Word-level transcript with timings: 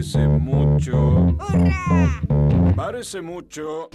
Parece 0.00 0.18
mucho. 0.40 1.36
Parece 2.74 3.20
mucho. 3.20 3.90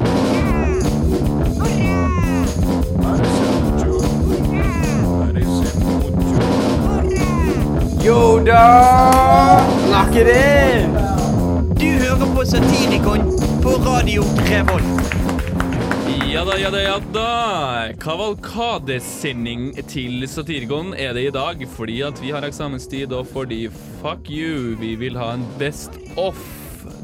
Parece 3.01 3.46
mucho. 3.55 3.92
Parece 5.20 5.68
mucho. 5.79 6.44
Yo 8.04 8.39
da! 8.46 9.65
Snakker 9.87 10.26
det? 10.26 10.90
Du 11.79 11.86
hører 11.86 12.35
på 12.35 12.46
Satirikon 12.46 13.19
på 13.63 13.69
Radio 13.69 14.24
Revolt. 14.37 15.24
Ja 16.36 16.41
da, 16.44 16.58
ja 16.59 16.67
da, 16.67 16.80
ja 16.84 16.95
da. 17.16 17.27
Kavalkadesending 18.04 19.70
til 19.88 20.26
Satirikon 20.27 20.91
er 21.00 21.13
det 21.16 21.22
i 21.30 21.31
dag 21.31 21.62
fordi 21.77 22.02
at 22.04 22.18
vi 22.20 22.34
har 22.36 22.44
eksamenstid, 22.44 23.13
og 23.16 23.30
fordi 23.31 23.70
fuck 24.02 24.27
you, 24.27 24.76
vi 24.82 24.98
vil 25.00 25.16
ha 25.16 25.30
en 25.38 25.45
best 25.62 25.95
off. 26.20 26.42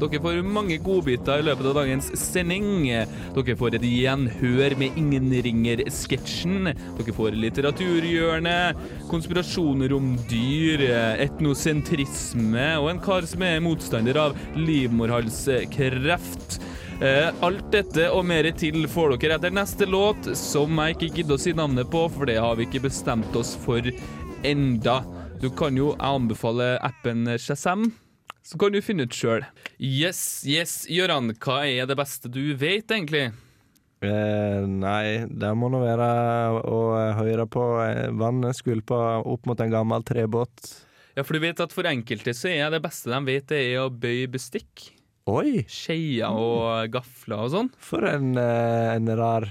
Dere 0.02 0.20
får 0.20 0.42
mange 0.44 0.76
godbiter 0.84 1.40
i 1.40 1.46
løpet 1.46 1.70
av 1.70 1.78
dagens 1.80 2.10
sending. 2.20 2.90
Dere 3.32 3.56
får 3.56 3.78
et 3.78 3.86
gjenhør 3.88 4.76
med 4.82 5.00
Ingen 5.00 5.32
ringer-sketsjen. 5.48 6.68
Dere 6.98 7.16
får 7.16 7.38
litteraturhjørnet, 7.46 8.84
konspirasjoner 9.08 9.96
om 9.96 10.12
dyr, 10.28 10.84
etnosentrisme 11.24 12.68
og 12.82 12.92
en 12.92 13.00
kar 13.08 13.24
som 13.32 13.48
er 13.48 13.64
motstander 13.64 14.20
av 14.26 14.36
livmorhalskreft. 14.60 16.60
Eh, 17.02 17.34
alt 17.42 17.64
dette 17.74 18.04
og 18.14 18.22
mer 18.30 18.46
til 18.54 18.84
får 18.86 19.16
dere 19.18 19.34
etter 19.34 19.50
neste 19.50 19.88
låt, 19.90 20.28
som 20.38 20.76
jeg 20.84 20.94
ikke 20.94 21.08
gidder 21.16 21.34
å 21.34 21.42
si 21.42 21.50
navnet 21.58 21.88
på, 21.90 22.04
for 22.14 22.30
det 22.30 22.36
har 22.38 22.54
vi 22.54 22.68
ikke 22.68 22.84
bestemt 22.84 23.34
oss 23.34 23.56
for 23.58 23.88
enda. 24.46 25.00
Du 25.42 25.48
kan 25.50 25.74
jo 25.74 25.96
anbefale 25.98 26.76
appen 26.86 27.26
Shazam, 27.42 27.88
så 28.46 28.60
kan 28.62 28.70
du 28.70 28.78
finne 28.86 29.08
ut 29.10 29.18
sjøl. 29.18 29.42
Yes, 29.82 30.44
yes, 30.46 30.76
Gøran, 30.86 31.34
hva 31.42 31.64
er 31.66 31.90
det 31.90 31.98
beste 31.98 32.30
du 32.30 32.54
vet, 32.54 32.86
egentlig? 32.94 33.32
Eh, 34.06 34.62
nei, 34.62 35.26
det 35.26 35.52
må 35.58 35.74
nå 35.74 35.82
være 35.82 36.08
å 36.70 36.80
høre 37.18 37.50
på 37.50 37.68
eh, 37.82 38.14
vannet 38.14 38.62
skvulpe 38.62 39.02
opp 39.26 39.50
mot 39.50 39.58
en 39.58 39.74
gammel 39.74 40.06
trebåt. 40.06 40.70
Ja, 41.18 41.26
for 41.26 41.34
du 41.34 41.42
vet 41.42 41.66
at 41.66 41.74
for 41.74 41.90
enkelte 41.90 42.30
så 42.30 42.54
er 42.54 42.70
det 42.70 42.84
beste 42.86 43.10
de 43.10 43.24
vet, 43.26 43.50
det 43.50 43.64
er 43.72 43.82
å 43.82 43.90
bøye 43.90 44.30
bestikk. 44.30 44.92
Oi! 45.30 45.62
Skeier 45.70 46.34
og 46.34 46.88
gafler 46.94 47.44
og 47.44 47.50
sånn. 47.52 47.68
For 47.78 48.02
en, 48.10 48.32
eh, 48.36 48.94
en 48.96 49.06
rar 49.18 49.46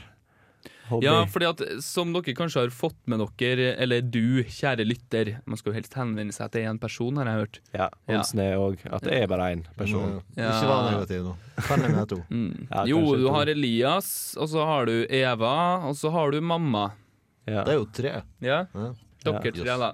hobby. 0.89 1.05
Ja, 1.05 1.21
fordi 1.31 1.47
at 1.47 1.61
som 1.85 2.11
dere 2.11 2.33
kanskje 2.35 2.65
har 2.65 2.73
fått 2.75 2.97
med 3.07 3.21
dere, 3.39 3.69
eller 3.79 4.01
du, 4.03 4.43
kjære 4.43 4.83
lytter 4.83 5.37
Man 5.45 5.55
skal 5.55 5.71
jo 5.71 5.77
helst 5.79 5.93
henvende 5.95 6.33
seg 6.35 6.51
til 6.51 6.67
én 6.67 6.79
person, 6.81 7.15
har 7.21 7.25
jeg 7.31 7.39
hørt. 7.45 7.59
Ja, 7.73 7.87
Oddsen 8.11 8.39
er 8.43 8.57
òg 8.59 8.83
at 8.91 9.01
det 9.07 9.13
er 9.21 9.27
bare 9.31 9.47
én 9.55 9.63
person. 9.79 10.17
Ja. 10.35 10.49
Ikke 10.51 10.67
vær 10.67 10.91
negativ 10.91 11.23
nå. 11.29 11.35
Kan 11.69 11.85
jeg 11.87 12.07
to. 12.11 12.19
Mm. 12.31 12.67
Ja, 12.69 12.83
jo, 12.91 12.99
du 13.15 13.27
to. 13.27 13.33
har 13.37 13.45
Elias, 13.47 14.11
og 14.37 14.49
så 14.51 14.65
har 14.67 14.85
du 14.91 15.05
Eva, 15.07 15.55
og 15.87 15.95
så 15.95 16.11
har 16.11 16.31
du 16.35 16.41
mamma. 16.41 16.89
Ja. 17.47 17.63
Det 17.63 17.71
er 17.73 17.79
jo 17.79 17.87
tre. 17.95 18.11
Ja, 18.43 18.65
Ja. 18.75 18.91
dere 19.23 19.39
Ja. 19.45 19.51
tre, 19.63 19.77
da. 19.79 19.93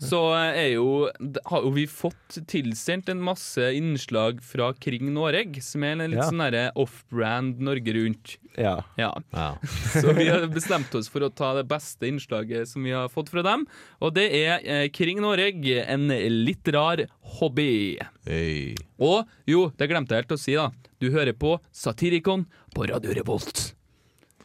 Så 0.00 0.18
er 0.32 0.70
jo, 0.74 1.10
har 1.50 1.64
jo 1.66 1.70
vi 1.76 1.84
fått 1.90 2.38
tilsendt 2.48 3.10
en 3.12 3.20
masse 3.20 3.60
innslag 3.76 4.38
fra 4.44 4.70
Kring 4.80 5.10
Noreg, 5.12 5.58
som 5.62 5.84
er 5.84 5.92
en 5.92 6.04
litt 6.10 6.20
Ja. 6.22 6.28
sånn 6.30 6.72
off-brand 6.74 7.60
Norge 7.60 7.92
Rundt. 7.94 8.38
ja. 8.56 8.78
Ja. 8.96 9.12
Ja. 9.32 9.56
Så 10.00 10.14
vi 10.16 10.28
har 10.28 10.46
bestemt 10.48 10.94
oss 10.94 11.08
for 11.12 11.20
å 11.20 11.28
ta 11.34 11.52
det 11.58 11.66
beste 11.68 12.08
innslaget 12.08 12.68
som 12.68 12.82
vi 12.84 12.90
har 12.96 13.08
fått 13.12 13.28
fra 13.28 13.42
dem. 13.44 13.66
Og 14.00 14.14
det 14.16 14.28
er 14.32 14.60
eh, 14.64 14.88
Kring 14.88 15.20
Noreg, 15.20 15.64
en 15.86 16.08
litt 16.08 16.66
rar 16.72 17.04
hobby. 17.38 17.98
Hey. 18.26 18.74
Og 18.98 19.28
jo, 19.46 19.68
det 19.76 19.88
glemte 19.90 20.16
jeg 20.16 20.24
helt 20.24 20.36
å 20.36 20.40
si, 20.40 20.56
da. 20.56 20.70
Du 21.00 21.10
hører 21.10 21.32
på 21.36 21.58
Satirikon 21.72 22.46
på 22.74 22.88
Radio 22.88 23.12
Revolt. 23.16 23.74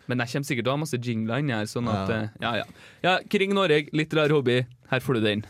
Men 0.08 0.20
jeg 0.22 0.28
kommer 0.34 0.46
sikkert 0.50 0.66
til 0.68 0.72
å 0.74 0.76
ha 0.78 0.82
masse 0.84 0.98
jingler 1.02 1.42
inni 1.42 1.54
her, 1.56 1.66
sånn 1.70 1.88
at 1.90 2.10
Ja. 2.10 2.16
eh, 2.16 2.28
ja, 2.42 2.56
ja. 2.62 2.66
ja, 3.04 3.16
Kring 3.30 3.54
Noreg, 3.58 3.90
litt 3.94 4.14
rar 4.14 4.30
hobby. 4.30 4.66
Her 4.92 5.00
får 5.02 5.14
du 5.20 5.22
den. 5.26 5.46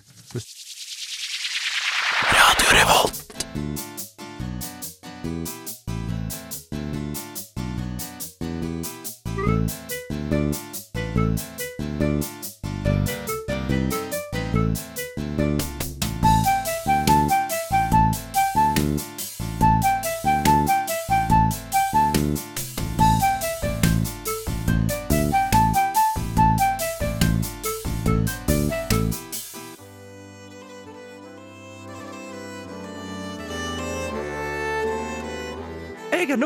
Radio 2.36 2.70
er 2.80 3.16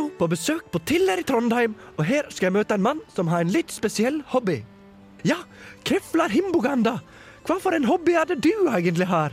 nå 0.09 0.18
på 0.18 0.28
besøk 0.30 0.72
på 0.72 0.80
Tiller 0.86 1.20
i 1.20 1.24
Trondheim, 1.24 1.75
og 1.97 2.06
her 2.06 2.25
skal 2.30 2.50
jeg 2.50 2.58
møte 2.58 2.75
en 2.75 2.81
mann 2.81 3.02
som 3.14 3.28
har 3.28 3.42
en 3.42 3.52
litt 3.52 3.72
spesiell 3.72 4.22
hobby. 4.28 4.64
Ja, 5.24 5.38
Kreflar 5.86 6.30
Himboganda. 6.30 7.02
Hva 7.46 7.59
for 7.59 7.74
en 7.74 7.86
hobby 7.86 8.16
er 8.16 8.25
det 8.25 8.42
du 8.42 8.68
egentlig 8.70 9.08
har? 9.08 9.31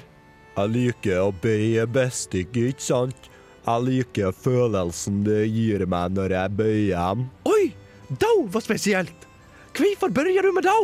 Jeg 0.57 0.73
liker 0.73 1.27
å 1.27 1.33
bøye 1.33 1.87
bestikket, 1.87 2.73
ikke 2.75 2.83
sant? 2.83 3.31
Jeg 3.67 3.83
liker 3.83 4.33
følelsen 4.33 5.25
det 5.27 5.47
gir 5.51 5.85
meg 5.87 6.15
når 6.15 6.33
jeg 6.37 6.57
bøyer 6.57 6.97
dem. 6.97 7.27
Oi, 7.47 7.73
da 8.09 8.31
var 8.53 8.65
spesielt. 8.65 9.27
Hvorfor 9.77 10.13
begynner 10.15 10.47
du 10.47 10.53
med 10.57 10.65
da? 10.65 10.77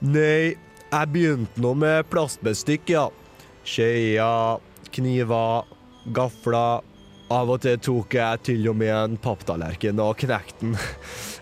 Nei, 0.00 0.54
jeg 0.90 1.12
begynte 1.12 1.60
nå 1.60 1.74
med 1.74 2.06
plastbestikk, 2.12 2.92
ja. 2.92 3.08
Skeier, 3.66 4.60
kniver, 4.94 5.66
gafler. 6.14 6.86
Av 7.30 7.46
og 7.46 7.60
til 7.62 7.76
tok 7.78 8.14
jeg 8.18 8.42
til 8.48 8.64
og 8.72 8.74
med 8.80 8.90
en 8.90 9.12
papptallerken 9.22 10.00
og 10.02 10.16
knekte 10.18 10.64
den. 10.64 10.72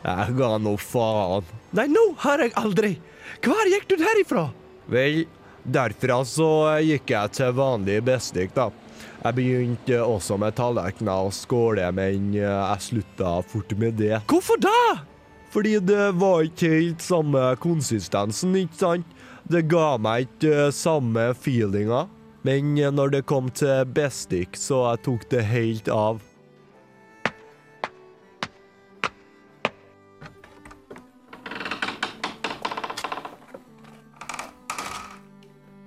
Jeg 0.05 0.35
ga 0.37 0.51
nå 0.61 0.75
faen. 0.79 1.47
Nei, 1.75 1.87
nå 1.89 2.03
har 2.23 2.43
jeg 2.45 2.53
aldri. 2.61 2.91
Hvor 3.45 3.71
gikk 3.73 3.89
du 3.89 3.95
derifra? 4.01 4.45
Vel, 4.93 5.23
derfra 5.65 6.21
så 6.29 6.51
gikk 6.85 7.15
jeg 7.15 7.33
til 7.39 7.57
vanlig 7.57 8.03
bestikk, 8.05 8.53
da. 8.57 8.69
Jeg 9.25 9.35
begynte 9.35 10.03
også 10.05 10.37
med 10.39 10.55
tallerkener 10.61 11.27
og 11.27 11.33
skåle, 11.35 11.89
men 11.97 12.31
jeg 12.37 12.85
slutta 12.85 13.39
fort 13.49 13.73
med 13.81 13.97
det. 13.99 14.21
Hvorfor 14.31 14.61
da? 14.63 15.01
Fordi 15.51 15.79
det 15.81 16.11
var 16.21 16.45
ikke 16.45 16.71
helt 16.75 17.03
samme 17.03 17.43
konsistensen, 17.65 18.53
ikke 18.61 18.79
sant? 18.79 19.17
Det 19.49 19.65
ga 19.71 19.97
meg 19.97 20.29
ikke 20.29 20.53
eh, 20.69 20.75
samme 20.77 21.31
feelinga. 21.41 22.05
Men 22.47 22.77
eh, 22.79 22.91
når 22.95 23.17
det 23.17 23.27
kom 23.31 23.51
til 23.51 23.85
bestikk, 23.95 24.59
så 24.59 24.85
tok 25.03 25.27
det 25.33 25.45
helt 25.49 25.91
av. 25.93 26.23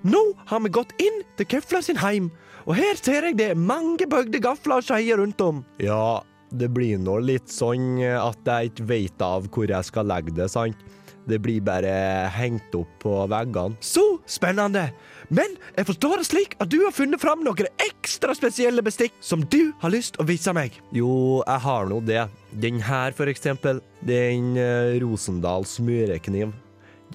Nå 0.01 0.22
har 0.50 0.59
vi 0.66 0.72
gått 0.73 0.95
inn 0.97 1.22
til 1.38 1.45
Kefla 1.45 1.79
sin 1.85 2.00
heim, 2.01 2.31
og 2.66 2.73
her 2.78 2.97
ser 2.97 3.28
jeg 3.29 3.38
det 3.38 3.51
er 3.53 3.59
mange 3.59 4.07
bøgde 4.09 4.41
gafler 4.41 4.81
og 4.81 4.88
skeier 4.88 5.22
rundt 5.22 5.41
om. 5.45 5.62
Ja, 5.81 6.23
det 6.51 6.72
blir 6.73 6.97
nå 7.00 7.19
litt 7.23 7.51
sånn 7.53 8.01
eh, 8.01 8.18
at 8.18 8.41
jeg 8.50 8.72
ikke 8.72 8.88
vet 8.89 9.23
av 9.23 9.47
hvor 9.53 9.69
jeg 9.69 9.88
skal 9.88 10.09
legge 10.09 10.33
det, 10.35 10.50
sant? 10.51 10.81
Det 11.29 11.38
blir 11.38 11.62
bare 11.62 11.94
hengt 12.33 12.73
opp 12.75 12.89
på 13.03 13.13
veggene. 13.29 13.78
Så 13.79 14.03
spennende! 14.25 14.89
Men 15.31 15.53
jeg 15.78 15.88
forstår 15.88 16.19
det 16.19 16.28
slik 16.28 16.56
at 16.59 16.72
du 16.72 16.81
har 16.84 16.92
funnet 16.92 17.22
fram 17.22 17.44
noen 17.45 17.69
ekstra 17.80 18.36
spesielle 18.36 18.83
bestikk 18.83 19.16
som 19.24 19.45
du 19.48 19.72
har 19.80 19.94
lyst 19.94 20.19
å 20.19 20.28
vise 20.28 20.51
meg. 20.56 20.75
Jo, 20.92 21.39
jeg 21.45 21.63
har 21.66 21.88
nå 21.88 22.01
det. 22.04 22.25
Den 22.51 22.81
her, 22.83 23.16
for 23.16 23.31
eksempel. 23.31 23.80
Det 24.04 24.18
er 24.18 24.33
en 24.36 24.51
eh, 24.60 24.98
Rosendal 25.00 25.63
smørekniv. 25.69 26.51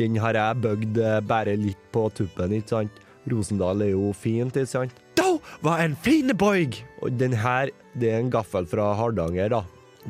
Den 0.00 0.16
har 0.20 0.36
jeg 0.38 0.62
bøgd 0.64 1.02
eh, 1.02 1.20
bare 1.28 1.58
litt 1.60 1.82
på 1.92 2.08
tuppen, 2.16 2.56
ikke 2.56 2.78
sant? 2.78 3.02
Rosendal 3.28 3.84
er 3.84 3.92
jo 3.92 4.12
fint, 4.16 4.56
ikke 4.56 4.70
sant? 4.70 4.96
Da 5.18 5.34
var 5.64 5.84
en 5.84 5.96
fin 6.00 6.32
boig! 6.38 6.80
Og 7.04 7.16
den 7.20 7.36
her, 7.36 7.72
det 8.00 8.14
er 8.14 8.22
en 8.22 8.32
gaffel 8.32 8.68
fra 8.70 8.94
Hardanger, 8.96 9.52
da. 9.52 9.64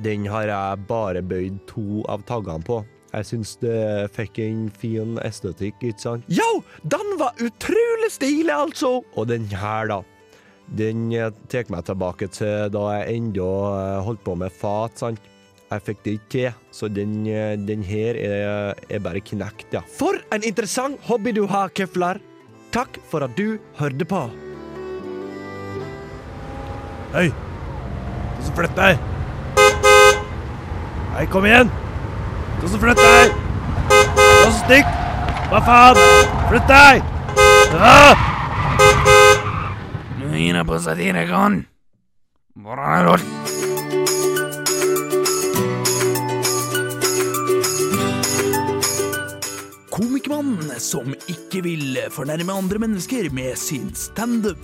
Den 0.05 0.26
har 0.31 0.50
jeg 0.50 0.87
bare 0.87 1.25
bøyd 1.25 1.59
to 1.70 2.05
av 2.12 2.23
taggene 2.29 2.62
på. 2.67 2.85
Jeg 3.17 3.25
syns 3.31 3.55
det 3.62 4.11
fikk 4.12 4.43
en 4.44 4.67
fin 4.76 5.14
estetikk, 5.25 5.79
ikke 5.81 6.02
sant? 6.02 6.26
Jo, 6.29 6.49
den 6.85 7.06
var 7.20 7.40
utrolig 7.42 8.10
stilig, 8.12 8.52
altså. 8.52 9.00
Og 9.16 9.28
den 9.30 9.48
her, 9.52 9.88
da. 9.90 10.02
Den 10.76 11.08
eh, 11.14 11.30
tar 11.50 11.68
meg 11.70 11.86
tilbake 11.86 12.28
til 12.34 12.70
da 12.74 12.84
jeg 12.96 13.20
ennå 13.20 13.50
eh, 13.70 13.98
holdt 14.06 14.24
på 14.26 14.34
med 14.38 14.54
fat, 14.54 14.98
sant. 14.98 15.32
Jeg 15.66 15.82
fikk 15.82 16.02
det 16.04 16.12
ikke 16.14 16.30
til, 16.30 16.58
så 16.70 16.88
den, 16.90 17.14
eh, 17.26 17.54
den 17.58 17.82
her 17.86 18.18
er, 18.18 18.74
er 18.90 19.02
bare 19.02 19.22
knekt, 19.22 19.68
ja. 19.74 19.82
For 19.98 20.18
en 20.34 20.46
interessant 20.46 21.00
hobby 21.08 21.34
du 21.34 21.46
har, 21.50 21.70
Keflar. 21.74 22.22
Takk 22.74 22.98
for 23.10 23.24
at 23.24 23.34
du 23.38 23.58
hørte 23.78 24.06
på. 24.06 24.26
Hei! 27.14 27.30
Du 28.36 28.44
som 28.44 28.58
flytter 28.58 28.76
deg! 28.82 28.98
Hei, 31.16 31.24
kom 31.32 31.46
igjen! 31.48 31.70
Du 32.60 32.68
som 32.68 32.82
flytter 32.82 33.06
deg! 33.06 33.42
Du 33.88 34.22
som 34.44 34.56
stikk! 34.66 34.96
Hva 35.46 35.60
faen? 35.62 35.98
Flytt 36.50 36.66
deg! 36.66 37.04
Ah! 37.78 38.19
Nå 40.19 40.32
gir 40.34 40.56
jeg 40.58 40.66
på 40.66 40.78
Satirikon. 40.82 41.60
Hvordan 42.58 42.88
er 42.96 43.06
det? 43.06 43.20
Komikermannen 49.94 50.82
som 50.82 51.14
ikke 51.31 51.62
vil 51.69 52.02
fornærme 52.10 52.58
andre 52.64 52.82
mennesker 52.82 53.31
med 53.31 53.54
sin 53.60 53.94
standup. 53.94 54.58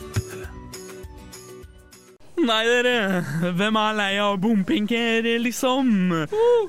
Nei, 2.40 2.62
dere. 2.64 3.20
Hvem 3.58 3.76
er 3.76 3.96
lei 3.99 4.12
av 4.23 4.38
bompenger, 4.40 5.26
liksom? 5.44 5.90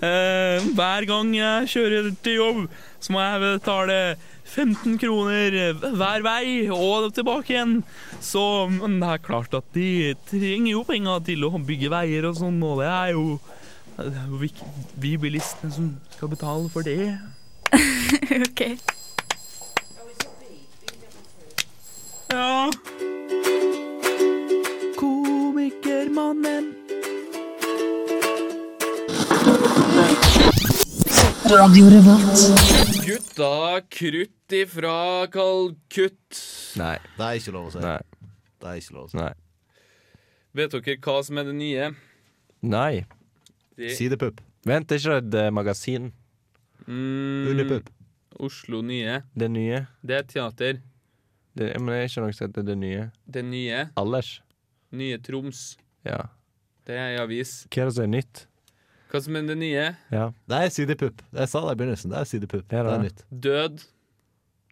Eh, 0.04 0.66
hver 0.76 1.08
gang 1.08 1.32
jeg 1.38 1.70
kjører 1.72 2.10
til 2.26 2.36
jobb, 2.36 2.62
så 3.00 3.16
må 3.16 3.24
jeg 3.24 3.42
betale 3.46 3.98
15 4.44 4.98
kroner 5.02 5.56
hver 5.80 6.26
vei 6.26 6.46
og 6.68 7.08
tilbake 7.16 7.56
igjen. 7.56 7.78
Så 8.22 8.44
det 8.84 9.10
er 9.10 9.24
klart 9.24 9.56
at 9.58 9.70
de 9.76 10.14
trenger 10.30 10.74
jo 10.76 10.84
penger 10.88 11.24
til 11.32 11.48
å 11.48 11.54
bygge 11.56 11.92
veier 11.94 12.28
og 12.30 12.38
sånn, 12.42 12.60
og 12.68 12.84
det 12.84 12.90
er 12.92 13.14
jo, 13.16 13.26
det 13.98 14.12
er 14.12 14.28
jo 14.28 14.42
vi, 14.44 14.52
vi 15.00 15.16
bilistene 15.26 15.74
som 15.74 15.94
skal 16.18 16.34
betale 16.36 16.68
for 16.74 16.86
det. 16.86 17.16
OK. 18.52 18.68
Ja. 22.34 22.93
Komikermannen. 25.64 26.66
Gutta 33.06 33.82
krutt 33.90 34.52
ifra 34.52 35.28
Kalkutt. 35.32 36.40
Nei. 36.76 36.98
Det 37.18 37.24
er 37.30 37.40
ikke 37.40 37.54
lov 37.56 37.70
å 37.70 37.72
si. 37.72 37.80
Nei. 37.84 37.96
Det 38.60 38.68
er 38.74 38.82
ikke 38.82 38.96
lov 38.98 39.06
å 39.08 39.12
si. 39.14 39.20
Nei. 39.22 39.32
Vet 40.60 40.76
dere 40.76 40.98
hva 41.08 41.16
som 41.24 41.40
er 41.40 41.48
det 41.48 41.56
nye? 41.62 41.88
Nei. 42.76 43.06
Det, 43.80 43.96
Sidepupp. 43.96 44.44
Vent, 44.68 44.90
det 44.92 45.00
er 45.00 45.04
ikke 45.06 45.18
et 45.24 45.40
eh, 45.46 45.52
magasin. 45.56 46.12
mm, 46.88 47.52
Underpupp. 47.54 47.92
Oslo 48.44 48.82
Nye. 48.84 49.22
Det 49.38 49.48
nye. 49.54 49.86
Det 50.04 50.20
er 50.20 50.28
teater. 50.28 50.82
Det, 51.56 51.72
men 51.80 51.94
det 51.94 52.02
er 52.02 52.10
ikke 52.10 52.24
noe 52.26 52.36
som 52.36 52.50
heter 52.50 52.66
det 52.68 52.76
nye. 52.82 53.12
Det 53.30 53.44
nye. 53.46 53.86
Allers. 54.00 54.42
Nye 54.94 55.18
Troms. 55.26 55.62
Ja. 56.06 56.20
Det 56.88 56.98
er 57.00 57.14
ei 57.14 57.22
avis. 57.24 57.54
Hva 57.72 57.84
er 57.86 57.90
det 57.90 57.96
som 57.98 58.04
er 58.06 58.12
nytt? 58.14 58.44
Hva 59.14 59.22
som 59.24 59.36
er 59.40 59.48
det 59.48 59.56
nye? 59.62 59.86
Ja. 60.14 60.26
Det 60.50 60.60
er 60.66 60.72
sidepupp. 60.74 61.22
Jeg 61.38 61.50
sa 61.52 61.62
det 61.68 61.74
i 61.76 61.80
begynnelsen. 61.82 62.14
Det 62.14 62.20
er 62.20 62.30
sidepupp. 62.30 62.74
Ja, 62.74 62.84
det 62.84 62.92
det 62.92 62.94
er 62.98 63.04
nytt. 63.08 63.24
Død. 63.48 63.84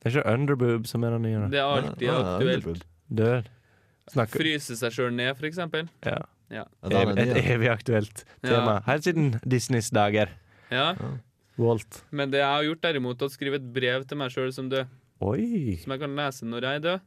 Det 0.02 0.10
er 0.10 0.16
ikke 0.16 0.34
underboob 0.34 0.88
som 0.90 1.04
er 1.06 1.16
det 1.16 1.22
nye. 1.28 1.42
Det 1.54 1.60
er 1.62 1.72
alltid 1.78 2.06
Ja, 2.08 2.20
aktuelt. 2.36 2.86
Død. 3.22 3.50
Snakker 4.12 4.42
Fryse 4.42 4.76
seg 4.80 4.92
sjøl 4.96 5.12
ned, 5.14 5.36
for 5.38 5.46
eksempel. 5.48 5.90
Ja. 6.06 6.18
Ja. 6.52 6.64
Er 6.84 6.90
Ev- 7.06 7.18
Et 7.22 7.46
evig 7.54 7.70
aktuelt 7.72 8.24
tema. 8.44 8.80
Helt 8.88 9.04
siden 9.06 9.36
Disneys 9.48 9.90
dager. 9.94 10.30
ja. 10.72 10.96
Walt. 11.62 12.00
Men 12.12 12.32
det 12.32 12.40
jeg 12.40 12.48
har 12.48 12.64
gjort, 12.64 12.82
derimot, 12.82 13.22
er 13.22 13.28
å 13.28 13.30
skrive 13.30 13.56
et 13.60 13.74
brev 13.76 14.06
til 14.08 14.18
meg 14.18 14.32
sjøl 14.34 14.52
som 14.56 14.70
død. 14.72 14.88
Oi. 15.22 15.76
Som 15.84 15.92
jeg 15.94 16.00
kan 16.02 16.16
lese 16.18 16.46
når 16.48 16.62
jeg 16.66 16.76
er 16.76 16.84
død. 16.88 17.02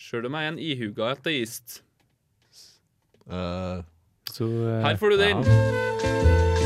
Sjøl 0.00 0.26
om 0.26 0.32
jeg 0.34 0.42
er 0.48 0.48
en 0.50 0.58
ihuga 0.58 1.10
ateist. 1.14 1.82
Eh, 3.30 3.84
Så 4.30 4.44
uh, 4.44 4.82
Her 4.82 4.96
får 4.96 5.10
du 5.10 5.16
den. 5.16 5.44
ja. 5.44 6.60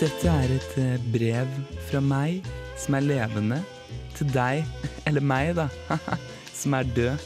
Dette 0.00 0.28
er 0.28 0.50
et 0.52 0.74
eh, 0.82 1.04
brev 1.14 1.52
fra 1.88 2.00
meg, 2.04 2.44
som 2.78 2.96
er 2.98 3.06
levende, 3.06 3.60
til 4.18 4.28
deg, 4.34 4.64
eller 5.08 5.24
meg 5.24 5.54
da, 5.58 5.68
som 6.60 6.76
er 6.76 6.90
død. 6.96 7.24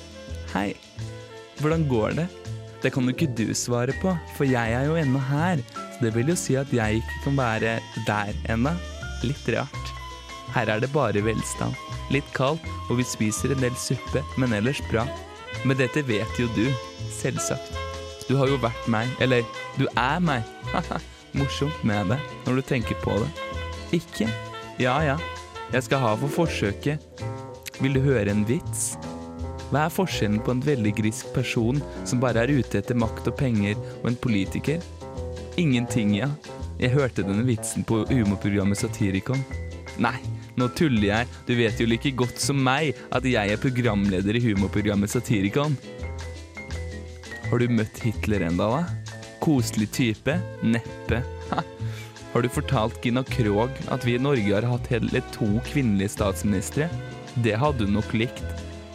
Hei, 0.53 0.71
hvordan 1.59 1.89
går 1.91 2.15
det? 2.21 2.29
Det 2.85 2.93
kan 2.95 3.09
jo 3.09 3.15
ikke 3.17 3.33
du 3.35 3.49
svare 3.59 3.95
på, 4.03 4.13
for 4.37 4.47
jeg 4.47 4.77
er 4.79 4.87
jo 4.87 4.95
ennå 5.01 5.21
her. 5.33 5.63
Det 5.99 6.13
vil 6.15 6.31
jo 6.31 6.37
si 6.39 6.55
at 6.59 6.71
jeg 6.75 7.01
ikke 7.01 7.23
kan 7.25 7.39
være 7.39 7.79
der 8.07 8.37
ennå. 8.53 8.75
Litt 9.27 9.49
rart. 9.51 9.95
Her 10.55 10.71
er 10.75 10.83
det 10.83 10.93
bare 10.95 11.25
velstand. 11.25 11.75
Litt 12.15 12.29
kaldt, 12.37 12.65
og 12.89 13.01
vi 13.01 13.05
spiser 13.05 13.53
en 13.53 13.65
del 13.65 13.75
suppe, 13.77 14.23
men 14.39 14.55
ellers 14.57 14.81
bra. 14.89 15.05
Men 15.67 15.79
dette 15.81 16.05
vet 16.07 16.39
jo 16.39 16.47
du, 16.57 16.67
selvsagt. 17.19 17.75
Du 18.29 18.37
har 18.39 18.49
jo 18.51 18.61
vært 18.63 18.89
meg, 18.91 19.11
eller 19.25 19.45
du 19.79 19.87
er 19.97 20.23
meg. 20.23 20.47
Morsomt 21.39 21.83
med 21.85 22.13
det, 22.13 22.21
når 22.47 22.61
du 22.61 22.67
tenker 22.71 23.01
på 23.03 23.19
det. 23.23 23.29
Ikke? 23.99 24.29
Ja 24.79 25.01
ja, 25.05 25.17
jeg 25.73 25.85
skal 25.89 26.05
ha 26.05 26.15
for 26.21 26.33
forsøket. 26.45 27.03
Vil 27.83 27.97
du 27.97 28.03
høre 28.05 28.31
en 28.33 28.47
vits? 28.49 28.95
Hva 29.69 29.85
er 29.85 29.93
forskjellen 29.93 30.41
på 30.45 30.55
en 30.55 30.63
veldig 30.65 30.95
grisk 30.97 31.29
person 31.35 31.81
som 32.09 32.23
bare 32.23 32.47
er 32.47 32.55
ute 32.57 32.81
etter 32.81 32.97
makt 32.97 33.29
og 33.29 33.37
penger, 33.37 33.77
og 34.01 34.13
en 34.13 34.17
politiker? 34.23 34.81
Ingenting, 35.59 36.15
ja. 36.15 36.29
Jeg 36.79 36.95
hørte 36.95 37.25
denne 37.27 37.43
vitsen 37.43 37.83
på 37.87 38.05
humorprogrammet 38.07 38.79
Satirikon. 38.79 39.41
Nei, 39.99 40.15
nå 40.55 40.69
tuller 40.79 41.09
jeg. 41.09 41.31
Du 41.49 41.57
vet 41.59 41.81
jo 41.83 41.89
like 41.91 42.13
godt 42.15 42.39
som 42.39 42.61
meg 42.63 42.95
at 43.15 43.27
jeg 43.27 43.51
er 43.51 43.59
programleder 43.59 44.39
i 44.39 44.43
humorprogrammet 44.45 45.11
Satirikon. 45.11 45.75
Har 47.49 47.59
du 47.59 47.75
møtt 47.75 47.99
Hitler 48.05 48.47
enda, 48.47 48.69
da? 48.71 49.19
Koselig 49.43 49.91
type? 49.97 50.39
Neppe. 50.63 51.25
Ha. 51.51 51.65
Har 52.35 52.45
du 52.45 52.51
fortalt 52.53 53.03
Gina 53.03 53.25
Krog 53.27 53.75
at 53.91 54.07
vi 54.07 54.15
i 54.15 54.23
Norge 54.23 54.53
har 54.53 54.67
hatt 54.69 54.91
hele 54.93 55.23
to 55.35 55.49
kvinnelige 55.67 56.13
statsministre? 56.15 56.87
Det 57.43 57.59
hadde 57.59 57.89
hun 57.89 57.99
nok 57.99 58.15
likt. 58.15 58.45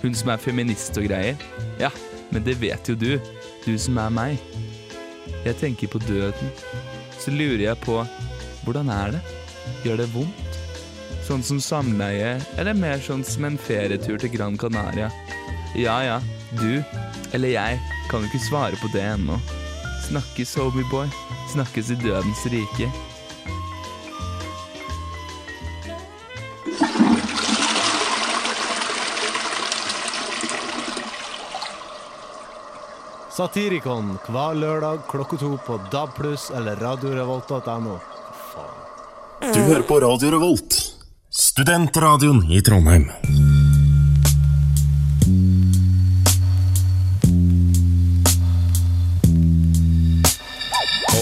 Hun 0.03 0.15
som 0.15 0.31
er 0.31 0.39
feminist 0.39 0.95
og 1.01 1.09
greier. 1.09 1.35
Ja, 1.81 1.91
men 2.31 2.47
det 2.47 2.61
vet 2.63 2.87
jo 2.87 2.95
du. 2.95 3.17
Du 3.65 3.73
som 3.75 3.99
er 3.99 4.13
meg. 4.13 4.62
Jeg 5.43 5.59
tenker 5.59 5.91
på 5.91 5.99
døden. 6.07 6.51
Så 7.19 7.31
lurer 7.31 7.65
jeg 7.67 7.79
på 7.83 8.01
hvordan 8.63 8.89
er 8.89 9.15
det? 9.15 9.21
Gjør 9.83 10.03
det 10.03 10.11
vondt? 10.13 10.59
Sånn 11.23 11.43
som 11.43 11.59
samleie, 11.63 12.35
eller 12.59 12.75
mer 12.75 12.99
sånn 13.03 13.23
som 13.27 13.47
en 13.47 13.59
ferietur 13.59 14.19
til 14.19 14.31
Gran 14.33 14.57
Canaria? 14.59 15.09
Ja 15.79 15.95
ja, 16.03 16.17
du, 16.59 16.83
eller 17.33 17.53
jeg, 17.55 17.79
kan 18.11 18.23
jo 18.23 18.31
ikke 18.31 18.43
svare 18.43 18.79
på 18.79 18.91
det 18.93 19.03
ennå. 19.07 19.39
Snakkes, 20.09 20.55
homieboy. 20.59 21.07
Snakkes 21.53 21.93
i 21.95 21.99
dødens 22.03 22.43
rike. 22.51 22.91
Satirikon 33.33 34.11
hver 34.29 34.53
lørdag 34.53 35.07
klokka 35.09 35.39
to 35.41 35.55
på 35.65 35.79
DAB+, 35.91 36.19
eller 36.53 36.75
radiorevolt.no. 36.77 37.95
Du 39.41 39.59
hører 39.59 39.81
på 39.89 39.97
Radio 40.03 40.29
Revolt, 40.35 40.75
studentradioen 41.33 42.43
i 42.53 42.61
Trondheim. 42.61 43.07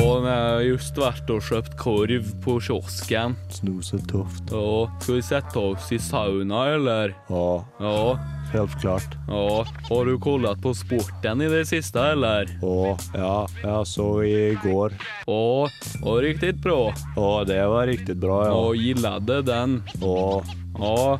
Og 0.01 0.19
vi 0.25 0.33
har 0.33 0.61
just 0.65 0.99
vært 0.99 1.31
og 1.31 1.47
kjøpt 1.47 1.79
korv 1.79 2.29
på 2.43 2.57
kiosken. 2.67 3.39
Snosetøft. 3.55 4.51
Og 4.51 4.91
skal 4.99 5.21
vi 5.21 5.25
sette 5.31 5.63
oss 5.63 5.87
i 5.95 6.01
sauna, 6.11 6.67
eller? 6.75 7.15
Ja, 7.31 7.47
Ja. 7.79 8.40
Helt 8.53 8.79
klart. 8.81 9.17
ja. 9.27 9.65
Har 9.89 10.05
du 10.05 10.19
kollet 10.19 10.61
på 10.61 10.73
sporten 10.77 11.41
i 11.41 11.49
det 11.51 11.65
siste, 11.69 11.99
eller? 12.15 12.49
Å, 12.63 12.97
ja, 13.13 13.47
jeg 13.63 13.87
så 13.87 14.07
i 14.23 14.57
går. 14.63 14.93
Å, 15.27 15.67
och 16.03 16.21
riktig 16.21 16.55
bra. 16.63 16.93
Å, 17.17 17.43
det 17.47 17.61
var 17.67 17.87
riktig 17.87 18.17
bra, 18.17 18.45
ja. 18.45 18.51
Och 18.53 18.75
gillet 18.75 19.27
den. 19.45 19.81
Å, 20.01 20.43
Ja, 20.81 21.19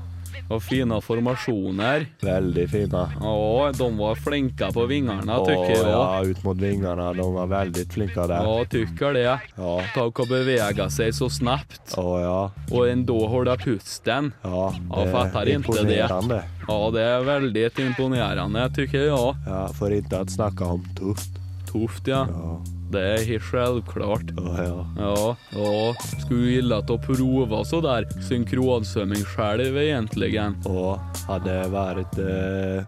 och 0.51 0.63
fine 0.63 1.01
formasjoner. 1.01 2.05
veldig 2.21 2.69
fine. 2.69 3.07
Ja, 3.21 3.71
de 3.77 3.97
var 3.97 4.15
flinke 4.15 4.71
på 4.73 4.85
vingarna 4.85 5.39
Å, 5.39 5.45
jeg. 5.45 5.77
jag. 5.77 5.89
ja, 5.89 6.23
ut 6.25 6.43
mot 6.43 6.57
vingene. 6.57 7.13
De 7.13 7.33
var 7.33 7.47
veldig 7.47 7.85
flinke 7.93 8.27
der. 8.27 8.43
Ja, 8.43 8.65
tykker 8.69 9.13
det. 9.13 9.39
Ja. 9.55 9.81
Och 10.05 10.27
bevega 10.27 10.89
seg 10.89 11.13
så 11.15 11.29
snabbt. 11.29 11.95
Å, 11.97 12.19
ja. 12.21 12.51
Og 12.71 12.89
ändå 12.89 13.27
holder 13.27 13.57
pusten. 13.57 14.33
Ja, 14.43 14.73
Ja, 14.89 15.03
det 15.05 15.11
er 15.35 15.55
imponerende. 15.55 16.19
inte 16.23 16.35
det. 16.35 16.43
Ja, 16.67 16.91
det 16.93 17.01
är 17.01 17.21
väldigt 17.23 17.79
imponerande 17.79 18.69
tycker 18.75 19.05
jag. 19.05 19.35
Ja, 19.47 19.67
for 19.73 19.91
ikke 19.91 20.21
å 20.21 20.27
snakke 20.29 20.63
om 20.65 20.83
tufft. 20.97 21.40
Tufft 21.71 22.07
ja. 22.11 22.25
Ja. 22.27 22.53
Det 22.91 23.01
er 23.01 23.21
helt 23.23 23.45
selvklart. 23.47 24.31
Ja, 24.35 24.63
ja. 24.65 24.79
Ja, 24.99 25.35
ja. 25.55 25.91
Skulle 26.25 26.57
gilla 26.57 26.81
å 26.83 26.97
prøve 26.99 27.61
så 27.67 27.79
der 27.83 28.07
synkronsvømming 28.27 29.23
själv 29.31 29.77
egentligen. 29.79 30.57
Ja, 30.67 30.97
hadde 31.29 31.55
vært 31.71 32.19
eh, 32.19 32.81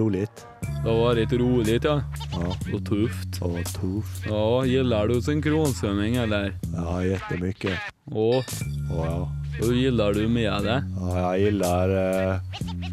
roligt. 0.00 0.46
Det 0.64 0.88
har 0.88 1.18
vært 1.18 1.34
rolig, 1.36 1.76
ja. 1.84 1.98
Ja. 2.32 2.54
Og 2.72 2.80
tufft. 2.88 3.40
Og 3.44 3.60
tufft. 3.76 4.24
Ja, 4.30 4.46
gillar 4.68 5.12
du 5.12 5.20
synkronsvømming 5.20 6.16
eller? 6.24 6.54
Ja, 6.72 7.02
jättemycket. 7.04 7.92
Och 8.06 8.44
Og 8.90 9.04
ja. 9.06 9.28
hur 9.60 9.74
gillar 9.74 10.12
du 10.12 10.28
med 10.28 10.64
det? 10.64 10.78
Ja, 10.96 11.34
jeg 11.34 11.44
gillar... 11.44 11.88
Eh, 11.88 12.40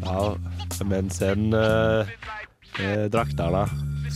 ja, 0.04 0.36
men 0.84 1.10
sen... 1.10 1.52
Eh, 1.52 2.12
eh, 2.80 3.08
drakterna. 3.12 3.66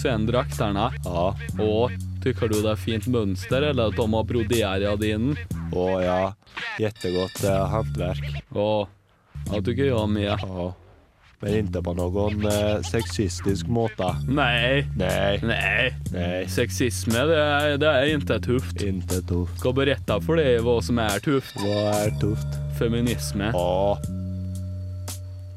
Sen 0.02 0.26
drakterna. 0.26 0.90
Ja. 1.04 1.34
Og 1.62 1.92
tykker 2.24 2.50
du 2.52 2.58
det 2.60 2.72
er 2.74 2.80
fint 2.80 3.06
mønster, 3.08 3.70
eller 3.70 3.92
at 3.92 3.98
de 3.98 4.06
har 4.12 4.26
broderat 4.28 5.04
in? 5.06 5.34
Å 5.72 5.86
ja, 6.02 6.20
jättegott 6.82 7.44
eh, 7.44 7.62
hantverk. 7.72 8.42
Ja, 8.54 8.88
du 9.52 9.62
tycker 9.62 9.84
jag 9.84 10.08
med. 10.10 10.34
Ja. 10.42 10.74
Men 11.40 11.54
inte 11.54 11.82
på 11.82 11.94
någon 11.94 12.46
eh, 12.46 12.80
sexistisk 12.80 13.66
måte. 13.66 14.16
Nej, 14.28 14.86
Nej, 14.96 15.40
nej. 15.42 15.94
nej. 16.12 16.48
Sexism 16.48 17.10
det 17.10 17.42
är, 17.42 17.78
det 17.78 17.88
är 17.88 18.14
inte 18.14 18.40
tufft. 18.40 18.82
Inte 18.82 19.22
tufft. 19.22 19.58
Ska 19.58 19.72
berätta 19.72 20.20
för 20.20 20.36
dig 20.36 20.58
vad 20.58 20.84
som 20.84 20.98
är 20.98 21.18
tufft. 21.18 21.56
Vad 21.56 21.94
är 21.94 22.10
tufft? 22.10 22.78
Feminism. 22.78 23.40
Ja. 23.40 23.98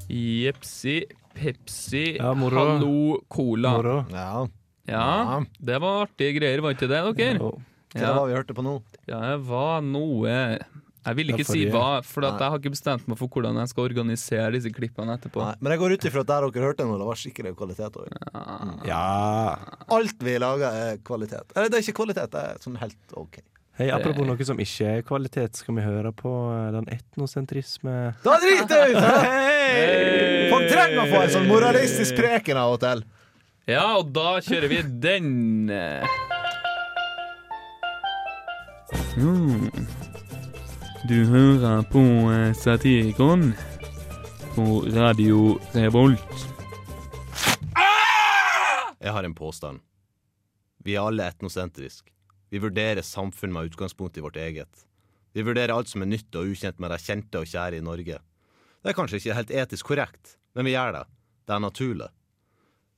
Jepsi, 0.07 1.03
Pepsi, 1.39 2.05
Ja. 2.19 2.33
Hallo, 2.35 3.21
Cola. 3.31 3.71
Moro. 3.77 3.97
Ja. 4.11 4.47
Ja, 4.89 5.41
det 5.61 5.77
var 5.81 6.07
artige 6.07 6.33
greier, 6.39 6.61
var 6.65 6.73
ikke 6.73 6.87
det, 6.89 6.99
dere? 7.19 7.39
Hva 7.39 7.53
det 7.93 8.09
var 8.15 8.27
vi 8.29 8.35
hørte 8.37 8.55
på 8.57 8.63
nå? 8.65 8.75
Ja, 9.09 9.19
det 9.31 9.39
var 9.47 9.81
noe 9.85 10.29
Jeg 10.29 11.15
vil 11.17 11.31
ikke 11.33 11.45
Ja, 11.45 11.49
si 11.53 11.61
hva, 11.71 12.01
for 12.05 12.25
at 12.27 12.41
jeg 12.41 12.51
har 12.53 12.59
ikke 12.59 12.73
bestemt 12.75 13.07
meg 13.09 13.17
for 13.17 13.31
hvordan 13.33 13.57
jeg 13.61 13.71
skal 13.71 13.85
organisere 13.87 14.51
disse 14.53 14.69
klippene 14.75 15.15
etterpå. 15.15 15.41
Nei, 15.41 15.55
men 15.61 15.73
jeg 15.73 15.79
går 15.81 15.95
ut 15.95 16.07
ifra 16.09 16.21
at 16.25 16.29
der 16.29 16.49
dere 16.51 16.67
hørte 16.67 16.85
nå, 16.85 16.97
det 16.99 17.07
var 17.07 17.21
skikkelig 17.21 17.53
kvalitet 17.57 17.97
over. 17.97 18.09
Ja. 18.85 19.55
Alt 19.95 20.21
vi 20.25 20.35
lager 20.41 20.69
er 20.89 20.97
kvalitet. 21.05 21.55
Eller 21.55 21.69
det 21.71 21.79
er 21.79 21.85
ikke 21.87 21.97
kvalitet, 22.03 22.29
det 22.35 22.43
er 22.51 22.61
sånn 22.65 22.77
helt 22.81 23.15
OK. 23.17 23.39
Hei, 23.79 23.87
apropos 23.95 24.25
noe 24.27 24.43
som 24.43 24.57
ikke 24.59 24.87
er 24.91 25.03
kvalitet, 25.07 25.55
skal 25.55 25.77
vi 25.77 25.83
høre 25.85 26.09
på 26.11 26.29
eh, 26.51 26.65
den 26.75 26.89
etnosentrisme 26.91 27.93
Da 28.25 28.33
driter 28.43 28.81
jeg 28.81 28.97
ut! 28.97 29.05
Folk 30.51 30.65
trenger 30.67 30.99
å 30.99 31.05
få 31.07 31.21
en 31.21 31.31
sånn 31.31 31.47
moralistisk 31.47 32.19
preken 32.19 32.59
av 32.59 32.73
og 32.73 32.81
til. 32.83 33.05
Ja, 33.71 33.85
og 34.01 34.11
da 34.11 34.33
kjører 34.43 34.67
vi 34.73 34.81
den. 34.83 35.71
Mm. 39.15 39.71
Du 41.07 41.17
hører 41.31 41.87
på 41.95 42.03
eh, 42.35 42.51
Satirikon 42.59 43.53
på 44.59 44.69
Radio 44.91 45.55
Revolt. 45.71 46.47
Jeg 48.99 49.15
har 49.15 49.23
en 49.23 49.39
påstand. 49.39 49.79
Vi 50.83 50.99
er 50.99 51.07
alle 51.07 51.31
etnosentrisk. 51.31 52.09
Vi 52.49 52.61
vurderer 52.61 53.05
samfunn 53.05 53.53
med 53.53 53.71
utgangspunkt 53.71 54.17
i 54.17 54.23
vårt 54.25 54.37
eget. 54.37 54.85
Vi 55.33 55.45
vurderer 55.45 55.73
alt 55.73 55.89
som 55.89 56.01
er 56.01 56.09
nytt 56.09 56.35
og 56.35 56.49
ukjent 56.49 56.79
med 56.81 56.91
de 56.91 56.97
kjente 57.01 57.41
og 57.41 57.49
kjære 57.49 57.77
i 57.77 57.85
Norge. 57.85 58.17
Det 58.79 58.91
er 58.91 58.97
kanskje 58.97 59.19
ikke 59.19 59.37
helt 59.37 59.51
etisk 59.51 59.91
korrekt, 59.91 60.37
men 60.55 60.65
vi 60.65 60.73
gjør 60.73 60.95
det. 60.97 61.03
Det 61.45 61.55
er 61.55 61.61
naturlig. 61.63 62.07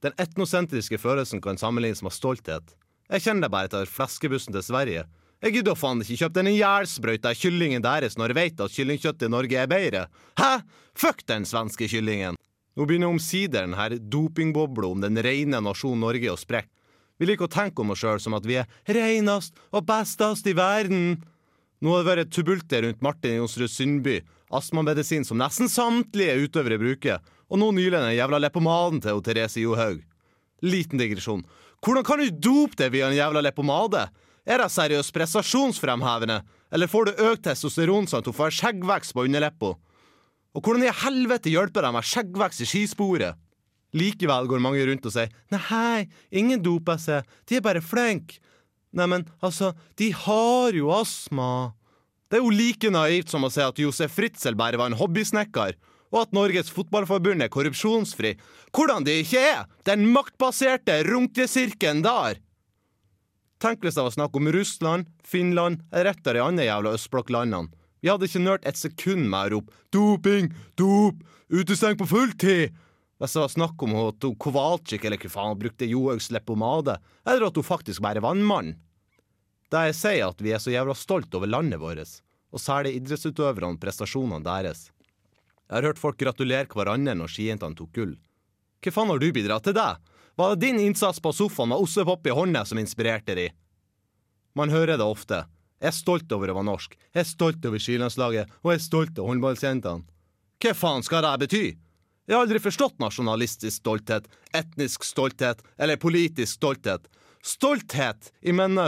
Den 0.02 0.16
etnosentriske 0.18 0.98
følelsen 0.98 1.42
kan 1.44 1.60
sammenlignes 1.62 2.02
med 2.06 2.16
stolthet. 2.16 2.76
Jeg 3.12 3.26
kjenner 3.26 3.46
det 3.46 3.54
bare 3.54 3.70
etter 3.70 3.90
flaskebussen 3.90 4.56
til 4.56 4.64
Sverige. 4.66 5.04
Jeg 5.42 5.56
gidder 5.58 5.78
faen 5.78 6.04
ikke 6.04 6.20
kjøpe 6.22 6.38
den 6.38 6.52
ihjelsprøyta 6.54 7.34
kyllingen 7.38 7.84
deres 7.84 8.18
når 8.18 8.32
jeg 8.32 8.38
vet 8.38 8.64
at 8.64 8.76
kyllingkjøttet 8.76 9.26
i 9.28 9.32
Norge 9.34 9.58
er 9.58 9.70
bedre. 9.70 10.04
Hæ? 10.40 10.52
Fuck 10.94 11.26
den 11.28 11.48
svenske 11.50 11.90
kyllingen! 11.90 12.38
Nå 12.78 12.86
begynner 12.88 13.12
omsider 13.12 13.66
denne 13.66 13.98
dopingbobla 14.00 14.94
om 14.94 15.02
den 15.04 15.20
rene 15.20 15.60
nasjonen 15.60 16.06
Norge 16.06 16.32
å 16.32 16.40
sprekke. 16.40 16.72
Vi 17.22 17.28
liker 17.30 17.46
å 17.46 17.54
tenke 17.54 17.84
om 17.84 17.92
oss 17.94 18.02
sjøl 18.02 18.18
som 18.18 18.34
at 18.34 18.48
vi 18.50 18.56
er 18.58 18.70
reinest 18.90 19.54
og 19.70 19.86
bestest 19.86 20.48
i 20.50 20.56
verden. 20.58 21.20
Nå 21.78 21.94
har 21.94 22.02
det 22.02 22.10
vært 22.10 22.32
tubulter 22.34 22.82
rundt 22.82 23.04
Martin 23.06 23.36
Jonsrud 23.38 23.70
Sundby, 23.70 24.16
astmamedisin 24.50 25.28
som 25.28 25.38
nesten 25.38 25.70
samtlige 25.70 26.40
utøvere 26.48 26.80
bruker, 26.82 27.22
og 27.46 27.62
nå 27.62 27.68
nylig 27.78 27.94
den 27.94 28.16
jævla 28.16 28.40
leppomaden 28.42 29.04
til 29.06 29.22
Therese 29.22 29.62
Johaug. 29.62 30.00
Liten 30.66 30.98
digresjon. 30.98 31.46
Hvordan 31.86 32.08
kan 32.10 32.24
du 32.24 32.42
dope 32.50 32.80
deg 32.82 32.90
via 32.96 33.12
en 33.12 33.18
jævla 33.20 33.46
leppomade? 33.46 34.08
Er 34.42 34.58
det 34.58 34.72
seriøst 34.74 35.14
prestasjonsfremhevende, 35.14 36.40
eller 36.74 36.90
får 36.90 37.06
du 37.12 37.24
økt 37.28 37.46
testosteron 37.46 38.10
sånn 38.10 38.24
at 38.24 38.32
hun 38.32 38.38
får 38.40 38.58
skjeggvekst 38.58 39.14
på 39.14 39.28
underleppa? 39.30 39.76
Og 40.58 40.66
hvordan 40.66 40.90
i 40.90 40.98
helvete 41.06 41.54
hjelper 41.54 41.86
det 41.86 41.94
med 41.94 42.10
skjeggvekst 42.16 42.66
i 42.66 42.72
skisporet? 42.74 43.38
Likevel 43.98 44.48
går 44.48 44.64
mange 44.64 44.86
rundt 44.88 45.06
og 45.08 45.14
sier 45.14 45.32
nei, 45.52 46.08
ingen 46.32 46.62
doper 46.64 47.00
seg, 47.02 47.28
de 47.48 47.60
er 47.60 47.66
bare 47.66 47.84
flinke. 47.84 48.40
Neimen, 48.92 49.24
altså, 49.40 49.72
de 49.96 50.10
har 50.12 50.76
jo 50.76 50.90
astma. 50.92 51.72
Det 52.28 52.40
er 52.40 52.44
jo 52.44 52.52
like 52.52 52.92
naivt 52.92 53.32
som 53.32 53.46
å 53.48 53.52
si 53.52 53.64
at 53.64 53.80
Josef 53.80 54.12
Fritzel 54.18 54.58
bare 54.60 54.80
var 54.80 54.92
en 54.92 55.00
hobbysnekker, 55.00 55.78
og 56.12 56.18
at 56.20 56.36
Norges 56.36 56.72
Fotballforbund 56.76 57.44
er 57.44 57.52
korrupsjonsfri. 57.52 58.34
Hvordan 58.76 59.08
de 59.08 59.22
ikke 59.24 59.44
er! 59.48 59.68
Den 59.88 60.10
maktbaserte 60.12 61.02
runkesirkelen 61.08 62.04
der! 62.04 62.42
Tenk 63.62 63.84
hvis 63.86 63.96
det 63.96 64.04
var 64.04 64.16
snakk 64.16 64.36
om 64.36 64.50
Russland, 64.52 65.08
Finland 65.24 65.84
eller 65.92 66.12
et 66.12 66.28
av 66.28 66.36
de 66.36 66.44
andre 66.44 66.66
jævla 66.66 66.96
østblokklandene. 66.98 67.72
Vi 68.02 68.10
hadde 68.10 68.26
ikke 68.26 68.42
nølt 68.42 68.64
et 68.66 68.80
sekund 68.80 69.28
med 69.30 69.52
å 69.52 69.52
rope 69.54 69.76
'doping, 69.94 70.48
dop, 70.76 71.20
utestengt 71.54 72.00
på 72.02 72.10
fulltid'. 72.10 72.74
Hvis 73.22 73.36
det 73.38 73.42
var 73.44 73.52
snakk 73.54 73.84
om 73.86 73.92
at 74.00 74.26
hun 74.26 74.38
Kowalczyk 74.42 75.04
eller 75.06 75.22
hva 75.22 75.30
faen 75.30 75.60
brukte 75.60 75.86
Johaugs 75.86 76.32
leppepomade, 76.34 76.96
eller 77.22 77.52
at 77.52 77.58
hun 77.60 77.68
faktisk 77.68 78.02
bare 78.02 78.24
var 78.24 78.34
en 78.34 78.42
mann. 78.42 78.72
Det 79.70 79.84
jeg 79.92 79.98
sier, 80.00 80.32
at 80.32 80.42
vi 80.42 80.56
er 80.56 80.64
så 80.64 80.74
jævla 80.74 80.96
stolt 80.98 81.36
over 81.38 81.52
landet 81.52 81.78
vårt, 81.80 82.16
og 82.50 82.60
særlig 82.60 82.96
idrettsutøverne 82.98 83.76
og 83.76 83.84
prestasjonene 83.84 84.42
deres. 84.48 84.88
Jeg 85.70 85.76
har 85.78 85.86
hørt 85.92 86.02
folk 86.02 86.18
gratulere 86.18 86.66
hverandre 86.74 87.14
når 87.16 87.30
skijentene 87.32 87.78
tok 87.78 87.94
gull. 87.94 88.16
Hva 88.82 88.96
faen 88.96 89.14
har 89.14 89.22
du 89.22 89.30
bidratt 89.38 89.70
til 89.70 89.78
det? 89.78 89.92
Var 90.42 90.56
det 90.56 90.66
din 90.66 90.82
innsats 90.82 91.22
på 91.22 91.32
sofaen 91.38 91.70
med 91.70 91.86
ostepop 91.86 92.26
i 92.26 92.34
hånda 92.34 92.66
som 92.66 92.82
inspirerte 92.82 93.38
de? 93.38 93.48
Man 94.58 94.74
hører 94.74 94.98
det 94.98 95.06
ofte. 95.06 95.44
Jeg 95.78 95.94
er 95.94 95.98
stolt 96.00 96.34
over 96.34 96.50
å 96.50 96.58
være 96.58 96.70
norsk. 96.74 96.98
Jeg 97.14 97.22
er 97.22 97.30
stolt 97.30 97.70
over 97.70 97.86
skilandslaget, 97.86 98.50
og 98.66 98.74
jeg 98.74 98.82
er 98.82 98.86
stolt 98.90 99.22
av 99.22 99.30
håndballjentene. 99.30 100.10
Hva 100.62 100.76
faen 100.78 101.06
skal 101.06 101.24
det 101.30 101.38
bety? 101.46 101.66
Jeg 102.32 102.38
har 102.38 102.46
aldri 102.46 102.62
forstått 102.64 103.02
nasjonalistisk 103.04 103.82
stolthet, 103.82 104.28
etnisk 104.56 105.04
stolthet 105.04 105.60
eller 105.76 106.00
politisk 106.00 106.62
stolthet. 106.62 107.10
Stolthet, 107.44 108.30
i 108.40 108.54
mine 108.56 108.86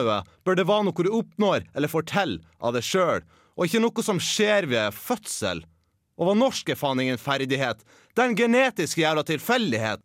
bør 0.47 0.55
det 0.55 0.63
være 0.69 0.85
noe 0.87 1.03
du 1.03 1.09
oppnår 1.11 1.65
eller 1.75 1.91
forteller 1.91 2.39
av 2.63 2.71
deg 2.77 2.87
sjøl, 2.87 3.19
og 3.59 3.67
ikke 3.67 3.83
noe 3.83 4.07
som 4.07 4.23
skjer 4.23 4.69
ved 4.71 4.95
fødsel. 4.95 5.65
Å 6.15 6.29
være 6.29 6.39
norsk 6.39 6.71
er 6.71 6.79
faen 6.79 7.03
ingen 7.03 7.19
ferdighet, 7.19 7.83
det 8.15 8.23
er 8.23 8.31
en 8.31 8.39
genetisk 8.45 9.03
jævla 9.03 9.27
tilfeldighet. 9.27 9.99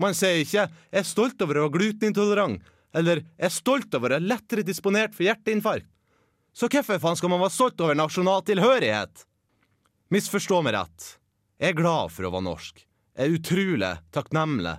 Man 0.00 0.16
sier 0.16 0.40
ikke 0.40 0.64
'jeg 0.64 1.00
er 1.04 1.12
stolt 1.12 1.42
over 1.42 1.60
å 1.60 1.68
være 1.68 1.76
glutenintolerant', 1.76 2.62
eller 2.94 3.16
'jeg 3.20 3.52
er 3.52 3.58
stolt 3.60 3.94
over 3.94 4.08
å 4.08 4.16
være 4.16 4.28
lettere 4.32 4.64
disponert 4.64 5.12
for 5.12 5.28
hjerteinfarkt'. 5.28 5.92
Så 6.56 6.72
hvorfor 6.72 6.98
faen 6.98 7.16
skal 7.16 7.28
man 7.28 7.40
være 7.40 7.52
stolt 7.52 7.80
over 7.82 7.94
nasjonal 7.94 8.40
tilhørighet? 8.40 9.26
Misforstå 10.10 10.64
meg 10.64 10.72
rett. 10.72 11.21
Jeg 11.62 11.76
er 11.76 11.78
glad 11.78 12.08
for 12.10 12.26
å 12.26 12.30
være 12.34 12.42
norsk. 12.42 12.80
Jeg 13.14 13.22
er 13.22 13.34
utrolig 13.36 13.88
takknemlig. 14.10 14.72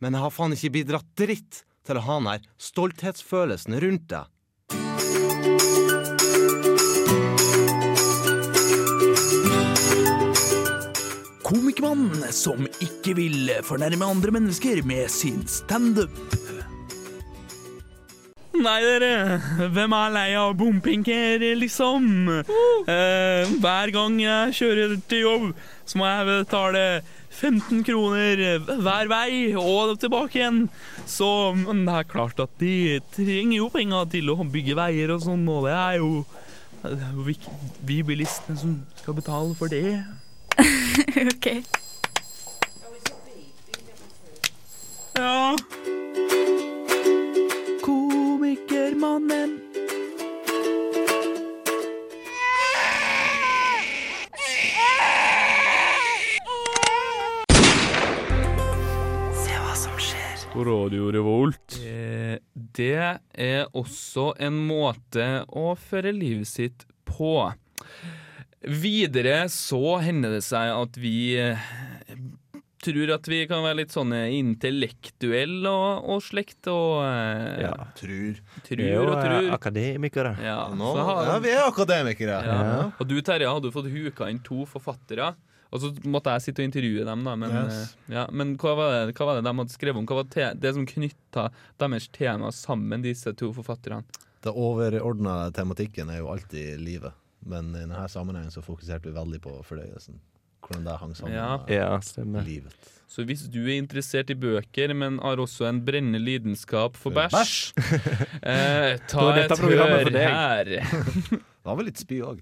Men 0.00 0.14
jeg 0.16 0.24
har 0.24 0.30
faen 0.32 0.54
ikke 0.56 0.70
bidratt 0.72 1.10
dritt 1.20 1.58
til 1.84 1.98
å 2.00 2.04
ha 2.06 2.14
den 2.16 2.28
her 2.30 2.46
stolthetsfølelsen 2.64 3.76
rundt 3.84 4.06
det. 4.08 4.22
Komikermannen 11.44 12.32
som 12.32 12.64
ikke 12.80 13.18
vil 13.20 13.52
fornærme 13.68 14.08
andre 14.16 14.32
mennesker 14.38 14.80
med 14.88 15.12
sin 15.12 15.44
standup. 15.44 16.16
Nei, 18.64 18.80
dere. 18.80 19.40
Hvem 19.74 19.92
er 19.92 20.12
lei 20.14 20.28
av 20.40 20.54
bompenker, 20.56 21.42
liksom? 21.60 22.06
Eh, 22.88 23.50
hver 23.60 23.92
gang 23.92 24.16
jeg 24.22 24.54
kjører 24.56 24.94
til 25.10 25.20
jobb, 25.26 25.50
så 25.84 26.00
må 26.00 26.06
jeg 26.08 26.28
betale 26.30 26.84
15 27.34 27.82
kroner 27.84 28.40
hver 28.64 29.10
vei 29.10 29.52
og 29.58 29.98
tilbake 30.00 30.38
igjen. 30.40 30.62
Så 31.04 31.28
men 31.58 31.84
det 31.84 31.98
er 31.98 32.08
klart 32.08 32.40
at 32.40 32.56
de 32.62 33.00
trenger 33.12 33.58
jo 33.58 33.68
penger 33.74 34.08
til 34.14 34.32
å 34.32 34.38
bygge 34.40 34.78
veier 34.78 35.12
og 35.12 35.24
sånn, 35.26 35.44
og 35.50 35.68
er 35.68 36.00
det 36.84 37.00
er 37.00 37.16
jo 37.16 37.24
vi, 37.24 37.36
vi 37.84 38.02
bilistene 38.04 38.60
som 38.60 38.76
skal 39.00 39.16
betale 39.16 39.54
for 39.56 39.72
det. 39.72 40.04
ok. 41.34 41.48
Ja. 45.16 45.56
Hermanen. 48.54 49.58
Se 59.34 59.58
hva 59.58 59.74
som 59.74 59.98
skjer. 59.98 60.44
På 60.52 60.66
Radio 60.68 61.10
Revolt. 61.14 61.78
Eh, 61.82 62.38
det 62.54 63.18
er 63.34 63.66
også 63.74 64.32
en 64.38 64.62
måte 64.68 65.28
å 65.50 65.74
føre 65.74 66.14
livet 66.14 66.46
sitt 66.50 66.86
på. 67.10 67.50
Videre 68.64 69.48
så 69.52 69.98
hender 70.04 70.38
det 70.38 70.44
seg 70.46 70.70
at 70.78 70.96
vi 71.02 71.34
eh, 71.42 71.58
tror 72.84 73.12
at 73.16 73.28
vi 73.30 73.38
kan 73.50 73.62
være 73.64 73.78
litt 73.82 73.94
sånne 73.94 74.20
intellektuelle 74.36 75.70
og, 75.70 76.04
og 76.14 76.20
slekt 76.24 76.68
og 76.72 77.00
eh, 77.06 77.62
Ja. 77.64 77.72
Trur. 77.98 78.38
Tror 78.66 78.82
Vi 78.82 78.86
er 78.90 78.94
jo 78.98 79.06
og 79.08 79.16
eh, 79.16 79.24
tror. 79.24 79.48
akademikere. 79.56 80.34
Ja, 80.44 80.58
Nå, 80.74 80.92
så 80.96 81.04
har- 81.08 81.24
ja, 81.32 81.38
vi 81.44 81.50
er 81.54 81.64
akademikere. 81.68 82.38
Ja. 82.44 82.90
Og 83.00 83.08
du, 83.08 83.16
Terje, 83.22 83.48
hadde 83.50 83.70
jo 83.70 83.74
fått 83.74 83.90
huka 83.92 84.28
inn 84.30 84.42
to 84.44 84.64
forfattere. 84.70 85.32
Og 85.74 85.80
så 85.82 85.88
måtte 86.06 86.30
jeg 86.36 86.44
sitte 86.44 86.62
og 86.62 86.68
intervjue 86.68 87.04
dem, 87.08 87.24
da. 87.26 87.32
Men, 87.34 87.50
Yes. 87.50 87.96
eh, 88.08 88.14
ja, 88.14 88.26
men 88.30 88.52
hva, 88.62 88.76
var 88.78 88.92
det, 89.08 89.14
hva 89.18 89.26
var 89.26 89.40
det 89.40 89.44
de 89.48 89.54
hadde 89.58 89.74
skrevet 89.74 89.98
om? 89.98 90.06
Hva 90.06 90.20
var 90.20 90.28
te 90.30 90.52
det 90.54 90.74
som 90.76 90.86
knytta 90.86 91.48
deres 91.82 92.06
tema 92.14 92.52
sammen, 92.54 93.02
disse 93.02 93.32
to 93.34 93.50
forfatterne? 93.56 94.04
Det 94.44 94.52
overordna 94.54 95.50
tematikken 95.56 96.10
er 96.12 96.18
jo 96.20 96.28
alltid 96.30 96.78
livet, 96.78 97.12
men 97.48 97.72
i 97.74 97.80
denne 97.80 98.04
sammenhengen 98.12 98.52
så 98.52 98.62
fokuserte 98.62 99.08
vi 99.08 99.14
veldig 99.16 99.40
på 99.42 99.56
fordøyelsen. 99.66 100.20
Hvordan 100.64 100.84
det 100.88 100.96
hang 101.00 101.14
sammen 101.16 101.34
Ja. 101.36 101.58
Ja, 101.68 102.00
stemmer. 102.00 102.42
livet. 102.46 102.72
Så 103.08 103.22
hvis 103.28 103.42
du 103.46 103.60
er 103.68 103.76
interessert 103.78 104.30
i 104.30 104.34
bøker, 104.34 104.94
men 104.94 105.18
har 105.22 105.36
også 105.38 105.68
en 105.68 105.84
brennende 105.86 106.18
lidenskap 106.18 106.96
for 106.98 107.10
bæsj, 107.14 107.72
eh, 108.42 108.98
ta 109.06 109.28
et 109.38 109.50
hør 109.60 110.10
her. 110.10 110.64
Det 110.64 110.82
var 111.64 111.76
vel 111.78 111.84
litt 111.92 111.98
spy 112.02 112.18
òg? 112.26 112.40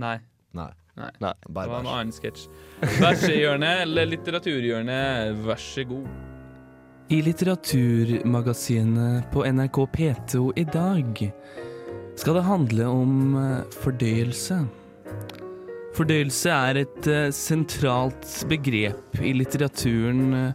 Nei. 0.00 0.16
Nei. 0.56 0.70
Nei. 0.96 1.10
Nei. 1.20 1.32
Det 1.44 1.52
var 1.52 1.68
en 1.68 1.84
bæsj. 1.84 1.92
annen 1.92 2.12
sketsj. 2.16 2.48
Bæsjehjørnet 3.00 3.82
eller 3.84 4.04
litteraturhjørnet, 4.08 5.36
vær 5.44 5.56
så 5.60 5.84
god. 5.90 6.06
I 7.12 7.18
litteraturmagasinet 7.26 9.26
på 9.34 9.42
NRK 9.52 9.76
P2 9.96 10.34
i 10.56 10.64
dag 10.64 11.32
skal 12.16 12.34
det 12.38 12.44
handle 12.46 12.86
om 12.88 13.36
eh, 13.36 13.64
fordøyelse. 13.82 14.62
Fordøyelse 15.92 16.52
er 16.52 16.82
et 16.82 17.08
eh, 17.10 17.30
sentralt 17.36 18.26
begrep 18.48 19.18
i 19.20 19.34
litteraturen. 19.36 20.54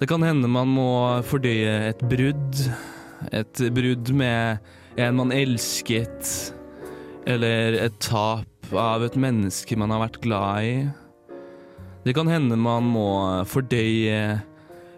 Det 0.00 0.08
kan 0.10 0.24
hende 0.26 0.50
man 0.50 0.68
må 0.68 0.90
fordøye 1.24 1.72
et 1.88 2.02
brudd. 2.10 2.58
Et 3.32 3.62
brudd 3.72 4.10
med 4.18 4.58
en 5.00 5.16
man 5.16 5.32
elsket, 5.32 6.52
eller 7.24 7.78
et 7.80 7.96
tap 8.02 8.74
av 8.76 9.04
et 9.06 9.16
menneske 9.16 9.76
man 9.78 9.94
har 9.94 10.02
vært 10.04 10.20
glad 10.24 10.66
i. 10.66 10.74
Det 12.02 12.16
kan 12.18 12.28
hende 12.28 12.58
man 12.58 12.88
må 12.92 13.08
fordøye 13.46 14.42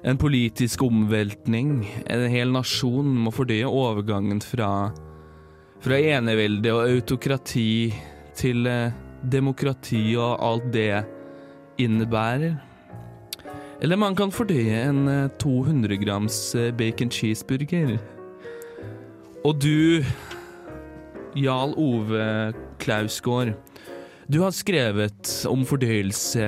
en 0.04 0.20
politisk 0.20 0.82
omveltning. 0.84 1.84
En 2.10 2.26
hel 2.32 2.52
nasjon 2.52 3.12
må 3.26 3.32
fordøye 3.34 3.68
overgangen 3.68 4.40
fra, 4.44 4.90
fra 5.84 6.00
enevelde 6.00 6.72
og 6.74 6.88
autokrati 6.88 7.92
til 8.36 8.66
eh, 8.68 9.03
demokrati 9.30 10.14
og 10.20 10.38
alt 10.44 10.70
det 10.74 11.04
innebærer. 11.80 12.56
Eller 13.82 13.98
man 14.00 14.16
kan 14.16 14.32
fordøye 14.32 14.84
en 14.88 15.08
eh, 15.10 15.30
200 15.42 15.98
grams 16.04 16.38
eh, 16.54 16.70
bacon 16.72 17.10
cheeseburger. 17.10 17.98
Og 19.44 19.58
du, 19.60 20.04
Jarl 21.36 21.74
Ove 21.76 22.54
Klausgård, 22.80 23.52
du 24.32 24.40
har 24.40 24.54
skrevet 24.56 25.34
om 25.50 25.66
fordøyelse 25.68 26.46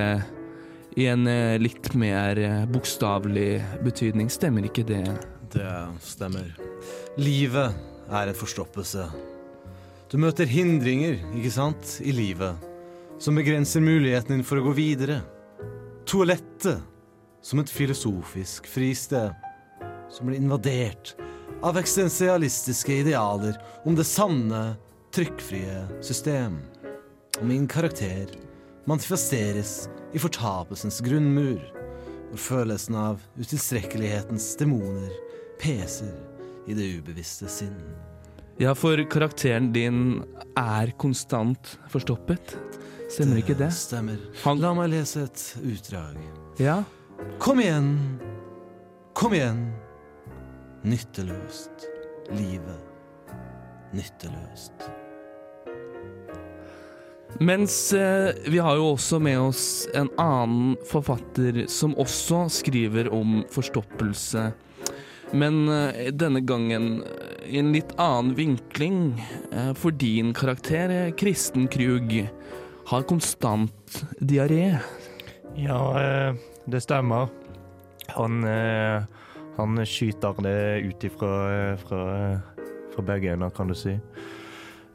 i 0.96 1.04
en 1.12 1.26
eh, 1.28 1.58
litt 1.60 1.90
mer 1.98 2.38
eh, 2.40 2.62
bokstavelig 2.72 3.60
betydning, 3.84 4.30
stemmer 4.32 4.64
ikke 4.64 4.86
det? 4.88 5.04
Det 5.52 5.72
stemmer. 6.00 6.54
Livet 7.20 7.76
er 8.08 8.30
en 8.30 8.38
forstoppelse. 8.38 9.04
Du 10.06 10.20
møter 10.22 10.46
hindringer, 10.46 11.16
ikke 11.34 11.50
sant, 11.50 11.96
i 11.98 12.12
livet, 12.14 12.54
som 13.18 13.34
begrenser 13.34 13.82
muligheten 13.82 14.36
din 14.36 14.44
for 14.46 14.60
å 14.60 14.68
gå 14.68 14.76
videre. 14.76 15.16
Toalettet, 16.06 16.78
som 17.42 17.58
et 17.58 17.72
filosofisk 17.74 18.68
fristed, 18.70 19.34
som 20.06 20.30
blir 20.30 20.38
invadert 20.38 21.16
av 21.58 21.78
eksistensialistiske 21.80 23.00
idealer 23.02 23.58
om 23.82 23.98
det 23.98 24.06
sanne, 24.06 24.76
trykkfrie 25.10 25.82
system. 26.04 26.60
Og 27.40 27.50
min 27.50 27.66
karakter 27.66 28.30
manifesteres 28.86 29.88
i 30.14 30.22
fortapelsens 30.22 31.02
grunnmur, 31.02 31.58
hvor 32.30 32.46
følelsen 32.46 33.02
av 33.08 33.26
utilstrekkelighetens 33.40 34.52
demoner 34.62 35.10
peser 35.58 36.14
i 36.70 36.78
det 36.78 36.92
ubevisste 37.00 37.50
sinn. 37.50 37.80
Ja, 38.58 38.72
for 38.74 38.96
karakteren 39.12 39.72
din 39.74 40.22
er 40.56 40.92
konstant 40.98 41.74
forstoppet. 41.92 42.54
Stemmer 43.12 43.42
ikke 43.42 43.56
det? 43.58 43.68
Stemmer. 43.76 44.16
Han- 44.44 44.60
La 44.60 44.72
meg 44.74 44.90
lese 44.90 45.24
et 45.28 45.42
utdrag. 45.62 46.16
Ja. 46.58 46.82
Kom 47.38 47.60
igjen, 47.60 48.18
kom 49.14 49.32
igjen. 49.32 49.60
Nytteløst. 50.84 51.86
Livet. 52.30 52.80
Nytteløst. 53.94 54.88
Mens 57.40 57.92
eh, 57.92 58.32
vi 58.48 58.58
har 58.58 58.76
jo 58.78 58.92
også 58.94 59.18
med 59.20 59.38
oss 59.38 59.86
en 59.94 60.08
annen 60.18 60.76
forfatter 60.88 61.66
som 61.68 61.92
også 62.00 62.46
skriver 62.62 63.10
om 63.12 63.42
forstoppelse. 63.52 64.52
Men 65.32 65.68
eh, 65.68 66.12
denne 66.14 66.40
gangen 66.40 67.02
eh, 67.02 67.54
i 67.54 67.58
en 67.58 67.72
litt 67.74 67.94
annen 67.98 68.34
vinkling. 68.38 69.24
Eh, 69.52 69.72
for 69.74 69.90
din 69.90 70.34
karakter, 70.34 71.10
Kristen 71.18 71.68
Krug, 71.68 72.28
har 72.86 73.02
konstant 73.02 74.04
diaré. 74.20 74.78
Ja, 75.56 76.34
det 76.68 76.80
stemmer. 76.84 77.30
Han, 78.14 78.44
han 79.56 79.80
skyter 79.88 80.36
det 80.44 80.58
ut 80.84 81.06
ifra 81.08 81.30
fra, 81.80 82.02
fra 82.92 83.04
begge 83.08 83.32
ender, 83.32 83.50
kan 83.50 83.72
du 83.72 83.74
si. 83.74 83.96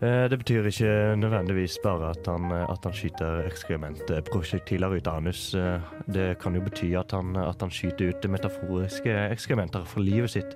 Eh, 0.02 0.30
Det 0.30 0.38
betyr 0.40 0.66
ikke 0.66 1.16
nødvendigvis 1.22 1.78
bare 1.84 2.10
at 2.10 2.26
han, 2.26 2.52
eh, 2.52 2.64
at 2.72 2.80
han 2.84 2.94
skyter 2.94 3.44
ekskrementprosjektiler 3.46 4.96
ut 4.98 5.08
av 5.08 5.18
anus. 5.22 5.54
Eh, 5.56 5.80
Det 6.10 6.40
kan 6.40 6.56
jo 6.56 6.62
bety 6.62 6.96
at 6.98 7.12
han, 7.12 7.36
at 7.38 7.62
han 7.62 7.70
skyter 7.70 8.10
ut 8.10 8.30
metaforiske 8.30 9.14
ekskrementer 9.32 9.86
fra 9.86 10.02
livet 10.02 10.30
sitt. 10.30 10.56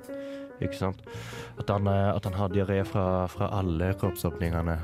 Ikke 0.61 0.75
sant? 0.75 1.01
At 1.59 1.69
han, 1.69 1.87
at 1.87 2.23
han 2.23 2.33
har 2.33 2.49
diaré 2.49 2.83
fra, 2.85 3.27
fra 3.27 3.49
alle 3.51 3.93
kroppsåpningene, 3.93 4.79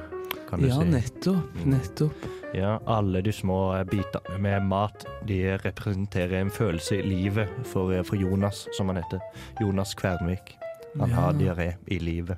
kan 0.49 0.59
du 0.59 0.67
Ja, 0.67 0.79
si. 0.81 0.85
nettopp. 0.85 1.65
Nettopp. 1.65 2.13
Ja, 2.53 2.77
alle 2.85 3.21
de 3.23 3.31
små 3.31 3.71
bitene 3.89 4.37
med 4.39 4.61
mat, 4.67 5.05
de 5.25 5.57
representerer 5.57 6.41
en 6.41 6.49
følelse 6.51 6.99
i 6.99 7.01
livet 7.07 7.47
for, 7.65 8.03
for 8.03 8.15
Jonas, 8.17 8.67
som 8.77 8.87
han 8.87 8.97
heter. 8.97 9.19
Jonas 9.61 9.95
Kvernvik. 9.95 10.57
Han 10.99 11.11
har 11.15 11.33
diaré 11.39 11.69
i 11.87 11.99
livet. 12.03 12.37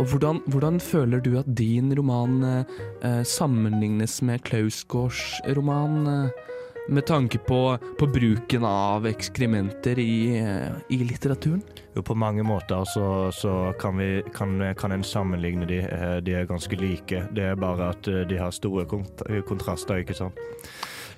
Og 0.00 0.06
hvordan, 0.08 0.40
hvordan 0.46 0.80
føler 0.80 1.20
du 1.20 1.34
at 1.38 1.50
din 1.58 1.92
roman 1.98 2.38
eh, 2.44 2.78
eh, 3.04 3.20
sammenlignes 3.28 4.22
med 4.22 4.42
Klausgårds 4.48 5.40
roman? 5.56 6.06
Eh, 6.06 6.48
med 6.88 7.06
tanke 7.06 7.38
på, 7.38 7.78
på 7.98 8.06
bruken 8.10 8.64
av 8.66 9.04
ekskrementer 9.06 10.00
i, 10.02 10.38
eh, 10.40 10.72
i 10.90 10.98
litteraturen? 11.04 11.60
Jo, 11.94 12.02
på 12.02 12.16
mange 12.18 12.42
måter 12.42 12.82
så, 12.90 13.28
så 13.36 13.52
kan, 13.78 14.00
vi, 14.00 14.22
kan, 14.34 14.56
kan 14.74 14.92
en 14.96 15.04
sammenligne 15.06 15.68
de. 15.68 15.78
Eh, 15.86 16.16
De 16.24 16.34
er 16.34 16.48
ganske 16.50 16.74
like. 16.80 17.22
Det 17.36 17.44
er 17.52 17.60
bare 17.60 17.92
at 17.92 18.08
eh, 18.10 18.24
de 18.26 18.40
har 18.40 18.50
store 18.50 18.86
kont 18.90 19.22
kontraster, 19.46 20.02
ikke 20.02 20.16
sant. 20.16 20.34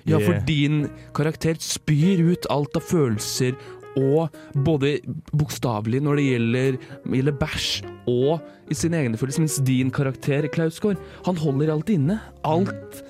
Ja, 0.05 0.19
for 0.21 0.37
din 0.45 0.83
karakter 1.17 1.57
spyr 1.57 2.19
ut 2.29 2.45
alt 2.53 2.77
av 2.77 2.83
følelser, 2.85 3.55
og 3.99 4.33
både 4.65 4.97
bokstavelig 5.31 6.01
når 6.03 6.19
det 6.19 6.27
gjelder, 6.29 6.77
gjelder 7.15 7.37
bæsj, 7.39 7.69
og 8.11 8.71
i 8.71 8.77
sine 8.77 9.01
egne 9.01 9.19
følelser, 9.19 9.43
mens 9.45 9.57
din 9.65 9.91
karakter, 9.93 10.47
Klausgård, 10.53 11.01
han 11.25 11.37
holder 11.41 11.73
alt 11.73 11.91
inne. 11.93 12.19
Alt. 12.47 13.01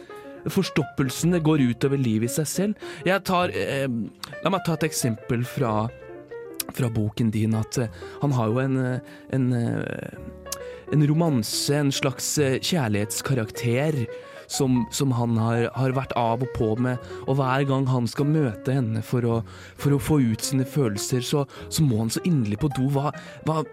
Forstoppelsene 0.52 1.40
går 1.42 1.64
utover 1.72 1.98
livet 1.98 2.30
i 2.30 2.36
seg 2.36 2.50
selv. 2.50 2.90
Jeg 3.08 3.24
tar 3.26 3.54
eh, 3.56 3.88
La 4.44 4.52
meg 4.54 4.66
ta 4.66 4.76
et 4.76 4.86
eksempel 4.86 5.46
fra, 5.48 5.88
fra 6.76 6.90
boken 6.94 7.32
din. 7.34 7.56
At 7.58 7.80
eh, 7.82 8.02
han 8.22 8.36
har 8.38 8.52
jo 8.52 8.62
en, 8.62 8.78
eh, 8.78 9.16
en, 9.34 9.48
eh, 9.58 10.54
en 10.94 11.08
romanse, 11.10 11.74
en 11.74 11.92
slags 11.96 12.36
eh, 12.38 12.60
kjærlighetskarakter, 12.62 14.04
som, 14.48 14.84
som 14.92 15.14
han 15.16 15.38
har, 15.40 15.70
har 15.76 15.96
vært 15.96 16.16
av 16.20 16.44
og 16.46 16.52
på 16.56 16.72
med. 16.82 17.02
Og 17.26 17.40
hver 17.40 17.66
gang 17.70 17.88
han 17.90 18.10
skal 18.10 18.30
møte 18.30 18.76
henne 18.76 19.04
for 19.06 19.26
å, 19.28 19.40
for 19.82 19.96
å 19.96 20.02
få 20.02 20.20
ut 20.24 20.46
sine 20.46 20.68
følelser, 20.68 21.24
så, 21.26 21.46
så 21.70 21.86
må 21.86 22.02
han 22.04 22.14
så 22.14 22.24
inderlig 22.28 22.60
på 22.64 22.72
do. 22.76 22.88
Hva, 22.94 23.14
hva, 23.48 23.64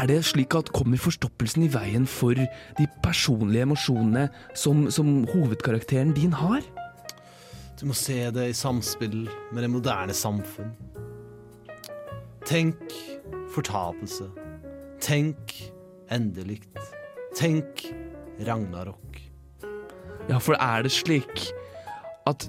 er 0.00 0.10
det 0.10 0.22
slik 0.28 0.56
at 0.58 0.72
kommer 0.76 1.00
forstoppelsen 1.00 1.66
i 1.66 1.70
veien 1.72 2.08
for 2.10 2.36
de 2.36 2.88
personlige 3.04 3.66
emosjonene 3.68 4.28
som, 4.56 4.86
som 4.94 5.22
hovedkarakteren 5.32 6.14
din 6.16 6.34
har? 6.36 6.64
Du 7.76 7.84
må 7.90 7.96
se 7.96 8.22
det 8.32 8.50
i 8.50 8.56
samspill 8.56 9.26
med 9.52 9.60
det 9.62 9.70
moderne 9.70 10.14
samfunn. 10.16 10.72
Tenk 12.46 12.94
fortapelse. 13.52 14.30
Tenk 15.02 15.52
endelikt. 16.14 16.78
Tenk 17.36 17.82
Ragnarok. 18.46 19.25
Ja, 20.26 20.38
for 20.42 20.58
er 20.58 20.82
det 20.82 20.90
slik 20.90 21.44
at 22.26 22.48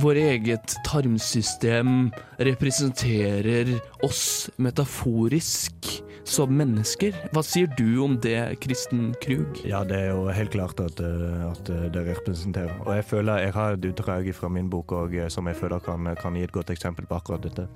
vår 0.00 0.16
eget 0.20 0.74
tarmsystem 0.86 2.10
representerer 2.40 3.74
oss 4.04 4.48
metaforisk 4.56 5.90
som 6.28 6.54
mennesker? 6.56 7.12
Hva 7.32 7.42
sier 7.44 7.68
du 7.76 8.00
om 8.04 8.16
det, 8.24 8.40
Kristen 8.64 9.10
Krug? 9.20 9.60
Ja, 9.68 9.82
det 9.84 10.00
er 10.00 10.10
jo 10.14 10.26
helt 10.32 10.52
klart 10.56 10.80
at, 10.80 11.00
eh, 11.00 11.44
at 11.50 11.68
det 11.92 12.06
representerer. 12.08 12.72
Og 12.86 12.94
jeg 12.96 13.04
føler 13.04 13.44
jeg 13.44 13.56
har 13.56 13.76
et 13.76 13.90
utdrag 13.92 14.32
fra 14.34 14.48
min 14.48 14.70
bok 14.72 14.92
og, 14.92 15.14
eh, 15.14 15.28
som 15.28 15.46
jeg 15.46 15.60
føler 15.60 15.84
kan, 15.84 16.14
kan 16.16 16.34
gi 16.34 16.48
et 16.48 16.56
godt 16.56 16.72
eksempel 16.72 17.04
på 17.04 17.20
akkurat 17.20 17.44
dette. 17.44 17.68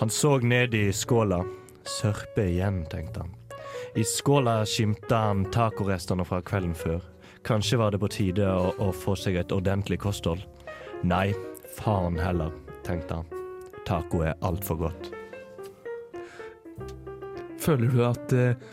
Han 0.00 0.08
så 0.08 0.38
ned 0.40 0.74
i 0.74 0.88
skåla. 0.92 1.44
Sørpe 1.84 2.44
igjen, 2.48 2.86
tenkte 2.88 3.24
han. 3.24 3.36
I 3.96 4.04
skåla 4.04 4.64
skimta 4.64 5.16
han 5.28 5.44
tacorestene 5.52 6.24
fra 6.24 6.40
kvelden 6.40 6.74
før. 6.76 7.00
Kanskje 7.46 7.78
var 7.80 7.94
det 7.94 8.00
på 8.02 8.10
tide 8.12 8.46
å, 8.46 8.72
å 8.78 8.90
få 8.92 9.16
seg 9.16 9.38
et 9.40 9.52
ordentlig 9.54 10.00
kosthold. 10.02 10.42
Nei, 11.02 11.30
faen 11.78 12.18
heller, 12.20 12.52
tenkte 12.86 13.20
han. 13.20 13.40
Taco 13.88 14.24
er 14.26 14.36
altfor 14.44 14.82
godt. 14.84 15.10
Føler 17.60 17.92
du 17.92 18.04
at 18.06 18.32
eh, 18.32 18.68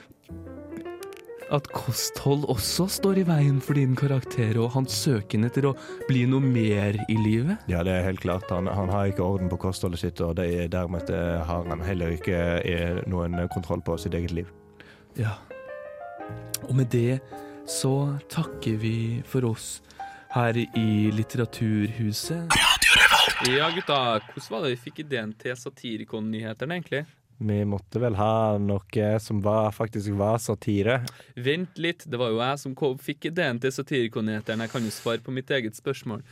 at 1.54 1.68
kosthold 1.72 2.44
også 2.52 2.88
står 2.92 3.22
i 3.22 3.26
veien 3.28 3.60
for 3.64 3.80
din 3.80 3.96
karakter 3.96 4.58
og 4.60 4.74
hans 4.74 4.96
søken 5.06 5.48
etter 5.48 5.70
å 5.70 5.74
bli 6.10 6.26
noe 6.28 6.44
mer 6.44 6.98
i 7.08 7.16
livet? 7.16 7.64
Ja, 7.72 7.86
det 7.88 7.94
er 7.96 8.08
helt 8.10 8.20
klart. 8.24 8.50
Han, 8.52 8.68
han 8.68 8.92
har 8.92 9.08
ikke 9.08 9.24
orden 9.24 9.52
på 9.52 9.60
kostholdet 9.68 10.02
sitt, 10.04 10.22
og 10.24 10.36
det 10.40 10.48
er 10.52 10.72
dermed 10.74 11.08
eh, 11.14 11.40
har 11.48 11.68
han 11.72 11.84
heller 11.88 12.16
ikke 12.18 12.42
eh, 12.68 13.02
noen 13.08 13.40
kontroll 13.54 13.84
på 13.86 13.96
sitt 14.02 14.18
eget 14.18 14.36
liv. 14.36 14.52
Ja. 15.18 15.38
Og 16.68 16.76
med 16.76 16.92
det 16.92 17.22
så 17.68 18.20
takker 18.30 18.80
vi 18.80 19.22
for 19.28 19.46
oss 19.46 19.82
her 20.32 20.58
i 20.58 21.12
Litteraturhuset. 21.12 22.48
Ja, 23.48 23.70
gutta. 23.76 23.98
Hvordan 24.32 24.50
var 24.50 24.64
det 24.64 24.72
vi 24.76 24.84
fikk 24.88 25.02
ideen 25.04 25.34
til 25.38 25.56
Satirikon-nyhetene, 25.60 26.80
egentlig? 26.80 27.04
Vi 27.38 27.58
måtte 27.70 28.00
vel 28.02 28.16
ha 28.18 28.58
noe 28.58 29.10
som 29.22 29.44
var, 29.46 29.70
faktisk 29.76 30.16
var 30.18 30.40
satire. 30.42 31.02
Vent 31.36 31.78
litt, 31.78 32.08
det 32.10 32.18
var 32.18 32.32
jo 32.34 32.40
jeg 32.42 32.64
som 32.64 32.74
kom, 32.76 32.96
fikk 32.98 33.30
ideen 33.30 33.60
til 33.62 33.76
Satirikon-nyhetene. 33.76 34.66
Jeg 34.66 34.74
kan 34.74 34.88
jo 34.88 34.96
svare 34.96 35.22
på 35.22 35.36
mitt 35.36 35.52
eget 35.54 35.78
spørsmål. 35.78 36.24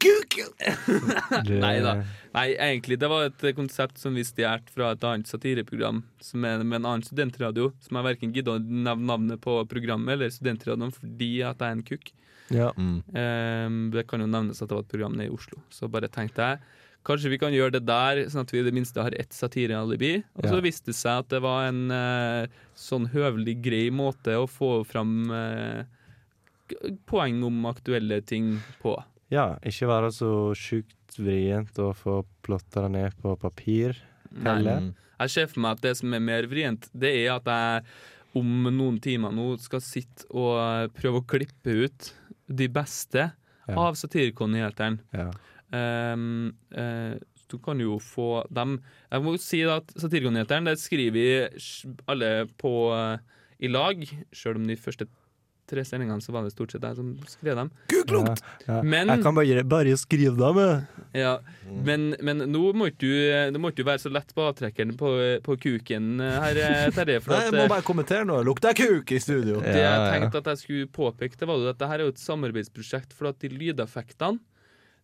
Nei 1.64 1.76
da. 1.84 1.94
Nei, 2.34 2.46
egentlig, 2.54 2.98
det 3.02 3.08
var 3.10 3.26
et 3.26 3.44
konsept 3.56 3.98
som 4.00 4.14
vi 4.14 4.22
stjal 4.26 4.62
fra 4.70 4.92
et 4.94 5.04
annet 5.06 5.26
satireprogram 5.30 6.02
som 6.22 6.44
er 6.46 6.62
med 6.62 6.80
en 6.80 6.86
annen 6.92 7.04
studentradio, 7.06 7.72
som 7.82 7.98
jeg 7.98 8.06
verken 8.06 8.34
gidder 8.36 8.58
å 8.58 8.62
nevne 8.62 9.08
navnet 9.10 9.40
på 9.44 9.56
programmet 9.70 10.14
eller 10.16 10.30
studentradioen 10.34 10.92
fordi 10.94 11.32
at 11.46 11.58
jeg 11.58 11.66
er 11.68 11.78
en 11.78 11.86
kukk. 11.90 12.12
Ja. 12.50 12.68
Ehm, 13.14 13.80
det 13.94 14.06
kan 14.10 14.22
jo 14.22 14.26
nevnes 14.30 14.62
at 14.62 14.70
det 14.70 14.78
var 14.78 14.86
et 14.86 14.92
program 14.94 15.18
nede 15.18 15.30
i 15.30 15.34
Oslo. 15.34 15.60
Så 15.74 15.90
bare 15.90 16.08
tenkte 16.10 16.46
jeg 16.52 16.62
kanskje 17.06 17.30
vi 17.32 17.38
kan 17.40 17.54
gjøre 17.54 17.72
det 17.78 17.84
der, 17.88 18.18
sånn 18.28 18.42
at 18.44 18.50
vi 18.52 18.60
i 18.60 18.64
det 18.66 18.74
minste 18.76 19.00
har 19.02 19.14
ett 19.16 19.32
satirealibi. 19.32 20.18
Og 20.36 20.44
så 20.50 20.56
Ja. 20.58 20.64
viste 20.66 20.90
det 20.92 20.98
seg 20.98 21.22
at 21.24 21.28
det 21.32 21.40
var 21.42 21.68
en 21.70 21.90
eh, 21.90 22.46
sånn 22.76 23.06
høvelig 23.14 23.54
grei 23.64 23.86
måte 23.90 24.34
å 24.36 24.44
få 24.50 24.84
fram 24.84 25.30
eh, 25.32 25.84
poeng 27.10 27.42
om 27.46 27.64
aktuelle 27.70 28.20
ting 28.22 28.58
på. 28.82 28.94
Ja, 29.30 29.54
ikke 29.66 29.88
være 29.90 30.10
så 30.14 30.30
sjukt 30.58 31.18
vrient 31.20 31.76
å 31.78 31.92
få 31.94 32.20
plotta 32.44 32.86
det 32.86 32.92
ned 32.96 33.18
på 33.22 33.36
papir. 33.38 33.98
Nei. 34.30 34.56
Heller. 34.56 34.88
Jeg 35.20 35.34
ser 35.34 35.50
for 35.50 35.62
meg 35.64 35.76
at 35.76 35.84
det 35.84 35.92
som 36.00 36.14
er 36.16 36.22
mer 36.24 36.48
vrient, 36.50 36.88
det 36.96 37.12
er 37.22 37.34
at 37.36 37.48
jeg 37.50 37.84
om 38.40 38.68
noen 38.70 38.98
timer 39.02 39.34
nå 39.34 39.52
skal 39.60 39.82
sitte 39.82 40.26
og 40.30 40.92
prøve 40.96 41.20
å 41.20 41.26
klippe 41.28 41.74
ut 41.86 42.12
de 42.46 42.68
beste 42.70 43.30
Ja. 43.70 43.76
av 43.78 43.94
Satirikon-nyhetene. 43.94 44.98
Ja. 45.14 45.28
Um, 45.70 46.54
uh, 46.74 47.14
du 47.50 47.58
kan 47.62 47.78
jo 47.78 48.00
få 48.02 48.42
dem 48.50 48.80
Jeg 49.12 49.22
må 49.22 49.36
jo 49.36 49.38
si 49.38 49.60
at 49.62 49.92
Satirikon-nyhetene 49.94 50.72
skriver 50.74 51.52
alle 52.10 52.48
på 52.58 52.72
uh, 52.90 53.18
i 53.62 53.70
lag, 53.70 54.02
sjøl 54.34 54.58
om 54.58 54.66
de 54.66 54.74
første 54.80 55.06
tre 55.70 55.84
sendingene 55.86 56.20
så 56.24 56.34
var 56.34 56.42
det 56.46 56.50
stort 56.52 56.74
sett 56.74 56.82
jeg 56.84 56.98
som 56.98 57.12
skrev 57.30 57.56
dem. 57.60 57.70
Ja, 57.94 58.34
ja. 58.66 58.80
Men- 58.82 59.08
Jeg 59.14 59.22
kan 59.24 59.36
bare, 59.38 59.62
bare 59.70 59.96
skrive 60.00 60.34
dem. 60.40 60.58
jeg. 60.60 60.82
Ja, 61.22 61.32
men, 61.86 62.10
men 62.20 62.44
nå 62.50 62.64
må 62.76 62.90
ikke 62.90 63.06
du, 63.06 63.14
det 63.54 63.62
må 63.62 63.70
ikke 63.72 63.86
være 63.86 64.02
så 64.02 64.10
lett 64.12 64.34
på 64.34 64.44
avtrekkeren 64.50 64.92
på, 64.98 65.14
på 65.46 65.56
kuken 65.62 66.20
her, 66.20 66.60
Terje. 66.94 67.20
For 67.24 67.34
Nei, 67.36 67.40
jeg 67.48 67.56
må 67.56 67.64
eh, 67.64 67.72
bare 67.76 67.86
kommentere 67.86 68.26
noe. 68.28 68.42
Lukter 68.46 68.74
kuk 68.78 69.10
i 69.14 69.18
studio. 69.22 69.60
det 69.64 69.78
jeg 69.80 70.12
tenkte 70.14 70.42
at 70.44 70.52
jeg 70.54 70.62
skulle 70.66 70.90
påpeke, 71.00 71.38
det 71.40 71.48
var 71.48 71.58
jo 71.62 71.70
at 71.70 71.78
dette 71.78 71.90
er 71.94 72.04
jo 72.06 72.12
et 72.14 72.22
samarbeidsprosjekt 72.22 73.14
for 73.16 73.30
at 73.30 73.38
de 73.42 73.50
lydeffektene, 73.54 74.38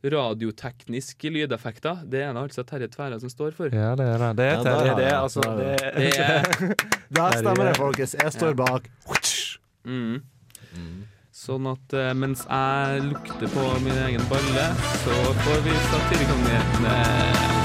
radiotekniske 0.06 1.30
lydeffekter, 1.32 2.02
det 2.06 2.20
er 2.22 2.34
det 2.36 2.42
altså 2.44 2.62
Terje 2.68 2.88
Tværa 2.92 3.16
som 3.22 3.30
står 3.32 3.54
for. 3.56 3.72
Ja, 3.74 3.94
det 3.98 4.06
er 4.06 4.22
det. 4.22 4.30
Det 4.38 4.46
er 4.52 4.62
Terje, 4.66 4.94
det. 5.00 5.10
Altså, 5.16 5.40
det. 5.56 5.70
Det 5.96 6.10
er, 6.20 6.74
Der 7.16 7.38
stemmer 7.40 7.70
det, 7.70 7.76
folkens. 7.80 8.14
Jeg 8.20 8.32
står 8.36 8.54
bak. 8.58 8.86
mm. 9.84 10.16
Sånn 11.36 11.68
at 11.68 11.92
eh, 11.92 12.14
mens 12.16 12.46
jeg 12.48 13.02
lukter 13.10 13.50
på 13.52 13.66
min 13.84 13.98
egen 14.06 14.24
balle, 14.30 14.70
så 15.04 15.18
får 15.44 15.62
vi 15.68 15.76
Satirikon-nyhetene. 15.90 17.55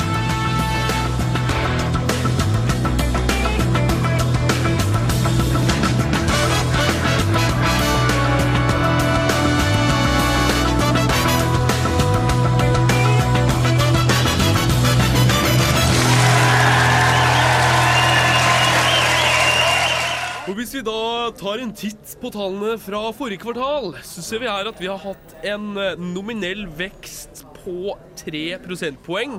Tar 21.39 21.61
en 21.61 21.73
titt 21.75 22.15
på 22.21 22.31
tallene 22.33 22.75
fra 22.81 23.03
forrige 23.15 23.43
kvartal, 23.43 23.93
så 24.07 24.23
ser 24.25 24.43
vi 24.43 24.49
her 24.49 24.69
at 24.69 24.81
vi 24.81 24.89
har 24.89 25.01
hatt 25.01 25.35
en 25.47 25.71
eh, 25.79 25.99
nominell 25.99 26.67
vekst 26.79 27.45
på 27.61 27.95
3 28.23 28.57
prosentpoeng 28.63 29.37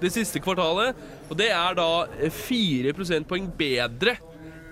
det 0.00 0.10
siste 0.14 0.42
kvartalet. 0.42 0.98
Og 1.30 1.38
det 1.38 1.50
er 1.54 1.78
da 1.78 1.90
eh, 2.18 2.32
4 2.34 2.94
prosentpoeng 2.96 3.50
bedre 3.58 4.16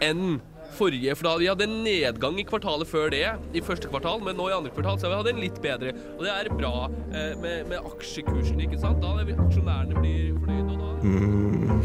enn 0.04 0.38
forrige. 0.78 1.14
For 1.18 1.28
da 1.28 1.37
vi 1.40 1.48
hadde 1.50 1.66
en 1.66 1.78
nedgang 1.85 2.38
i 2.38 2.46
kvartalet 2.46 2.88
før 2.90 3.11
det, 3.14 3.24
i 3.57 3.62
første 3.64 3.90
kvartal, 3.90 4.22
men 4.24 4.38
nå 4.38 4.50
i 4.50 4.57
andre 4.57 4.72
kvartal 4.74 4.98
så 4.98 5.09
har 5.09 5.14
vi 5.14 5.20
hatt 5.22 5.33
en 5.33 5.42
litt 5.42 5.62
bedre. 5.64 5.94
Og 6.16 6.26
det 6.26 6.35
er 6.35 6.52
bra 6.54 6.74
eh, 6.88 7.33
med, 7.40 7.70
med 7.70 7.78
aksjekursen, 7.94 8.61
ikke 8.66 8.81
sant? 8.81 9.02
Da 9.02 9.26
vi, 9.26 9.37
aksjonærene 9.38 10.02
blir 10.02 10.37
fornøyde, 10.42 10.70
og 10.74 10.78
da 10.78 10.87
Mm. 10.98 11.83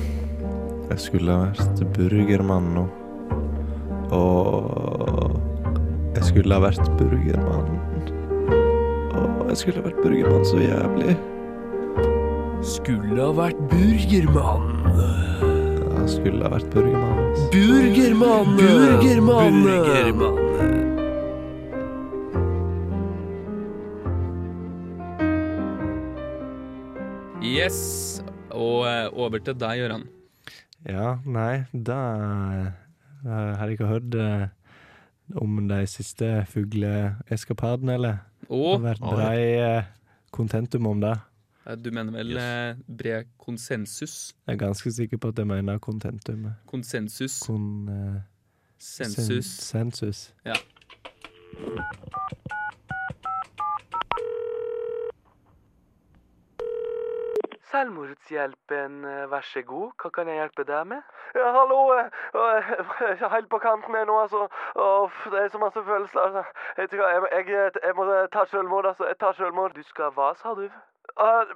Jeg 0.89 1.00
skulle 1.00 1.36
vært 1.38 1.82
burgermann 1.93 2.74
nå. 2.74 2.88
Og 4.13 5.34
jeg 6.13 6.23
skulle 6.30 6.54
ha 6.54 6.62
vært 6.63 6.86
burgermann. 6.99 7.80
Og 9.13 9.49
jeg 9.49 9.58
skulle 9.62 9.82
ha 9.82 9.88
vært 9.88 10.02
burgermann 10.04 10.45
så 10.45 10.62
jævlig. 10.62 11.15
Skulle 12.76 13.19
ha 13.19 13.32
vært 13.38 13.60
burgermann. 13.71 14.69
Jeg 16.04 16.10
skulle 16.17 16.43
ha 16.45 16.54
vært 16.54 16.69
burgermann. 16.73 17.19
Burgermann! 17.54 18.56
Burgermann! 18.60 19.62
Burgermann. 19.65 20.43
Yes. 27.43 28.21
Og 28.54 28.86
eh, 28.88 29.10
over 29.13 29.41
til 29.43 29.58
deg, 29.60 29.82
Gøran. 29.84 30.08
Ja, 30.88 31.17
nei, 31.26 31.63
da 31.71 31.99
har 33.24 33.66
jeg 33.68 33.72
ikke 33.78 33.88
hørt 33.88 34.16
eh, 34.16 34.48
om 35.40 35.68
de 35.70 35.82
siste 35.88 36.46
fugleeskapadene, 36.52 37.94
eller? 38.00 38.18
Det 38.50 38.60
har 38.74 38.84
vært 38.84 39.00
brei 39.06 39.38
eh, 39.60 39.84
kontentum 40.36 40.88
om 40.92 41.02
det. 41.02 41.14
eh, 41.68 41.76
du 41.80 41.92
mener 41.96 42.12
vel 42.12 42.36
yes. 42.36 42.78
bred 42.88 43.32
konsensus? 43.40 44.34
Jeg 44.48 44.54
er 44.58 44.60
ganske 44.66 44.92
sikker 44.92 45.18
på 45.18 45.32
at 45.34 45.38
jeg 45.40 45.48
mener 45.48 45.80
kontentum. 45.80 46.50
Konsensus? 46.68 47.40
Kon... 47.48 47.90
Uh, 47.90 48.22
Sensus. 48.84 49.46
sen- 49.46 49.92
Sensus. 49.92 50.34
Ja. 50.46 50.54
Selvmordshjelpen, 57.74 59.06
eh, 59.10 59.24
vær 59.32 59.42
så 59.50 59.62
god. 59.66 59.94
Hva 60.02 60.10
kan 60.14 60.28
jeg 60.30 60.38
hjelpe 60.38 60.64
deg 60.68 60.86
med? 60.92 61.02
Ja, 61.34 61.48
hallo. 61.56 61.80
eh, 61.98 62.10
eh, 62.38 62.70
Jeg 63.02 63.22
er 63.22 63.30
helt 63.34 63.50
på 63.50 63.60
kanten 63.64 63.96
her 63.98 64.06
nå, 64.06 64.20
altså. 64.22 64.44
Uff, 64.78 65.24
det 65.34 65.40
er 65.42 65.48
så 65.50 65.58
masse 65.58 65.84
følelser. 65.88 66.20
Altså. 66.22 66.44
Jeg, 66.78 66.90
tror 66.90 67.08
jeg, 67.10 67.48
jeg, 67.50 67.72
jeg 67.84 67.96
må 67.96 68.06
ta 68.36 68.46
selvmord, 68.46 68.86
altså. 68.86 69.08
Jeg 69.10 69.18
tar 69.18 69.34
selvmord. 69.34 69.74
Du 69.74 69.84
skal 69.90 70.14
hva, 70.14 70.34
sa 70.38 70.54
du? 70.54 70.68
Uh, 71.18 71.50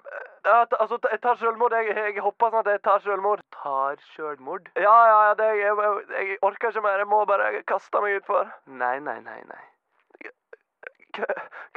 ja, 0.46 0.66
altså, 0.80 0.98
jeg 1.12 1.22
tar 1.22 1.36
selvmord. 1.36 1.78
Jeg, 1.78 1.94
jeg 2.18 2.26
hopper 2.26 2.50
sånn 2.50 2.66
at 2.66 2.74
jeg 2.74 2.82
tar 2.90 3.00
selvmord. 3.06 3.46
Tar 3.62 4.02
selvmord? 4.16 4.74
Ja, 4.76 4.98
ja, 5.14 5.24
ja. 5.30 5.34
Det, 5.38 5.54
jeg, 5.62 5.78
jeg, 5.86 6.28
jeg 6.30 6.38
orker 6.42 6.74
ikke 6.74 6.86
mer. 6.90 6.98
Jeg 7.06 7.14
må 7.14 7.26
bare 7.30 7.54
kaste 7.70 8.02
meg 8.02 8.24
utfor. 8.24 8.50
Nei, 8.66 8.98
nei, 9.00 9.20
nei, 9.22 9.42
nei. 9.54 9.64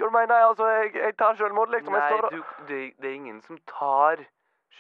Hva 0.01 0.11
mener 0.11 0.35
jeg? 0.37 0.47
Altså, 0.49 0.67
jeg, 0.69 0.95
jeg 0.95 1.17
tar 1.19 1.35
selvmord, 1.39 1.71
liksom. 1.75 1.93
Nei, 1.93 2.13
og 2.17 2.33
du, 2.33 2.43
det, 2.69 2.81
det 3.03 3.11
er 3.11 3.15
ingen 3.15 3.41
som 3.43 3.59
tar 3.71 4.23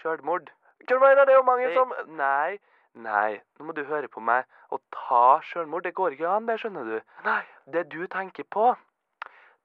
selvmord. 0.00 0.50
Hva 0.88 0.98
mener? 1.02 1.24
Det 1.24 1.34
er 1.34 1.38
jo 1.40 1.46
mange 1.48 1.66
Det- 1.68 1.74
som 1.76 1.92
Nei, 2.18 2.58
nei, 2.94 3.40
nå 3.58 3.64
må 3.68 3.72
du 3.76 3.84
høre 3.84 4.08
på 4.08 4.20
meg. 4.20 4.44
Å 4.72 4.78
ta 4.96 5.24
selvmord, 5.52 5.84
det 5.84 5.94
går 5.94 6.16
ikke 6.16 6.28
an, 6.28 6.46
det 6.46 6.58
skjønner 6.62 6.84
du. 6.88 7.00
Nei, 7.24 7.42
det 7.72 7.88
du 7.92 8.06
tenker 8.06 8.44
på, 8.50 8.72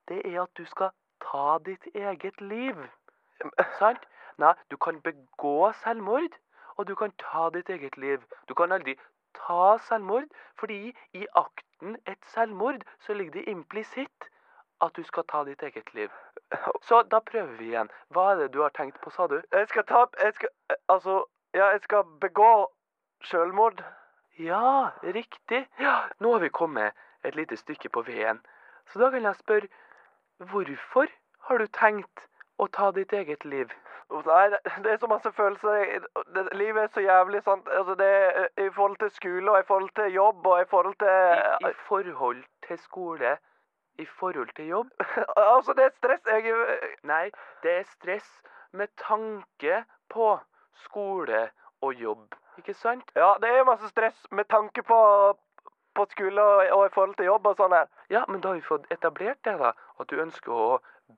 det 0.10 0.22
er 0.26 0.42
at 0.44 0.54
du 0.58 0.66
skal 0.66 0.92
ta 1.24 1.58
ditt 1.66 1.88
eget 1.96 2.42
liv. 2.42 2.76
Sant? 3.80 4.04
Nei, 4.38 4.54
du 4.70 4.78
kan 4.78 5.00
begå 5.02 5.72
selvmord, 5.84 6.36
og 6.78 6.88
du 6.88 6.96
kan 7.00 7.12
ta 7.22 7.50
ditt 7.56 7.70
eget 7.72 7.98
liv. 7.98 8.24
Du 8.50 8.54
kan 8.54 8.72
aldri 8.76 8.98
ta 9.36 9.78
selvmord, 9.88 10.28
fordi 10.60 10.94
i 11.14 11.26
akten 11.36 11.98
et 12.08 12.20
selvmord 12.34 12.84
så 13.06 13.14
ligger 13.14 13.34
det 13.40 13.48
implisitt 13.52 14.30
at 14.82 14.96
du 14.96 15.04
skal 15.04 15.24
ta 15.32 15.44
ditt 15.44 15.64
eget 15.64 15.94
liv. 15.94 16.10
Så 16.88 17.02
da 17.12 17.20
prøver 17.20 17.54
vi 17.58 17.70
igjen. 17.72 17.90
Hva 18.10 18.32
er 18.32 18.42
det 18.44 18.54
du 18.54 18.62
har 18.62 18.74
tenkt 18.76 19.00
på, 19.02 19.10
sa 19.10 19.28
du? 19.28 19.42
Jeg 19.52 19.68
skal 19.68 19.86
ta 19.88 20.06
Jeg 20.24 20.34
skal 20.34 20.50
Altså, 20.90 21.24
ja, 21.54 21.70
jeg 21.72 21.82
skal 21.82 22.04
begå 22.22 22.72
selvmord. 23.24 23.84
Ja, 24.40 24.90
riktig. 25.04 25.68
Ja, 25.80 25.96
nå 26.20 26.34
har 26.34 26.40
vi 26.40 26.50
kommet 26.50 26.94
et 27.24 27.36
lite 27.36 27.58
stykke 27.58 27.90
på 27.90 28.02
veien. 28.02 28.42
Så 28.92 29.00
da 29.00 29.10
kan 29.10 29.24
jeg 29.24 29.36
spørre, 29.36 29.68
hvorfor 30.38 31.08
har 31.48 31.58
du 31.58 31.68
tenkt 31.68 32.28
å 32.60 32.68
ta 32.68 32.92
ditt 32.92 33.14
eget 33.14 33.46
liv? 33.46 33.72
Nei, 34.12 34.50
det, 34.84 34.92
er 34.92 34.98
så 35.02 35.08
masse 35.10 35.32
følelser. 35.34 36.06
Det, 36.36 36.44
livet 36.54 36.84
er 36.84 36.92
så 36.94 37.02
jævlig, 37.02 37.42
sant. 37.44 37.68
Altså, 37.72 37.96
det 37.96 38.06
er 38.06 38.68
i 38.68 38.70
forhold 38.76 38.98
til 39.02 39.10
skole, 39.10 39.52
og 39.52 39.60
i 39.60 39.68
forhold 39.68 39.90
til 39.96 40.14
jobb, 40.14 40.46
og 40.46 40.62
i 40.62 40.70
forhold 40.70 40.96
til 41.00 41.08
I, 41.08 41.72
I 41.72 41.74
forhold 41.88 42.44
til 42.68 42.80
skole? 42.80 43.38
I 43.98 44.06
forhold 44.06 44.50
til 44.56 44.68
jobb? 44.68 44.90
Altså, 45.56 45.74
det 45.74 45.86
er 45.86 45.94
stress. 45.98 46.26
Jeg 46.26 46.56
Nei, 47.04 47.30
det 47.64 47.72
er 47.72 47.84
stress 47.84 48.42
med 48.72 48.88
tanke 49.08 49.84
på 50.10 50.40
skole 50.86 51.50
og 51.82 51.94
jobb. 51.94 52.36
Ikke 52.58 52.74
sant? 52.74 53.12
Ja, 53.16 53.34
det 53.42 53.50
er 53.50 53.68
masse 53.68 53.88
stress 53.88 54.28
med 54.32 54.46
tanke 54.46 54.84
på, 54.84 55.00
på 55.96 56.06
skole 56.12 56.42
og, 56.42 56.66
og 56.72 56.86
i 56.86 56.94
forhold 56.94 57.16
til 57.16 57.26
jobb 57.26 57.48
og 57.48 57.56
sånn 57.60 57.76
her. 57.76 57.88
Ja, 58.10 58.26
men 58.28 58.42
da 58.42 58.52
har 58.52 58.60
vi 58.60 58.68
fått 58.68 58.92
etablert 58.92 59.40
det, 59.48 59.58
da. 59.60 59.72
At 60.00 60.12
du 60.12 60.20
ønsker 60.22 60.52
å 60.52 60.68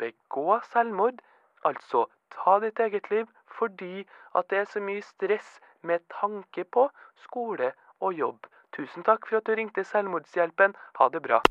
begå 0.01 0.59
selvmord. 0.71 1.21
Altså 1.65 2.05
ta 2.35 2.59
ditt 2.59 2.79
eget 2.79 3.09
liv 3.11 3.25
fordi 3.57 4.05
at 4.37 4.49
det 4.49 4.57
er 4.57 4.69
så 4.69 4.79
mye 4.83 5.01
stress 5.01 5.57
med 5.81 6.05
tanke 6.13 6.63
på 6.63 6.89
skole 7.23 7.71
og 7.99 8.13
jobb. 8.13 8.45
Tusen 8.77 9.03
takk 9.03 9.25
for 9.25 9.39
at 9.39 9.47
du 9.49 9.55
ringte 9.57 9.83
Selvmordshjelpen. 9.83 10.75
Ha 10.99 11.09
det 11.09 11.23
bra. 11.25 11.41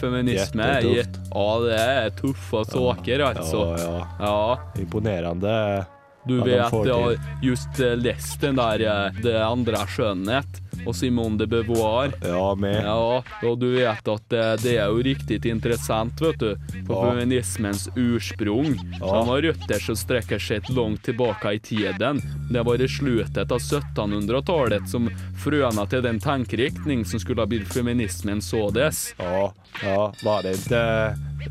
Feminisme. 0.00 0.62
Ja, 1.34 1.46
det 1.64 1.80
er 1.80 2.10
tuffa 2.18 2.64
saker, 2.64 3.24
altså. 3.30 3.64
Ja, 3.78 4.00
Ja. 4.20 4.56
Imponerende. 4.80 5.86
Du 6.26 6.40
vet, 6.42 6.72
jeg 6.86 6.94
har 6.94 7.16
just 7.42 7.80
eh, 7.80 7.94
lest 7.96 8.40
den 8.42 8.56
der 8.58 8.82
eh, 8.82 9.20
Det 9.22 9.36
andre 9.42 9.82
er 9.84 9.86
skjønnhet 9.92 10.62
og 10.86 10.94
Simone 10.94 11.38
de 11.40 11.46
Beauvoir. 11.50 12.12
Ja, 12.22 12.54
med. 12.54 12.76
Ja, 12.84 13.22
og 13.48 13.54
du 13.58 13.64
vet 13.72 14.06
at 14.12 14.26
det, 14.30 14.42
det 14.62 14.74
er 14.78 14.90
jo 14.92 15.00
riktig 15.02 15.40
interessant, 15.50 16.20
vet 16.22 16.38
du, 16.38 16.52
på 16.86 16.94
Ja. 16.94 17.08
feminismens 17.10 17.88
ursprung. 17.96 18.76
Ja. 19.00 19.08
Den 19.16 19.30
har 19.32 19.42
røtter 19.48 19.82
som 19.82 19.96
strekker 19.98 20.38
seg 20.38 20.68
langt 20.76 21.02
tilbake 21.08 21.56
i 21.56 21.58
tiden. 21.64 22.20
Det 22.52 22.62
var 22.68 22.78
i 22.78 22.86
slutet 22.92 23.50
av 23.50 23.58
1700-tallet 23.58 24.86
som 24.90 25.08
frøna 25.42 25.88
til 25.90 26.04
den 26.06 26.20
tankeriktning 26.22 27.02
som 27.08 27.18
skulle 27.24 27.42
ha 27.42 27.50
blitt 27.50 27.72
feminismen 27.72 28.38
sådes. 28.44 29.14
Ja, 29.18 29.48
ja, 29.82 30.12
var 30.22 30.42
det 30.46 30.54
inte 30.60 30.84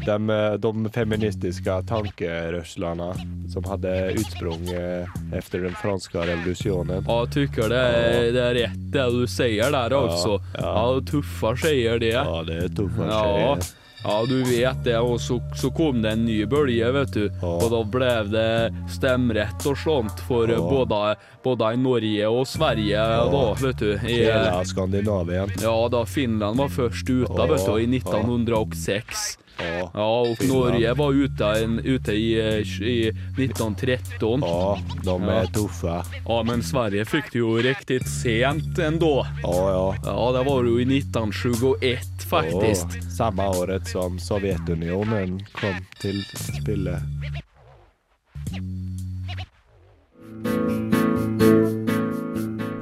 de, 0.05 0.57
de 0.61 0.89
feministiske 0.93 1.77
tankerörslarna 1.87 3.13
som 3.53 3.63
hadde 3.69 3.95
utsprung 4.19 4.67
etter 4.69 5.45
efter 5.55 5.61
den 5.61 5.75
franske 5.75 6.17
revolusjonen. 6.17 7.05
Ja, 7.07 7.25
tykker 7.25 7.69
det 7.69 7.79
er, 7.79 8.31
det 8.33 8.43
er 8.43 8.55
rett 8.59 8.85
det 8.95 9.05
du 9.13 9.25
sier 9.29 9.71
der, 9.71 9.95
altså. 9.97 10.39
Ja, 10.57 10.85
tuffa 11.05 11.55
sier 11.59 11.99
det. 12.01 12.13
Ja, 12.15 12.41
det 12.47 12.61
er 12.65 12.71
tuffa 12.75 13.09
Ja, 13.09 13.19
tjejer. 13.21 13.67
Ja 14.05 14.25
du 14.29 14.35
vet 14.43 14.83
det. 14.85 14.97
Og 15.01 15.19
så, 15.21 15.39
så 15.57 15.69
kom 15.75 16.01
det 16.01 16.11
en 16.15 16.25
ny 16.25 16.45
bølge, 16.45 16.91
vet 16.93 17.13
du. 17.13 17.23
Og 17.41 17.65
da 17.73 17.83
ble 17.83 18.11
det 18.31 18.49
stemmerett 18.93 19.65
og 19.65 19.77
sånt 19.81 20.19
for 20.27 20.49
Ja. 20.49 20.59
både, 20.61 21.15
både 21.43 21.71
i 21.73 21.77
Norge 21.81 22.27
og 22.29 22.45
Sverige 22.47 23.05
då, 23.31 23.41
vet 23.61 23.79
du. 23.79 23.91
I, 23.93 24.19
Hele 24.25 24.65
Skandinavien. 24.65 25.51
Ja, 25.61 25.87
da 25.89 26.05
Finland 26.05 26.57
var 26.57 26.69
først 26.69 27.09
ute, 27.09 27.33
Ja, 27.37 27.45
vet 27.45 27.65
du, 27.65 27.71
i 27.79 27.85
ja. 27.85 27.97
1906. 27.97 29.37
Ja, 29.57 29.89
Ja, 29.93 30.19
och 30.21 30.37
Finland. 30.37 30.59
Norge 30.73 30.93
var 30.93 31.13
ute, 31.13 31.45
en, 31.63 31.79
ute 31.79 32.11
i, 32.11 32.33
i 32.81 33.11
1913. 33.37 34.41
Ja, 34.43 34.77
de 35.03 35.23
er 35.23 35.41
Ja. 35.43 35.45
tuffa. 35.53 36.03
Ja, 36.27 36.43
men 36.43 36.63
Sverige 36.63 37.05
fikk 37.05 37.31
det 37.31 37.39
jo 37.39 37.55
riktig 37.63 38.01
sent 38.07 38.79
enda 38.79 39.05
Ja, 39.43 39.55
ja. 39.71 39.95
Ja, 40.05 40.31
det 40.35 40.43
var 40.45 40.63
jo 40.67 40.77
i 40.79 40.85
1921 40.85 42.14
faktiskt. 42.29 42.95
Ja, 42.95 43.09
samme 43.17 43.47
året 43.47 43.87
som 43.87 44.19
Sovjetunionen 44.19 45.39
kom 45.53 45.77
til 46.01 46.21
spille. 46.35 46.99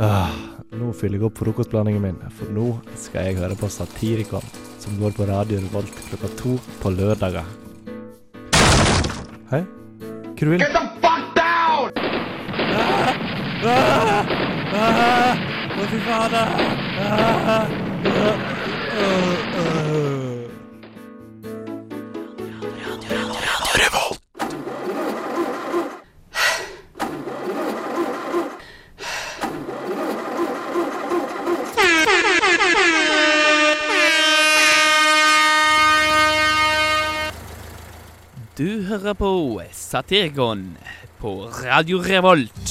Ah, 0.04 0.34
nå 0.76 0.92
fyller 0.98 1.20
jeg 1.20 1.28
opp 1.30 1.40
frokostblandingen 1.40 2.04
min, 2.04 2.22
for 2.38 2.52
nå 2.52 2.68
skal 3.00 3.30
jeg 3.30 3.40
høre 3.40 3.56
på 3.60 3.70
Satirikon, 3.72 4.48
som 4.84 4.98
går 5.00 5.16
på 5.16 5.28
Radio 5.30 5.62
Revolt 5.64 6.02
klokka 6.10 6.32
to 6.40 6.58
på 6.82 6.92
lørdager. 6.96 7.48
Hei? 9.52 9.64
Hva 10.34 10.50
vil? 10.50 10.60
Get 10.60 10.74
the 10.76 10.84
fuck 11.04 11.24
down! 11.38 11.94
Ah! 12.60 13.14
Ah! 13.64 14.34
Ah! 14.74 15.46
Fy 15.94 16.00
fader! 16.08 16.48
Ah! 17.04 17.54
Ah! 17.54 17.72
Ah! 18.04 18.53
Du 38.58 38.82
hører 38.82 39.14
på 39.14 39.62
Satirgon 39.72 40.78
på 41.20 41.50
Radio 41.66 41.98
Revolt. 41.98 42.63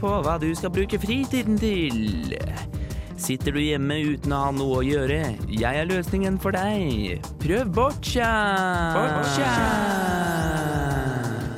På 0.00 0.10
hva 0.24 0.38
du 0.40 0.54
skal 0.56 0.70
bruke 0.74 0.98
fritiden 1.00 1.58
til? 1.60 2.34
Sitter 3.22 3.52
du 3.54 3.60
hjemme 3.62 3.94
uten 4.02 4.32
å 4.34 4.38
ha 4.46 4.50
noe 4.56 4.78
å 4.80 4.82
gjøre? 4.82 5.36
Jeg 5.46 5.78
er 5.78 5.86
løsningen 5.86 6.40
for 6.42 6.50
deg. 6.56 7.20
Prøv 7.42 7.68
boccia! 7.76 8.30
Boccia! 8.96 9.52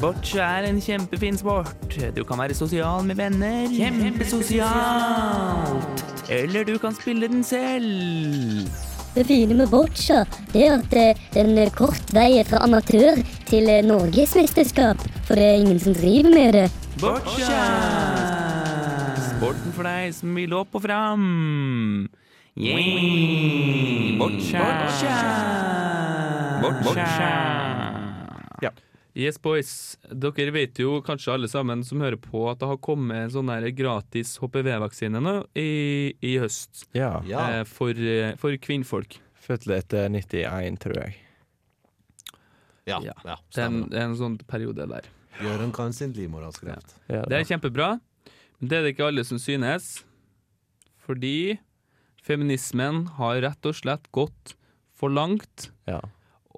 Boccia 0.02 0.44
er 0.58 0.64
en 0.68 0.80
kjempefin 0.84 1.36
sport. 1.40 1.88
Du 2.16 2.22
kan 2.28 2.38
være 2.42 2.54
sosial 2.58 3.04
med 3.08 3.16
venner. 3.16 3.68
Kjempesosialt! 3.72 6.04
Eller 6.28 6.64
du 6.68 6.76
kan 6.82 6.94
spille 6.96 7.28
den 7.32 7.44
selv. 7.44 8.68
Det 9.14 9.24
fine 9.24 9.54
med 9.54 9.68
boccia 9.70 10.24
det 10.50 10.64
er 10.66 10.72
at 10.74 10.94
eh, 10.98 11.18
det 11.30 11.42
er 11.44 11.50
en 11.50 11.70
kort 11.70 12.10
vei 12.14 12.42
fra 12.48 12.64
amatør 12.66 13.20
til 13.46 13.68
eh, 13.70 13.84
norgesmesterskap. 13.86 14.98
For 15.28 15.38
det 15.38 15.44
er 15.46 15.60
ingen 15.62 15.78
som 15.78 15.94
driver 15.94 16.34
med 16.34 16.52
det. 16.58 16.64
Boccia! 16.98 17.60
Sporten 19.28 19.74
for 19.76 19.86
deg 19.86 20.10
som 20.16 20.34
vil 20.34 20.54
opp 20.58 20.74
og 20.74 20.82
fram. 20.82 22.08
Ja. 28.62 28.70
Yes, 29.14 29.36
boys. 29.38 29.68
Dere 30.10 30.50
vet 30.50 30.78
jo 30.82 30.96
kanskje 31.06 31.30
alle 31.36 31.46
sammen 31.50 31.84
som 31.86 32.00
hører 32.02 32.18
på 32.18 32.40
at 32.50 32.58
det 32.58 32.66
har 32.66 32.80
kommet 32.82 33.30
sånn 33.30 33.46
der 33.52 33.68
gratis 33.76 34.32
HPV-vaksine 34.42 35.20
nå 35.22 35.34
i, 35.54 36.14
i 36.18 36.32
høst. 36.42 36.88
Ja. 36.98 37.20
Eh, 37.22 37.60
for, 37.70 37.94
eh, 37.94 38.32
for 38.42 38.56
kvinnfolk. 38.58 39.20
Født 39.44 39.68
etter 39.70 40.08
eh, 40.08 40.16
91, 40.18 40.80
tror 40.82 40.98
jeg. 40.98 41.14
Ja, 42.90 42.98
Ja. 43.06 43.14
ja, 43.24 43.36
Det 43.54 43.62
er 43.62 43.68
en, 43.70 43.78
det 43.88 44.00
er 44.00 44.08
en 44.10 44.18
sånn 44.18 44.34
periode 44.50 44.84
der. 44.90 45.06
Jørund 45.40 45.72
kan 45.74 45.94
sin 45.94 46.12
livmorhalskreft. 46.14 46.98
Ja, 47.08 47.22
Det 47.30 47.38
er 47.38 47.46
kjempebra, 47.48 47.92
men 48.58 48.68
det 48.68 48.76
er 48.78 48.82
det 48.82 48.92
ikke 48.96 49.06
alle 49.12 49.24
som 49.24 49.38
synes. 49.38 50.02
Fordi 51.06 51.58
feminismen 52.24 53.04
har 53.18 53.40
rett 53.46 53.66
og 53.70 53.78
slett 53.78 54.10
gått 54.12 54.54
for 54.94 55.08
langt. 55.12 55.70
Ja. 55.86 56.00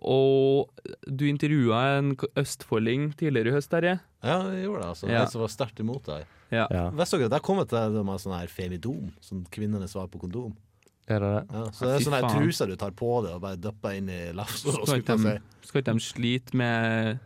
Og 0.07 0.69
du 1.11 1.25
intervjua 1.27 1.81
en 1.99 2.13
østfolding 2.39 3.09
tidligere 3.19 3.51
i 3.51 3.57
høst, 3.57 3.71
Terje. 3.73 3.97
Ja, 4.23 4.37
jeg 4.55 4.67
gjorde 4.69 4.83
det. 4.85 4.91
altså. 4.93 5.09
Ja. 5.11 5.23
En 5.25 5.33
som 5.33 5.43
var 5.43 5.51
sterkt 5.53 5.83
imot 5.83 6.07
det. 6.07 6.21
her. 6.21 6.29
Ja. 6.55 6.67
Ja. 6.71 6.85
Visste 6.95 7.19
dere 7.19 7.27
at 7.33 7.39
jeg 7.41 7.45
kom 7.49 7.59
til 7.67 7.97
det 7.97 8.05
med 8.07 8.23
sånn 8.23 8.37
her 8.39 8.47
femidom, 8.53 9.09
som 9.25 9.43
kvinnene 9.51 9.89
svarer 9.91 10.11
på 10.13 10.21
kondom? 10.23 10.55
Er 11.11 11.23
det 11.23 11.31
det? 11.37 11.43
Ja, 11.55 11.65
så 11.75 11.87
det 11.87 11.91
er 11.97 12.05
sånne 12.05 12.05
sånn 12.07 12.15
her 12.17 12.37
truser 12.39 12.71
du 12.71 12.77
tar 12.79 12.95
på 12.99 13.09
deg 13.27 13.35
og 13.37 13.43
bare 13.45 13.59
dypper 13.63 13.99
inn 13.99 14.09
i 14.11 14.21
lafs. 14.35 14.63
Skal 14.67 15.03
ikke 15.03 15.17
de, 15.23 15.35
skal 15.67 15.83
ikke 15.83 15.95
de 15.95 16.03
slite 16.07 16.59
med, 16.59 17.19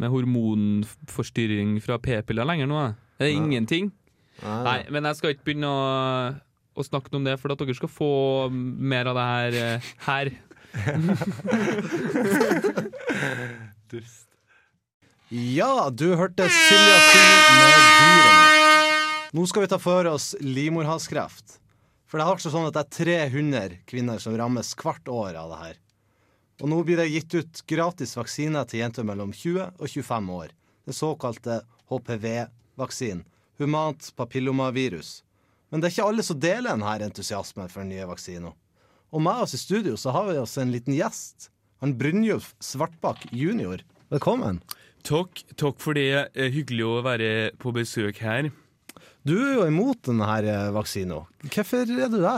med 0.00 0.12
hormonforstyrring 0.12 1.76
fra 1.84 1.98
p-piller 2.02 2.48
lenger 2.48 2.68
nå? 2.70 2.80
Er 3.20 3.26
Det 3.26 3.32
ingenting. 3.36 3.90
Nei, 4.42 4.62
Nei, 4.66 4.78
men 4.90 5.04
jeg 5.08 5.16
skal 5.20 5.34
ikke 5.34 5.46
begynne 5.50 5.68
å, 5.68 5.82
å 6.80 6.84
snakke 6.86 7.12
om 7.16 7.24
det, 7.28 7.36
for 7.40 7.52
at 7.54 7.60
dere 7.62 7.76
skal 7.76 7.92
få 7.92 8.10
mer 8.52 9.10
av 9.12 9.20
det 9.20 9.26
her 9.28 9.58
eh, 9.60 9.92
her. 13.92 14.04
Ja, 15.32 15.90
du 15.90 16.14
hørte 16.16 16.48
Silja 16.48 16.98
synge 17.08 17.56
med 17.56 17.72
dyrene. 17.72 18.52
Nå 19.32 19.46
skal 19.48 19.62
vi 19.64 19.68
ta 19.72 19.78
for 19.80 20.04
oss 20.10 20.36
livmorhalskreft. 20.44 21.58
For 22.04 22.20
det 22.20 22.26
er 22.26 22.32
altså 22.34 22.50
sånn 22.52 22.66
at 22.68 22.76
det 22.76 22.82
er 22.84 23.28
300 23.32 23.78
kvinner 23.88 24.20
som 24.20 24.36
rammes 24.36 24.74
hvert 24.76 25.08
år 25.08 25.38
av 25.40 25.48
det 25.54 25.60
her. 25.62 25.78
Og 26.60 26.68
nå 26.68 26.82
blir 26.84 27.00
det 27.00 27.08
gitt 27.08 27.32
ut 27.32 27.62
gratis 27.64 28.12
vaksine 28.18 28.60
til 28.68 28.82
jenter 28.82 29.06
mellom 29.08 29.32
20 29.32 29.80
og 29.80 29.88
25 29.88 30.28
år. 30.36 30.52
Det 30.84 30.94
såkalte 30.98 31.62
HPV-vaksinen. 31.88 33.24
Humant 33.56 34.12
papillomavirus. 34.20 35.22
Men 35.70 35.80
det 35.80 35.88
er 35.88 35.94
ikke 35.96 36.10
alle 36.12 36.24
som 36.26 36.40
deler 36.44 36.68
denne 36.74 36.92
entusiasmen 37.08 37.72
for 37.72 37.80
den 37.80 37.94
nye 37.94 38.04
vaksinen. 38.12 38.52
Og 39.12 39.20
med 39.20 39.44
oss 39.44 39.52
i 39.52 39.60
studio 39.60 39.98
så 40.00 40.12
har 40.14 40.30
vi 40.30 40.38
oss 40.40 40.56
en 40.60 40.72
liten 40.72 40.94
gjest. 40.96 41.50
Han 41.84 41.96
Brynjulf 42.00 42.54
Svartbakk 42.64 43.26
jr. 43.36 43.82
Velkommen. 44.12 44.62
Takk, 45.04 45.42
takk 45.58 45.80
for 45.82 45.98
det. 45.98 46.30
Eh, 46.32 46.48
Hyggelig 46.54 46.86
å 46.86 47.00
være 47.04 47.30
på 47.60 47.74
besøk 47.76 48.22
her. 48.24 48.48
Du 49.26 49.34
er 49.36 49.52
jo 49.58 49.66
imot 49.68 50.00
denne 50.08 50.26
eh, 50.40 50.70
vaksinen. 50.74 51.26
Hvorfor 51.44 51.82
er 51.84 52.08
du 52.10 52.16
det? 52.22 52.36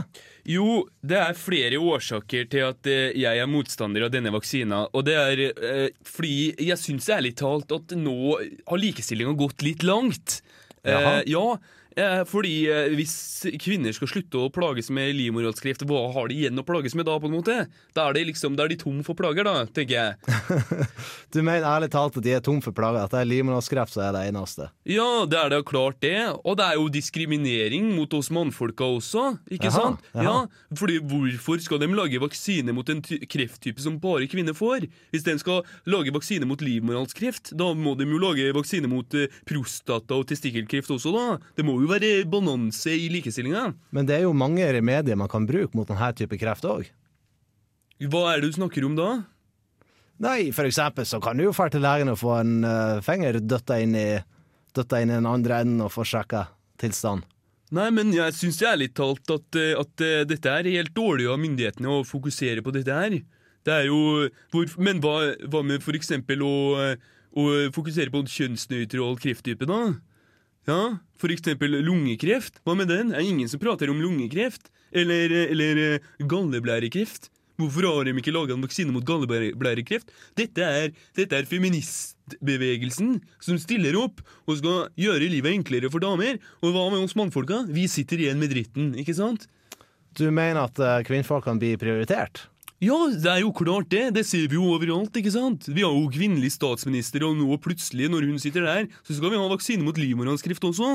Jo, 0.51 0.83
det 1.01 1.21
er 1.21 1.39
flere 1.39 1.79
årsaker 1.81 2.51
til 2.53 2.67
at 2.67 2.91
eh, 2.91 3.15
jeg 3.23 3.41
er 3.41 3.49
motstander 3.49 4.09
av 4.09 4.13
denne 4.13 4.33
vaksina. 4.35 4.83
Og 4.93 5.07
det 5.07 5.15
er 5.21 5.45
eh, 5.47 5.87
fordi 6.05 6.53
jeg 6.59 6.81
syns 6.81 7.09
ærlig 7.15 7.37
talt 7.41 7.71
at 7.77 7.95
nå 7.97 8.17
har 8.35 8.83
likestillinga 8.83 9.37
gått 9.39 9.63
litt 9.65 9.87
langt. 9.87 10.41
Eh, 10.85 11.23
ja, 11.31 11.47
fordi 12.27 12.53
eh, 12.73 12.89
hvis 12.99 13.15
kvinner 13.63 13.95
skal 13.95 14.09
slutte 14.11 14.41
å 14.41 14.49
plages 14.53 14.89
med 14.95 15.13
livmorhalskreft, 15.15 15.85
hva 15.89 16.01
har 16.15 16.29
de 16.31 16.39
igjen 16.43 16.59
å 16.59 16.65
plages 16.67 16.95
med 16.99 17.07
da, 17.07 17.15
på 17.23 17.29
en 17.31 17.35
måte? 17.37 17.57
Da 17.95 18.09
er 18.11 18.17
de 18.19 18.25
liksom, 18.31 18.57
da 18.59 18.65
er 18.67 18.73
de 18.75 18.79
tom 18.81 19.03
for 19.07 19.15
plager, 19.19 19.47
da, 19.47 19.65
tenker 19.71 19.95
jeg. 19.95 20.15
Du 21.35 21.41
mener 21.43 21.65
ærlig 21.67 21.89
talt 21.91 22.15
at 22.19 22.23
de 22.23 22.31
er 22.37 22.43
tom 22.47 22.61
for 22.63 22.71
plager? 22.77 23.03
At 23.09 23.11
det 23.15 23.19
er 23.25 23.27
livmorhalskreft 23.27 23.95
som 23.97 24.05
er 24.07 24.13
det 24.15 24.21
eneste? 24.31 24.69
Ja, 24.87 25.25
det 25.27 25.39
er 25.41 25.51
det 25.51 25.59
klart 25.67 25.99
det. 26.05 26.15
Og 26.47 26.55
det 26.61 26.67
er 26.71 26.77
jo 26.79 26.85
diskriminering 26.95 27.89
mot 27.97 28.13
oss 28.15 28.29
mannfolka 28.35 28.87
også, 28.97 29.25
ikke 29.51 29.67
Jaha, 29.71 29.81
sant? 29.81 30.05
jaha. 30.15 30.25
Ja, 30.45 30.77
fordi 30.79 31.01
hvorfor 31.11 31.63
skal 31.65 31.83
de 31.83 31.89
lage 31.95 32.21
vaksine 32.23 32.75
mot 32.77 32.89
en 32.93 33.03
ty- 33.05 33.19
krefttype 33.31 33.83
som 33.83 33.99
bare 34.03 34.29
kvinner 34.31 34.55
får? 34.57 34.87
Hvis 35.15 35.27
de 35.27 35.35
skal 35.43 35.65
lage 35.91 36.15
vaksine 36.15 36.47
mot 36.49 36.63
livmorhalskreft, 36.63 37.53
da 37.59 37.73
må 37.75 37.97
de 37.99 38.07
jo 38.09 38.21
lage 38.23 38.51
vaksine 38.55 38.91
mot 38.91 39.19
eh, 39.19 39.27
prostata 39.49 40.15
og 40.21 40.29
testikkelkreft 40.31 40.95
også, 40.95 41.13
da. 41.15 41.27
Det 41.59 41.67
må 41.67 41.77
jo 41.83 41.84
være 41.91 42.25
balanse 42.31 42.93
i 42.95 43.09
likestillinga. 43.13 43.69
Men 43.95 44.09
det 44.09 44.19
er 44.19 44.27
jo 44.27 44.35
mange 44.37 44.67
remedier 44.77 45.19
man 45.19 45.31
kan 45.33 45.47
bruke 45.49 45.77
mot 45.77 45.89
denne 45.89 46.11
type 46.17 46.39
kreft 46.41 46.67
òg. 46.69 46.89
Hva 48.11 48.27
er 48.33 48.43
det 48.43 48.51
du 48.51 48.59
snakker 48.59 48.87
om 48.87 48.97
da? 48.99 49.11
Nei, 50.23 50.53
for 50.55 50.67
eksempel 50.69 51.07
så 51.09 51.19
kan 51.23 51.39
du 51.39 51.47
jo 51.47 51.55
dra 51.55 51.69
til 51.73 51.83
legen 51.83 52.13
og 52.13 52.21
få 52.21 52.37
en 52.39 52.57
uh, 52.67 53.03
finger 53.05 53.41
døtta 53.43 53.81
inn 53.83 53.99
i 53.99 54.09
Døtta 54.75 54.99
inn 54.99 55.13
i 55.13 55.15
den 55.15 55.29
andre 55.31 55.61
enden 55.63 55.85
og 55.85 55.93
få 55.95 56.03
sjekka 56.03 56.49
tilstand. 56.83 57.23
Nei, 57.75 57.93
men 57.95 58.09
jeg 58.11 58.35
syns 58.35 58.57
ærlig 58.67 58.89
talt 58.99 59.31
at, 59.31 59.59
eh, 59.59 59.71
at 59.79 60.03
eh, 60.03 60.25
dette 60.27 60.51
er 60.51 60.67
helt 60.67 60.91
dårlig 60.97 61.29
av 61.31 61.39
myndighetene 61.39 61.93
å 61.93 62.01
fokusere 62.03 62.63
på 62.63 62.73
dette 62.75 62.91
her. 62.91 63.15
Det 63.63 63.73
er 63.73 63.87
jo 63.87 64.27
hvor, 64.51 64.67
Men 64.83 64.99
hva, 64.99 65.31
hva 65.47 65.63
med 65.63 65.83
for 65.87 65.95
eksempel 65.95 66.43
å, 66.43 66.57
å 67.39 67.45
fokusere 67.77 68.11
på 68.11 68.25
en 68.25 68.33
kjønnsnøytral 68.35 69.15
krefttype, 69.23 69.71
da? 69.71 69.95
Ja, 70.65 70.97
for 71.21 71.33
eksempel 71.33 71.77
lungekreft. 71.85 72.61
Hva 72.65 72.77
med 72.79 72.89
den? 72.89 73.13
Er 73.13 73.25
ingen 73.25 73.49
som 73.51 73.61
prater 73.61 73.91
om 73.93 74.01
lungekreft? 74.01 74.71
Eller, 74.95 75.31
eh, 75.31 75.51
eller 75.53 75.81
eh, 75.85 76.13
galleblærekreft? 76.19 77.31
Hvorfor 77.61 77.87
har 77.87 78.09
de 78.09 78.15
ikke 78.19 78.33
laga 78.35 78.55
en 78.57 78.65
vaksine 78.65 78.91
mot 78.91 79.05
galleblærekreft? 79.07 80.09
Dette 80.35 80.65
er, 80.65 80.95
dette 81.15 81.37
er 81.39 81.47
feministbevegelsen 81.47 83.21
som 83.39 83.61
stiller 83.63 83.95
opp 84.01 84.25
og 84.49 84.59
skal 84.59 84.89
gjøre 84.99 85.29
livet 85.31 85.55
enklere 85.55 85.93
for 85.93 86.03
damer. 86.03 86.41
Og 86.65 86.75
hva 86.75 86.89
med 86.91 87.05
oss 87.05 87.15
mannfolka? 87.15 87.63
Vi 87.71 87.87
sitter 87.87 88.25
igjen 88.25 88.43
med 88.43 88.51
dritten, 88.57 88.91
ikke 88.99 89.15
sant? 89.15 89.47
Du 90.19 90.27
mener 90.31 90.65
at 90.65 90.75
kvinnfolkene 90.75 91.07
kvinnfolk 91.07 91.47
kan 91.47 91.63
bli 91.63 91.77
prioritert? 91.79 92.49
Ja, 92.85 92.97
det 93.09 93.31
er 93.31 93.41
jo 93.45 93.53
klart 93.57 93.89
det. 93.93 94.03
Det 94.17 94.25
ser 94.29 94.45
vi 94.51 94.59
jo 94.59 94.67
overalt, 94.75 95.15
ikke 95.17 95.33
sant? 95.33 95.69
Vi 95.71 95.85
har 95.87 95.95
jo 95.95 96.09
kvinnelig 96.13 96.51
statsminister, 96.57 97.25
og 97.25 97.39
nå 97.39 97.57
plutselig, 97.65 98.11
når 98.13 98.27
hun 98.29 98.41
sitter 98.43 98.67
der, 98.67 98.89
så 99.07 99.17
skal 99.17 99.33
vi 99.33 99.39
ha 99.41 99.47
vaksine 99.53 99.87
mot 99.87 99.97
livmorhalskreft 100.01 100.67
også. 100.69 100.91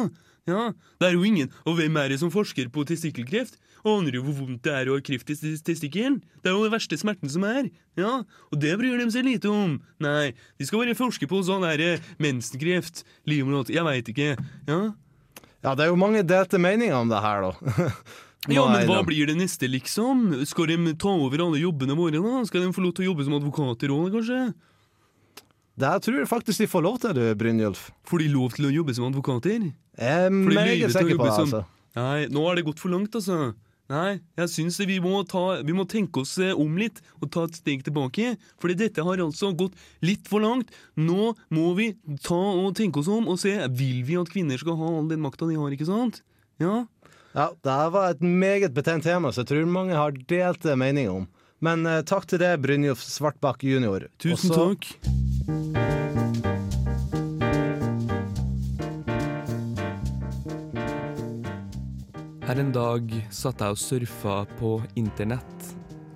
Ja, 0.49 0.69
det 1.01 1.09
er 1.09 1.15
jo 1.17 1.25
ingen. 1.27 1.49
Og 1.67 1.77
hvem 1.79 1.97
er 2.01 2.11
det 2.13 2.19
som 2.21 2.31
forsker 2.33 2.69
på 2.73 2.85
testikkelkreft? 2.89 3.57
Aner 3.87 4.15
jo 4.17 4.23
hvor 4.25 4.35
vondt 4.41 4.63
det 4.67 4.73
er 4.75 4.89
å 4.91 4.97
ha 4.97 5.03
kreft 5.05 5.29
i 5.31 5.35
tes- 5.39 5.61
testikkelen? 5.65 6.17
Det 6.43 6.51
er 6.51 6.55
jo 6.57 6.65
den 6.65 6.73
verste 6.73 6.97
smerten 6.99 7.31
som 7.31 7.45
er. 7.47 7.69
Ja, 7.99 8.19
og 8.51 8.59
det 8.59 8.73
bryr 8.81 8.97
de 8.99 9.07
seg 9.13 9.27
lite 9.27 9.51
om. 9.51 9.77
Nei, 10.03 10.33
de 10.59 10.67
skal 10.67 10.83
bare 10.83 10.97
forske 10.99 11.29
på 11.31 11.39
sånn 11.47 11.63
der 11.67 11.83
eh, 11.85 12.07
mensenkreft, 12.21 13.05
livmorhals... 13.29 13.71
Jeg 13.71 13.85
veit 13.87 14.09
ikke. 14.11 14.33
Ja. 14.67 14.81
Ja, 15.63 15.75
det 15.75 15.85
er 15.85 15.91
jo 15.93 15.99
mange 15.99 16.21
delte 16.27 16.59
meninger 16.61 16.95
om 17.01 17.09
det 17.11 17.19
her, 17.23 17.49
da. 17.49 17.89
Ja, 18.47 18.63
men 18.71 18.87
hva 18.87 19.01
blir 19.03 19.27
det 19.27 19.35
neste, 19.35 19.67
liksom? 19.67 20.45
Skal 20.47 20.69
de 20.71 20.93
ta 20.95 21.11
over 21.11 21.41
alle 21.43 21.59
jobbene 21.59 21.97
våre, 21.99 22.21
da? 22.23 22.43
Skal 22.47 22.63
de 22.63 22.71
få 22.71 22.85
lov 22.85 22.93
til 22.95 23.03
å 23.03 23.09
jobbe 23.11 23.25
som 23.27 23.35
advokater 23.35 23.91
òg, 23.91 24.13
kanskje? 24.15 24.53
Det 25.79 25.91
tror 26.03 26.17
jeg 26.19 26.27
faktisk 26.27 26.59
de 26.63 26.67
får 26.71 26.83
lov 26.83 26.99
til, 27.03 27.13
du, 27.15 27.23
Brynjulf. 27.39 27.89
Får 28.07 28.19
de 28.23 28.27
lov 28.31 28.53
til 28.55 28.67
å 28.69 28.71
jobbe 28.73 28.95
som 28.95 29.07
advokater? 29.11 29.69
Jeg 29.99 30.23
er 30.23 30.29
Får 30.31 30.53
de 30.55 30.55
løyve 30.55 30.91
til 30.91 31.05
å 31.05 31.11
jobbe 31.13 31.27
det, 31.27 31.33
som- 31.35 31.49
altså. 31.49 31.65
Nei, 31.95 32.27
nå 32.27 32.45
er 32.51 32.55
det 32.55 32.65
gått 32.65 32.79
for 32.79 32.89
langt, 32.89 33.11
altså. 33.15 33.53
Nei, 33.89 34.19
jeg 34.37 34.47
syns 34.53 34.77
vi 34.85 34.99
må, 35.01 35.25
ta, 35.27 35.61
vi 35.65 35.73
må 35.73 35.83
tenke 35.89 36.21
oss 36.21 36.37
eh, 36.37 36.51
om 36.53 36.75
litt 36.77 37.01
og 37.23 37.31
ta 37.31 37.43
et 37.47 37.55
steg 37.57 37.81
tilbake. 37.83 38.37
Fordi 38.61 38.75
dette 38.77 39.01
har 39.03 39.17
altså 39.17 39.49
gått 39.57 39.73
litt 40.05 40.27
for 40.29 40.39
langt. 40.39 40.69
Nå 40.95 41.33
må 41.49 41.75
vi 41.75 41.95
ta 42.21 42.35
og 42.37 42.75
tenke 42.77 42.97
oss 43.01 43.07
om 43.09 43.27
og 43.27 43.39
se 43.41 43.55
Vil 43.73 44.03
vi 44.05 44.15
at 44.15 44.29
kvinner 44.29 44.59
skal 44.61 44.77
ha 44.77 44.85
all 44.99 45.07
den 45.09 45.19
makta 45.25 45.47
de 45.49 45.55
har, 45.57 45.71
ikke 45.73 45.87
sant? 45.89 46.21
Ja. 46.61 46.85
Ja, 47.39 47.53
det 47.63 47.89
var 47.89 48.09
et 48.11 48.21
meget 48.21 48.73
betent 48.75 49.05
tema, 49.07 49.29
så 49.31 49.45
jeg 49.45 49.47
tror 49.47 49.67
mange 49.71 49.95
har 49.95 50.11
delte 50.27 50.73
meninger 50.75 51.21
om. 51.21 51.27
Men 51.63 51.85
eh, 51.87 52.01
takk 52.03 52.25
til 52.27 52.41
det, 52.41 52.49
Brynjulf 52.59 52.99
Svartbakk 52.99 53.63
jr. 53.63 54.09
Tusen 54.19 54.51
Også- 54.51 54.75
takk. 54.75 54.83
Her 62.49 62.59
en 62.59 62.73
dag 62.75 63.15
satt 63.31 63.63
jeg 63.63 63.71
og 63.71 63.79
surfa 63.79 64.35
på 64.59 64.73
internett, 64.99 65.71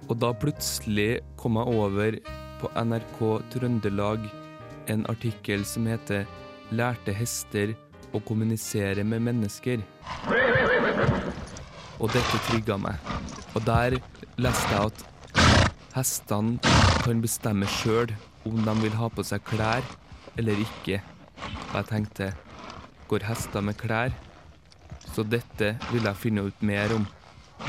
og 0.09 0.19
da 0.19 0.33
plutselig 0.35 1.21
kom 1.39 1.55
jeg 1.61 1.79
over 1.79 2.19
på 2.59 2.73
NRK 2.83 3.19
Trøndelag 3.55 4.27
en 4.91 5.07
artikkel 5.07 5.63
som 5.63 5.87
heter 5.87 6.27
'Lærte 6.73 7.15
hester 7.15 7.77
å 8.11 8.19
kommunisere 8.19 9.07
med 9.07 9.21
mennesker'. 9.21 9.87
Og 11.99 12.09
dette 12.13 12.41
trigga 12.47 12.77
meg. 12.81 12.97
Og 13.53 13.63
der 13.67 13.97
leste 14.41 14.73
jeg 14.73 14.91
at 14.91 15.03
hestene 15.93 16.57
kan 17.03 17.21
bestemme 17.21 17.69
sjøl 17.69 18.13
om 18.49 18.63
de 18.65 18.75
vil 18.81 18.95
ha 18.99 19.09
på 19.13 19.25
seg 19.27 19.43
klær 19.47 19.85
eller 20.37 20.63
ikke. 20.63 21.01
Og 21.71 21.75
jeg 21.79 21.89
tenkte 21.91 22.33
går 23.13 23.27
hester 23.27 23.61
med 23.61 23.77
klær? 23.77 24.13
Så 25.13 25.25
dette 25.27 25.75
vil 25.91 26.07
jeg 26.07 26.17
finne 26.17 26.47
ut 26.47 26.65
mer 26.65 26.95
om. 26.95 27.05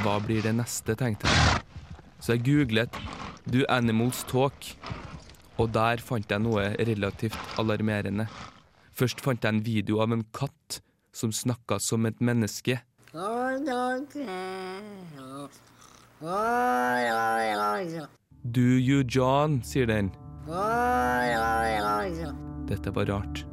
Hva 0.01 0.17
blir 0.25 0.43
det 0.45 0.55
neste, 0.57 0.97
tenkte 0.97 1.29
jeg. 1.29 1.61
Så 2.21 2.37
jeg 2.37 2.45
googlet 2.47 2.97
'Do 3.45 3.67
animals 3.69 4.25
talk', 4.25 4.77
og 5.59 5.75
der 5.75 6.01
fant 6.01 6.31
jeg 6.31 6.41
noe 6.41 6.73
relativt 6.81 7.59
alarmerende. 7.61 8.27
Først 8.93 9.21
fant 9.21 9.45
jeg 9.45 9.55
en 9.55 9.65
video 9.67 10.01
av 10.01 10.13
en 10.13 10.25
katt 10.33 10.81
som 11.13 11.33
snakka 11.33 11.79
som 11.79 12.07
et 12.07 12.21
menneske. 12.21 12.81
Do 18.43 18.61
you 18.61 19.05
John, 19.07 19.63
sier 19.63 19.87
den. 19.87 20.11
Dette 22.67 22.91
var 22.91 23.07
rart. 23.07 23.45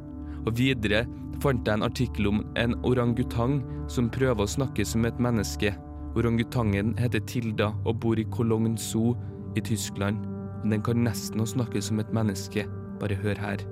Og 0.42 0.58
videre 0.58 1.04
fant 1.44 1.62
jeg 1.62 1.78
en 1.78 1.86
artikkel 1.86 2.26
om 2.32 2.42
en 2.58 2.74
orangutang 2.82 3.60
som 3.86 4.10
prøver 4.10 4.42
å 4.42 4.50
snakke 4.50 4.82
som 4.82 5.06
et 5.06 5.22
menneske. 5.22 5.70
Orangutangen 6.18 6.98
heter 6.98 7.22
Tilda 7.30 7.70
og 7.86 8.02
bor 8.02 8.18
i 8.18 8.26
Cologne 8.34 8.74
Zoo 8.74 9.14
i 9.54 9.62
Tyskland. 9.62 10.18
Men 10.64 10.70
Den 10.74 10.82
kan 10.82 11.06
nesten 11.06 11.38
å 11.38 11.46
snakke 11.46 11.78
som 11.78 12.02
et 12.02 12.10
menneske. 12.10 12.66
Bare 12.98 13.14
hør 13.14 13.38
her. 13.38 13.62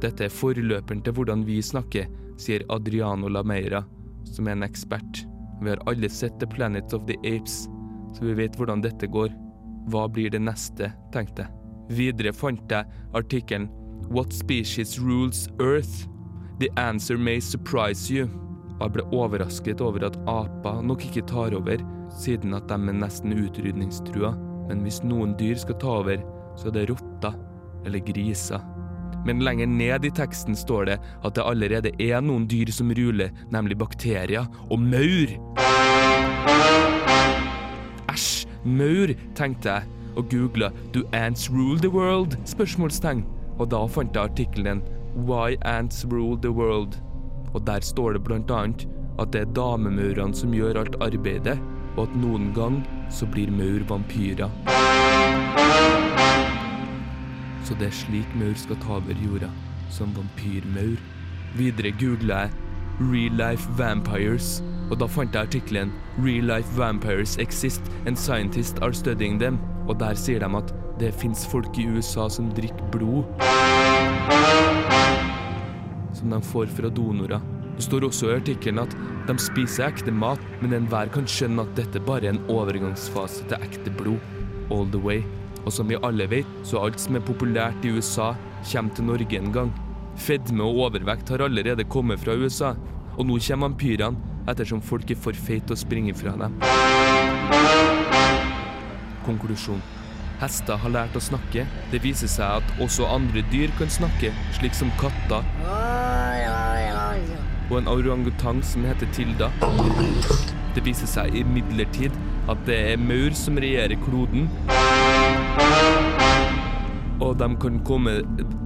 Dette 0.00 0.26
er 0.26 0.32
forløperen 0.32 1.00
til 1.00 1.14
hvordan 1.16 1.44
vi 1.48 1.62
snakker, 1.64 2.10
sier 2.36 2.64
Adriano 2.72 3.30
Lameira, 3.32 3.80
som 4.28 4.48
er 4.48 4.58
en 4.58 4.66
ekspert. 4.66 5.22
Vi 5.62 5.72
har 5.72 5.80
alle 5.88 6.10
sett 6.12 6.36
The 6.40 6.48
Planet 6.52 6.92
of 6.92 7.06
the 7.08 7.16
Apes, 7.24 7.64
så 8.12 8.28
vi 8.28 8.36
vet 8.36 8.56
hvordan 8.58 8.84
dette 8.84 9.08
går. 9.08 9.32
Hva 9.88 10.04
blir 10.12 10.30
det 10.34 10.42
neste, 10.44 10.90
tenkte 11.14 11.46
jeg. 11.46 11.52
Videre 11.96 12.34
fant 12.36 12.72
jeg 12.72 12.84
artikkelen 13.16 13.70
What 14.12 14.34
species 14.36 14.98
rules 15.00 15.46
Earth? 15.60 16.04
The 16.60 16.68
answer 16.76 17.16
may 17.16 17.40
surprise 17.40 18.12
you. 18.12 18.28
Og 18.76 18.90
jeg 18.90 18.96
ble 18.98 19.06
overrasket 19.16 19.80
over 19.80 20.04
at 20.04 20.18
aper 20.28 20.82
nok 20.84 21.08
ikke 21.08 21.24
tar 21.30 21.56
over, 21.56 21.80
siden 22.20 22.52
at 22.54 22.68
de 22.68 22.76
er 22.76 23.00
nesten 23.00 23.32
utrydningstrua. 23.32 24.34
Men 24.68 24.82
hvis 24.84 25.02
noen 25.06 25.34
dyr 25.38 25.58
skal 25.60 25.78
ta 25.82 25.98
over, 26.00 26.22
så 26.56 26.70
er 26.70 26.76
det 26.78 26.88
rotter 26.90 27.36
eller 27.86 28.02
griser. 28.06 28.62
Men 29.26 29.42
lenger 29.42 29.66
ned 29.66 30.04
i 30.06 30.12
teksten 30.14 30.56
står 30.58 30.86
det 30.90 30.96
at 31.24 31.34
det 31.34 31.44
allerede 31.46 31.90
er 32.02 32.20
noen 32.22 32.46
dyr 32.50 32.70
som 32.74 32.92
ruler, 32.94 33.32
nemlig 33.50 33.78
bakterier 33.78 34.46
og 34.70 34.78
maur. 34.82 35.32
Æsj, 38.12 38.46
maur, 38.64 39.14
tenkte 39.38 39.72
jeg, 39.72 39.88
og 40.16 40.30
googla 40.30 40.70
'Do 40.92 41.02
ants 41.12 41.50
rule 41.50 41.78
the 41.78 41.90
world?' 41.90 42.38
spørsmålstegn. 42.44 43.24
Og 43.58 43.70
da 43.70 43.86
fant 43.86 44.14
jeg 44.14 44.30
artikkelen 44.30 44.82
'Why 45.16 45.56
ants 45.64 46.06
rule 46.12 46.38
the 46.42 46.50
world'. 46.50 47.02
Og 47.54 47.66
der 47.66 47.80
står 47.80 48.12
det 48.12 48.24
blant 48.24 48.50
annet 48.50 48.88
at 49.18 49.32
det 49.32 49.40
er 49.40 49.52
damemaurene 49.56 50.34
som 50.34 50.52
gjør 50.52 50.80
alt 50.80 50.96
arbeidet, 51.00 51.58
og 51.96 52.06
at 52.06 52.16
noen 52.20 52.52
gang 52.56 52.80
så 53.10 53.26
blir 53.26 53.50
maur 53.50 53.84
vampyrer. 53.88 54.50
Så 57.66 57.74
det 57.80 57.88
er 57.88 57.98
slik 57.98 58.36
maur 58.38 58.54
skal 58.54 58.78
ta 58.84 58.98
over 59.00 59.24
jorda, 59.24 59.50
som 59.90 60.12
vampyrmaur. 60.16 61.00
Videre 61.56 61.92
googla 62.00 62.46
jeg 62.46 62.50
Real 63.00 63.34
Life 63.36 63.68
Vampires, 63.78 64.62
og 64.90 65.00
da 65.00 65.08
fant 65.10 65.34
jeg 65.34 65.48
artikkelen 65.48 65.92
Real 66.18 66.46
Life 66.48 66.78
Vampires 66.78 67.36
Exist 67.42 67.82
and 68.06 68.16
Scientists 68.16 68.80
Are 68.80 68.94
Studying 68.94 69.40
Them, 69.40 69.58
og 69.88 70.00
der 70.00 70.14
sier 70.14 70.40
de 70.40 70.56
at 70.56 70.72
det 71.00 71.14
fins 71.14 71.46
folk 71.50 71.78
i 71.78 71.88
USA 71.88 72.28
som 72.32 72.48
drikker 72.56 72.88
blod. 72.92 73.24
Som 76.16 76.32
de 76.32 76.40
får 76.42 76.72
fra 76.72 76.88
donorer. 76.88 77.40
Det 77.76 77.84
står 77.84 78.06
også 78.08 78.30
i 78.30 78.36
artikkelen 78.38 78.80
at 78.80 78.94
de 79.28 79.36
spiser 79.42 79.90
ekte 79.90 80.12
mat, 80.14 80.40
men 80.62 80.72
enhver 80.72 81.10
kan 81.12 81.26
skjønne 81.28 81.66
at 81.66 81.74
dette 81.76 82.00
bare 82.06 82.30
er 82.30 82.36
en 82.36 82.44
overgangsfase 82.52 83.44
til 83.50 83.66
ekte 83.66 83.92
blod. 83.98 84.22
All 84.72 84.88
the 84.90 85.00
way. 85.00 85.20
Og 85.66 85.74
som 85.74 85.88
vi 85.90 85.98
alle 86.06 86.28
vet, 86.30 86.48
så 86.64 86.80
alt 86.86 87.00
som 87.02 87.18
er 87.18 87.26
populært 87.26 87.84
i 87.84 87.92
USA, 87.92 88.32
kommer 88.70 88.94
til 88.94 89.08
Norge 89.10 89.38
en 89.38 89.52
gang. 89.52 89.74
Fedme 90.16 90.64
og 90.64 90.86
overvekt 90.86 91.28
har 91.28 91.44
allerede 91.44 91.84
kommet 91.84 92.22
fra 92.22 92.38
USA, 92.38 92.72
og 93.16 93.26
nå 93.28 93.36
kommer 93.48 93.68
vampyrene 93.68 94.34
ettersom 94.48 94.80
folk 94.80 95.10
er 95.10 95.18
for 95.20 95.36
feite 95.36 95.68
til 95.68 95.76
å 95.76 95.80
springe 95.80 96.14
fra 96.16 96.36
dem. 96.38 96.56
Konklusjon. 99.26 99.82
Hester 100.40 100.78
har 100.80 100.92
lært 100.92 101.16
å 101.16 101.24
snakke. 101.24 101.66
Det 101.92 102.02
viser 102.04 102.30
seg 102.30 102.60
at 102.60 102.82
også 102.84 103.08
andre 103.10 103.44
dyr 103.52 103.72
kan 103.78 103.90
snakke, 103.90 104.32
slik 104.58 104.76
som 104.76 104.92
katter. 105.00 105.42
Og 107.70 107.78
en 107.80 107.88
orangutang 107.90 108.62
som 108.62 108.84
heter 108.86 109.08
Tilda. 109.14 109.50
Det 110.76 110.84
viser 110.86 111.08
seg 111.10 111.34
imidlertid 111.40 112.14
at 112.46 112.60
det 112.68 112.76
er 112.92 113.00
maur 113.00 113.34
som 113.34 113.58
regjerer 113.58 113.98
kloden. 114.04 114.46
Og 117.18 117.32
de 117.40 117.48
kan 117.62 117.80
komme 117.88 118.20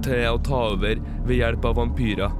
til 0.05 0.25
å 0.29 0.37
ta 0.45 0.59
over 0.75 1.01
ved 1.25 1.39
hjelp 1.39 1.65
av 1.71 1.79
vampyrer. 1.79 2.35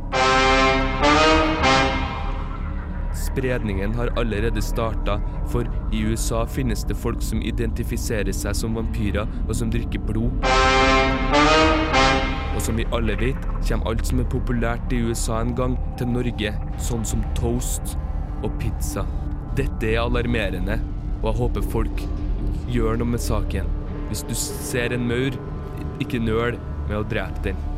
Spredningen 3.22 3.96
har 3.96 4.12
allerede 4.20 4.62
starta, 4.62 5.18
for 5.50 5.66
i 5.96 6.04
USA 6.04 6.44
finnes 6.46 6.84
det 6.88 6.98
folk 7.00 7.24
som 7.24 7.42
identifiserer 7.42 8.36
seg 8.36 8.56
som 8.60 8.76
vampyrer, 8.76 9.30
og 9.48 9.56
som 9.56 9.72
drikker 9.72 10.04
blod. 10.04 10.36
Og 12.62 12.66
som 12.68 12.78
vi 12.78 12.84
alle 12.94 13.16
vet, 13.18 13.46
kommer 13.66 13.88
alt 13.90 14.04
som 14.06 14.20
er 14.22 14.28
populært 14.30 14.92
i 14.94 15.00
USA 15.02 15.40
en 15.42 15.56
gang, 15.58 15.74
til 15.98 16.12
Norge, 16.14 16.52
sånn 16.78 17.02
som 17.10 17.24
toast 17.34 17.96
og 18.46 18.52
pizza. 18.62 19.02
Dette 19.58 19.90
er 19.90 20.04
alarmerende, 20.04 20.78
og 21.24 21.32
jeg 21.32 21.40
håper 21.40 21.66
folk 21.74 22.06
gjør 22.70 23.02
noe 23.02 23.16
med 23.16 23.26
saken. 23.26 23.74
Hvis 24.12 24.22
du 24.30 24.38
ser 24.38 24.94
en 24.94 25.10
maur, 25.10 25.42
ikke 26.06 26.22
nøl 26.22 26.62
med 26.86 27.00
å 27.00 27.06
drepe 27.10 27.50
den. 27.50 27.71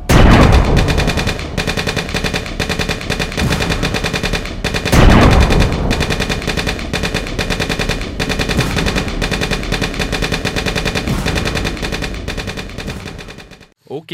Ok, 13.94 14.12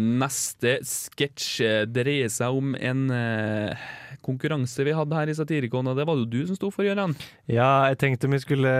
neste 0.00 0.78
sketsj 0.88 1.48
eh, 1.66 1.82
dreier 1.90 2.30
seg 2.32 2.54
om 2.56 2.70
en 2.78 3.08
uh, 3.12 3.88
konkurranse 4.24 4.86
vi 4.86 4.94
hadde 4.96 5.16
her 5.18 5.28
i 5.28 5.34
Satirikon, 5.36 5.90
og 5.90 5.98
det 5.98 6.06
var 6.08 6.16
det 6.16 6.24
jo 6.24 6.30
du 6.32 6.48
som 6.48 6.56
sto 6.56 6.70
for, 6.72 6.86
Gøran. 6.86 7.12
Ja, 7.50 7.88
jeg 7.90 7.98
tenkte 8.00 8.30
vi 8.32 8.40
skulle 8.40 8.72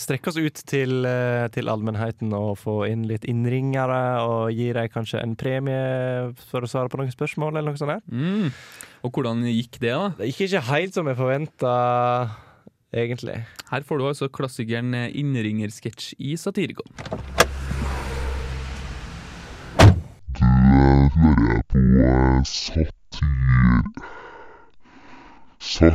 strekke 0.00 0.32
oss 0.32 0.38
ut 0.40 0.62
til, 0.68 1.04
eh, 1.08 1.44
til 1.52 1.68
allmennheten 1.72 2.32
og 2.36 2.56
få 2.62 2.78
inn 2.88 3.04
litt 3.10 3.26
innringere, 3.28 4.00
og 4.24 4.56
gi 4.56 4.70
dem 4.76 4.88
kanskje 4.92 5.20
en 5.20 5.36
premie 5.36 6.32
for 6.48 6.64
å 6.64 6.70
svare 6.70 6.92
på 6.92 7.00
noen 7.00 7.12
spørsmål, 7.12 7.58
eller 7.58 7.72
noe 7.72 7.82
sånt. 7.82 7.92
der. 7.92 8.02
Mm. 8.08 8.48
Og 9.04 9.12
hvordan 9.12 9.44
gikk 9.50 9.76
det, 9.82 9.92
da? 9.92 10.08
Det 10.16 10.32
gikk 10.32 10.46
ikke 10.48 10.66
helt 10.72 10.96
som 10.96 11.12
jeg 11.12 11.20
forventa, 11.20 11.76
egentlig. 12.96 13.42
Her 13.68 13.88
får 13.88 14.00
du 14.00 14.08
altså 14.08 14.32
klassikeren 14.32 14.96
innringersketsj 15.10 16.14
i 16.20 16.36
Satirikon. 16.40 17.41
Du 20.72 21.28
jeg 21.44 21.64
på 21.68 21.80
eh, 22.00 22.38
satir... 22.48 23.82
Sa... 25.60 25.90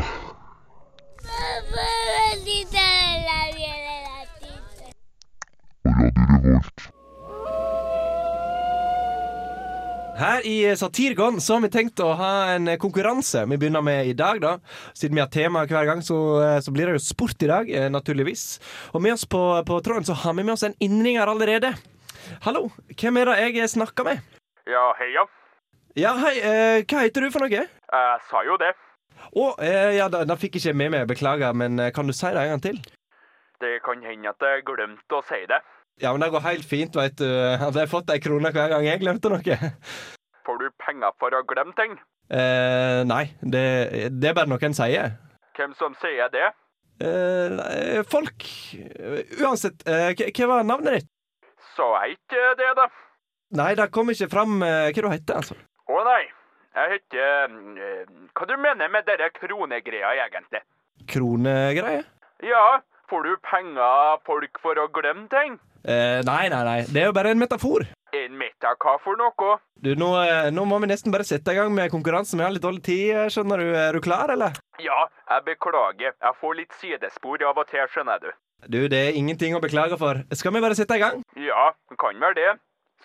Her 10.17 10.45
i 10.45 10.75
Satirgon 10.77 11.41
så 11.41 11.55
har 11.55 11.61
vi 11.61 11.69
tenkt 11.73 12.01
å 12.01 12.11
ha 12.17 12.31
en 12.53 12.69
konkurranse 12.81 13.43
vi 13.45 13.57
begynner 13.57 13.81
med 13.85 14.09
i 14.09 14.15
dag. 14.17 14.41
da 14.41 14.57
Siden 14.93 15.17
vi 15.17 15.21
har 15.21 15.33
tema 15.33 15.65
hver 15.65 15.89
gang, 15.89 16.05
så, 16.05 16.17
så 16.61 16.73
blir 16.73 16.89
det 16.89 16.99
jo 16.99 17.05
sport 17.07 17.41
i 17.41 17.49
dag, 17.49 17.69
eh, 17.69 17.89
naturligvis. 17.89 18.59
Og 18.93 19.01
med 19.01 19.17
oss 19.17 19.25
på, 19.25 19.41
på 19.65 19.81
tråden 19.81 20.05
så 20.05 20.17
har 20.21 20.37
vi 20.37 20.45
med 20.45 20.53
oss 20.53 20.65
en 20.69 20.77
innringer 20.77 21.25
allerede. 21.25 21.73
Hallo, 22.45 22.67
hvem 22.93 23.23
er 23.23 23.33
det 23.33 23.53
jeg 23.63 23.77
snakker 23.77 24.05
med? 24.05 24.25
Ja, 24.67 24.93
hei, 24.99 25.13
Ja, 25.97 26.11
hei, 26.21 26.35
eh, 26.43 26.83
hva 26.85 27.01
heter 27.05 27.23
du 27.25 27.31
for 27.33 27.45
noe? 27.45 27.49
Jeg 27.63 28.19
sa 28.29 28.41
jo 28.45 28.57
det. 28.61 28.73
Å, 29.33 29.45
eh, 29.63 29.95
ja, 29.97 30.07
da, 30.13 30.23
da 30.27 30.35
fikk 30.37 30.57
ikke 30.59 30.69
jeg 30.69 30.77
med 30.77 30.91
meg, 30.93 31.07
beklager, 31.09 31.55
men 31.57 31.79
eh, 31.81 31.91
kan 31.95 32.05
du 32.07 32.13
si 32.13 32.27
det 32.27 32.43
en 32.43 32.51
gang 32.55 32.61
til? 32.65 32.77
Det 33.63 33.79
kan 33.85 34.03
hende 34.05 34.29
at 34.29 34.43
jeg 34.45 34.65
glemte 34.67 35.17
å 35.17 35.23
si 35.25 35.39
det. 35.49 35.61
Ja, 36.03 36.11
men 36.13 36.21
det 36.21 36.29
går 36.35 36.43
helt 36.45 36.67
fint, 36.69 36.93
veit 36.99 37.15
du. 37.17 37.25
Hadde 37.63 37.81
jeg 37.81 37.89
fått 37.89 38.11
ei 38.13 38.19
krone 38.21 38.51
hver 38.53 38.69
gang 38.75 38.85
jeg 38.85 39.01
glemte 39.01 39.31
noe? 39.33 39.57
Får 40.47 40.61
du 40.61 40.67
penger 40.83 41.15
for 41.19 41.33
å 41.35 41.41
glemme 41.47 41.73
ting? 41.79 41.97
Eh, 42.29 43.01
nei, 43.07 43.23
det, 43.41 43.63
det 44.19 44.29
er 44.29 44.35
bare 44.37 44.51
noe 44.51 44.61
en 44.67 44.75
sier. 44.77 45.15
Hvem 45.57 45.73
som 45.79 45.95
sier 46.03 46.29
det? 46.31 46.51
Eh, 47.01 47.47
nei, 47.53 48.03
folk 48.09 48.45
Uansett, 49.41 49.83
eh, 49.89 50.11
hva- 50.17 50.29
hva 50.33 50.47
var 50.51 50.63
navnet 50.67 50.99
ditt? 50.99 51.09
Sa 51.75 51.89
jeg 52.03 52.17
ikke 52.19 52.45
det, 52.61 52.69
da? 52.77 52.87
Nei, 53.55 53.73
det 53.79 53.91
kom 53.95 54.09
ikke 54.11 54.27
fram 54.31 54.59
eh, 54.65 54.89
hva 54.91 55.03
du 55.05 55.07
heter, 55.13 55.37
altså. 55.39 55.55
Å 55.87 56.01
nei, 56.03 56.23
jeg 56.75 56.97
heter 56.97 57.53
eh, 57.79 58.01
Hva 58.35 58.47
du 58.49 58.57
mener 58.59 58.91
med 58.91 59.07
dere 59.07 59.29
kronegreia 59.35 60.11
egentlig? 60.25 60.59
Kronegreie? 61.07 62.03
Ja, 62.43 62.65
får 63.09 63.23
du 63.23 63.37
penger 63.47 63.83
av 63.85 64.25
folk 64.27 64.59
for 64.61 64.77
å 64.81 64.89
glemme 64.91 65.29
ting? 65.31 65.55
Eh, 65.87 66.19
nei, 66.27 66.49
nei, 66.51 66.63
nei. 66.67 66.81
Det 66.91 67.01
er 67.05 67.07
jo 67.07 67.15
bare 67.15 67.31
en 67.31 67.39
metafor. 67.39 67.87
En 68.17 68.35
meta 68.39 68.73
hva 68.83 68.97
for 69.03 69.19
noe? 69.19 69.55
Du, 69.79 69.93
nå, 69.95 70.09
eh, 70.25 70.49
nå 70.51 70.67
må 70.67 70.81
vi 70.83 70.91
nesten 70.91 71.13
bare 71.15 71.25
sette 71.27 71.55
i 71.55 71.57
gang 71.59 71.71
med 71.75 71.91
konkurransen. 71.93 72.41
Vi 72.41 72.45
har 72.45 72.51
litt 72.51 72.65
dårlig 72.65 72.83
tid, 72.83 73.31
skjønner 73.31 73.63
du. 73.63 73.71
Er 73.79 73.95
du 73.95 74.03
klar, 74.03 74.33
eller? 74.35 74.59
Ja, 74.83 75.05
jeg 75.31 75.47
beklager. 75.47 76.11
Jeg 76.19 76.39
får 76.41 76.59
litt 76.59 76.75
sidespor 76.81 77.47
av 77.47 77.63
og 77.63 77.71
til, 77.71 77.87
skjønner 77.93 78.19
du. 78.27 78.29
Du, 78.67 78.79
det 78.91 78.99
er 78.99 79.15
ingenting 79.15 79.55
å 79.55 79.63
beklage 79.63 79.95
for. 80.01 80.23
Skal 80.35 80.55
vi 80.55 80.63
bare 80.65 80.75
sette 80.75 80.97
i 80.97 81.03
gang? 81.03 81.21
Ja, 81.39 81.71
kan 82.01 82.19
vel 82.19 82.35
det. 82.35 82.55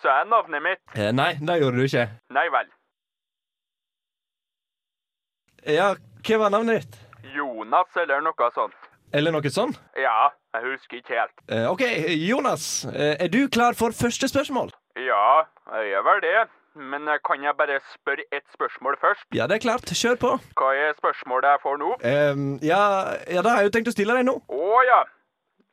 Sa 0.03 0.17
jeg 0.19 0.27
navnet 0.27 0.59
mitt? 0.63 0.81
Eh, 0.99 1.11
nei, 1.15 1.33
det 1.39 1.61
gjorde 1.61 1.79
du 1.79 1.85
ikke. 1.87 2.07
Nei 2.35 2.49
vel. 2.51 2.71
Ja, 5.71 5.93
hva 6.27 6.39
var 6.41 6.51
navnet 6.51 6.81
ditt? 6.81 6.97
Jonas 7.33 7.95
eller 8.01 8.19
noe 8.25 8.49
sånt. 8.51 8.75
Eller 9.15 9.31
noe 9.31 9.51
sånt? 9.53 9.79
Ja, 9.95 10.33
jeg 10.57 10.65
husker 10.73 10.99
ikke 10.99 11.15
helt. 11.21 11.37
Eh, 11.47 11.69
OK, 11.71 11.85
Jonas. 12.27 12.83
Eh, 12.91 13.15
er 13.23 13.31
du 13.31 13.45
klar 13.47 13.77
for 13.79 13.95
første 13.95 14.27
spørsmål? 14.27 14.73
Ja, 14.99 15.45
jeg 15.77 15.95
er 15.95 16.03
vel 16.09 16.19
det. 16.25 16.35
Men 16.75 17.07
eh, 17.07 17.21
kan 17.23 17.45
jeg 17.45 17.55
bare 17.55 17.79
spørre 17.93 18.27
ett 18.35 18.47
spørsmål 18.57 18.99
først? 18.99 19.23
Ja, 19.31 19.47
det 19.47 19.61
er 19.61 19.65
klart. 19.69 19.87
Kjør 19.87 20.19
på. 20.19 20.35
Hva 20.59 20.73
er 20.75 20.97
spørsmålet 20.99 21.53
jeg 21.53 21.63
får 21.63 21.79
nå? 21.79 21.95
Um, 22.03 22.47
ja, 22.65 22.83
ja, 23.29 23.45
da 23.45 23.53
har 23.55 23.63
jeg 23.63 23.71
jo 23.71 23.75
tenkt 23.77 23.93
å 23.93 23.95
stille 23.95 24.19
deg 24.19 24.27
nå. 24.27 24.35
Å 24.51 24.87
ja. 24.89 25.03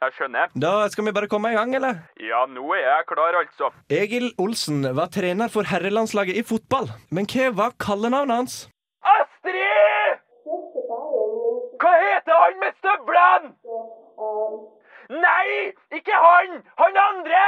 Jeg 0.00 0.14
skjønner. 0.16 0.48
Da 0.56 0.72
skal 0.88 1.04
vi 1.04 1.12
bare 1.12 1.28
komme 1.28 1.50
i 1.52 1.56
gang, 1.58 1.74
eller? 1.76 1.98
Ja, 2.24 2.46
nå 2.48 2.62
er 2.72 2.80
jeg 2.86 3.06
klar, 3.10 3.36
altså. 3.36 3.68
Egil 3.92 4.30
Olsen 4.40 4.80
var 4.96 5.10
trener 5.12 5.52
for 5.52 5.68
herrelandslaget 5.68 6.38
i 6.40 6.44
fotball. 6.50 6.88
Men 7.12 7.28
hva 7.28 7.50
var 7.58 7.74
kallenavnet 7.84 8.36
hans? 8.38 8.54
Astrid! 9.16 10.22
Hva 11.84 11.92
heter 12.06 12.40
han 12.44 12.56
med 12.62 12.78
støvlene? 12.80 13.52
Nei, 15.20 15.74
ikke 15.98 16.16
han! 16.24 16.56
Han 16.80 16.98
andre! 17.04 17.44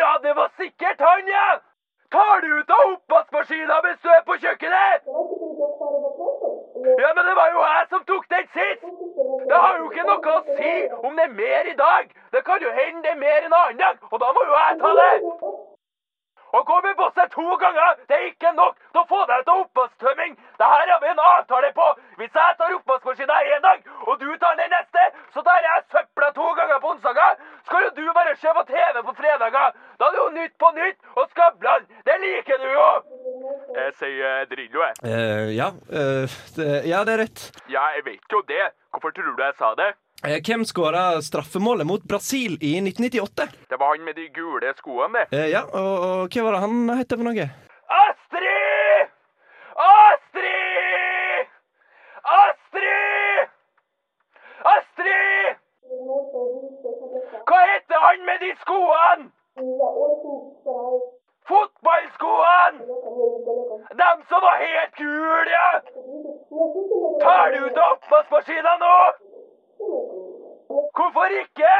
Ja, 0.00 0.14
det 0.24 0.32
var 0.38 0.48
sikkert 0.56 1.04
han, 1.04 1.28
ja! 1.28 1.48
Tar 2.12 2.40
du 2.44 2.48
ut 2.60 2.72
av 2.76 2.82
oppvaskmaskina 2.94 3.76
med 3.84 4.00
støv 4.00 4.18
på 4.28 4.34
kjøkkenet? 4.40 5.04
Ja, 7.02 7.10
men 7.16 7.24
det 7.28 7.34
var 7.40 7.48
jo 7.54 7.60
jeg 7.62 7.86
som 7.90 8.04
tok 8.10 8.24
den 8.34 8.46
sist! 8.56 8.86
Det 9.50 9.58
har 9.64 9.76
jo 9.78 9.90
ikke 9.90 10.06
noe 10.08 10.32
å 10.36 10.40
si 10.56 10.72
om 11.06 11.18
det 11.18 11.26
er 11.28 11.36
mer 11.42 11.68
i 11.72 11.76
dag. 11.78 12.08
Det 12.34 12.42
kan 12.48 12.64
jo 12.64 12.72
hende 12.78 13.02
det 13.04 13.12
er 13.14 13.20
mer 13.26 13.46
en 13.46 13.54
annen 13.60 13.78
dag, 13.84 14.00
og 14.10 14.20
da 14.22 14.32
må 14.34 14.44
jo 14.48 14.56
jeg 14.58 14.80
ta 14.82 14.90
det. 15.00 15.12
Å 16.52 16.60
gå 16.68 16.78
med 16.84 16.96
bosset 16.98 17.30
to 17.32 17.44
ganger, 17.60 17.94
det 18.08 18.16
er 18.16 18.26
ikke 18.28 18.50
nok 18.56 18.74
til 18.80 19.00
å 19.00 19.08
få 19.08 19.20
deg 19.30 19.44
til 19.46 19.62
oppvasktømming. 19.62 20.34
Det 20.60 20.66
her 20.72 20.90
har 20.92 21.00
vi 21.00 21.08
en 21.08 21.22
avtale 21.26 21.70
på. 21.78 21.86
Hvis 22.18 22.36
jeg 22.36 22.56
tar 22.58 22.74
oppvaskmaskina 22.76 23.38
en 23.54 23.64
dag, 23.64 23.88
og 24.04 24.20
du 24.20 24.28
tar 24.42 24.58
den 24.60 24.68
neste, 24.74 25.06
så 25.32 25.44
tar 25.46 25.64
jeg 25.64 25.86
søpla 25.94 26.28
to 26.36 26.50
ganger 26.58 26.82
på 26.82 26.92
onsdager. 26.92 27.40
Skal 27.70 27.86
jo 27.86 27.90
du 27.96 28.04
bare 28.18 28.36
se 28.42 28.52
på 28.58 28.66
TV 28.68 29.00
på 29.08 29.16
fredager. 29.22 29.72
Da 29.96 30.10
er 30.10 30.14
det 30.14 30.20
jo 30.20 30.28
Nytt 30.36 30.54
på 30.60 30.70
Nytt 30.76 31.16
og 31.16 31.32
Skavlan. 31.32 31.88
Det 32.04 32.20
liker 32.26 32.60
du 32.60 32.68
jo. 32.68 32.86
Jeg 33.80 33.96
sier 34.02 34.46
Drillo, 34.52 34.84
jeg. 34.84 34.94
Uh, 35.08 35.48
ja, 35.56 35.72
uh, 35.88 36.38
det, 36.58 36.70
ja, 36.92 37.00
det 37.08 37.16
er 37.16 37.24
rett. 37.24 37.48
Ja, 37.72 37.88
jeg 37.96 38.04
vet 38.12 38.36
jo 38.36 38.44
det. 38.52 38.64
Hvorfor 38.92 39.16
tror 39.16 39.32
du 39.32 39.40
jeg 39.40 39.56
sa 39.56 39.72
det? 39.80 39.94
Eh, 40.24 40.38
hvem 40.46 40.64
skåra 40.64 41.22
straffemålet 41.22 41.86
mot 41.86 42.02
Brasil 42.02 42.58
i 42.60 42.80
1998? 42.80 43.46
Det 43.68 43.76
var 43.76 43.88
han 43.96 44.04
med 44.04 44.14
de 44.16 44.28
gule 44.28 44.74
skoene, 44.76 45.18
det. 45.30 45.38
Eh, 45.38 45.48
ja, 45.50 45.62
og, 45.66 45.94
og 46.06 46.28
hva 46.36 46.44
var 46.46 46.54
det 46.56 46.60
han 46.62 46.76
het 47.00 47.14
for 47.16 47.26
noe? 47.26 47.46
Astrid! 48.02 49.10
Astrid! 49.86 51.50
Astrid! 52.36 53.50
Astrid! 54.74 55.58
Hva 57.50 57.58
heter 57.72 58.06
han 58.06 58.22
med 58.30 58.38
de 58.46 58.52
skoene? 58.62 59.26
Fotballskoene! 61.50 62.78
Dem 64.04 64.22
som 64.30 64.46
var 64.46 64.56
helt 64.62 64.94
gule, 65.02 65.50
ja! 65.50 65.68
Tar 67.26 67.50
du 67.56 67.58
ut 67.66 67.84
oppvaskmaskina 67.90 68.78
nå? 68.86 68.94
Hvorfor 70.96 71.24
ikke? 71.44 71.74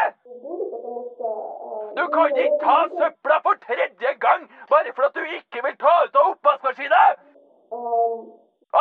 Du 1.98 2.05
kan 2.14 2.36
ikke 2.44 2.59
ta 2.66 2.76
søpla 2.98 3.36
for 3.46 3.55
tredje 3.66 4.12
gang 4.24 4.42
bare 4.72 4.92
for 4.96 5.03
at 5.09 5.14
du 5.14 5.22
ikke 5.38 5.62
vil 5.66 5.76
ta 5.84 5.94
ut 6.05 6.16
av 6.20 6.30
oppvaskmaskina! 6.32 7.03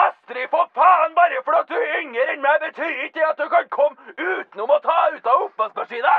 Astrid, 0.04 0.48
for 0.54 0.66
faen! 0.80 1.16
Bare 1.20 1.44
for 1.46 1.60
at 1.60 1.70
du 1.70 1.78
er 1.78 2.00
yngre 2.02 2.28
enn 2.34 2.44
meg, 2.46 2.58
betyr 2.66 3.04
ikke 3.06 3.20
det 3.20 3.28
at 3.30 3.40
du 3.44 3.48
kan 3.54 3.70
komme 3.78 4.16
utenom 4.18 4.76
å 4.76 4.80
ta 4.88 5.00
ut 5.16 5.32
av 5.34 5.46
oppvaskmaskina! 5.46 6.18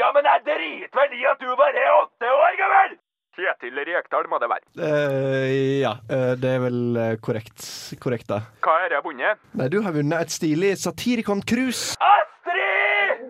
Ja, 0.00 0.12
men 0.14 0.30
jeg 0.32 0.46
driter 0.50 1.00
vel 1.00 1.18
i 1.20 1.26
at 1.32 1.42
du 1.42 1.50
bare 1.62 1.84
er 1.86 1.98
åtte 2.02 2.32
år 2.44 2.62
gammel! 2.62 2.96
Kjetil 3.36 3.76
Rekdal 3.84 4.28
må 4.32 4.38
det 4.40 4.48
være. 4.48 4.64
Eh, 4.80 5.80
ja, 5.82 5.92
eh, 6.08 6.32
det 6.40 6.52
er 6.56 6.62
vel 6.64 6.78
eh, 6.96 7.16
korrekt. 7.20 7.60
Korrekt, 8.00 8.28
da. 8.30 8.38
Hva 8.64 8.76
har 8.84 8.94
jeg 8.96 9.04
vunnet? 9.04 9.42
Nei, 9.60 9.68
du 9.72 9.82
har 9.84 9.92
vunnet 9.92 10.24
et 10.24 10.32
stilig 10.32 10.70
Satirikon-cruise. 10.80 11.98
Astrid! 12.00 13.26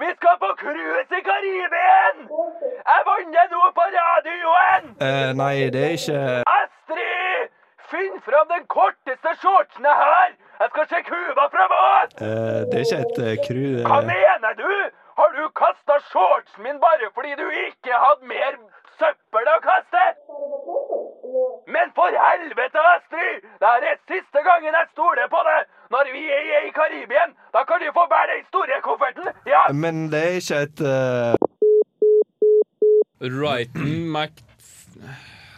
Vi 0.00 0.10
skal 0.16 0.38
på 0.44 0.50
cruise 0.62 1.18
i 1.18 1.22
Karibien! 1.26 2.22
Jeg 2.90 3.02
vant 3.10 3.34
det 3.34 3.46
nå 3.52 3.64
på 3.76 3.88
radioen! 3.96 4.86
Eh, 5.02 5.32
nei, 5.42 5.54
det 5.74 5.82
er 5.88 5.96
ikke 5.98 6.22
Astrid! 6.54 7.50
Finn 7.90 8.20
fram 8.22 8.46
den 8.54 8.64
korteste 8.70 9.34
shortsen 9.42 9.82
jeg 9.90 9.98
har! 10.04 10.30
Jeg 10.60 10.68
skal 10.76 10.88
se 10.92 10.98
huva 11.10 11.46
fra 11.52 11.66
båt! 11.74 12.16
eh, 12.22 12.58
Det 12.70 12.78
er 12.78 12.86
ikke 12.86 13.02
et 13.02 13.20
uh, 13.26 13.44
cruise 13.48 13.84
Hva 13.88 14.00
mener 14.06 14.56
du? 14.60 14.68
Du 15.40 15.48
kasta 15.62 15.94
shortsen 16.12 16.62
min 16.66 16.78
bare 16.86 17.06
fordi 17.16 17.32
du 17.40 17.46
ikke 17.66 17.92
hadde 18.04 18.26
mer 18.32 18.56
søppel 19.00 19.46
å 19.48 19.54
kaste? 19.64 20.02
Men 21.74 21.86
for 21.96 22.12
helvete, 22.24 22.82
Astrid! 22.94 23.46
Det 23.62 23.70
er 23.88 23.96
siste 24.10 24.42
gangen 24.48 24.76
jeg 24.76 24.90
stoler 24.92 25.30
på 25.32 25.40
det! 25.48 25.60
Når 25.94 26.12
vi 26.16 26.26
er 26.36 26.68
i 26.68 26.74
Karibien, 26.76 27.32
da 27.56 27.64
kan 27.70 27.80
du 27.80 27.88
få 27.96 28.04
bære 28.12 28.36
den 28.36 28.44
store 28.50 28.82
kofferten! 28.84 29.32
Ja! 29.48 29.64
Men 29.72 30.10
det 30.12 30.22
er 30.26 30.38
ikke 30.42 30.60
et 30.68 30.84
uh... 30.84 31.32
Righton 33.40 33.96
Mac... 34.12 34.44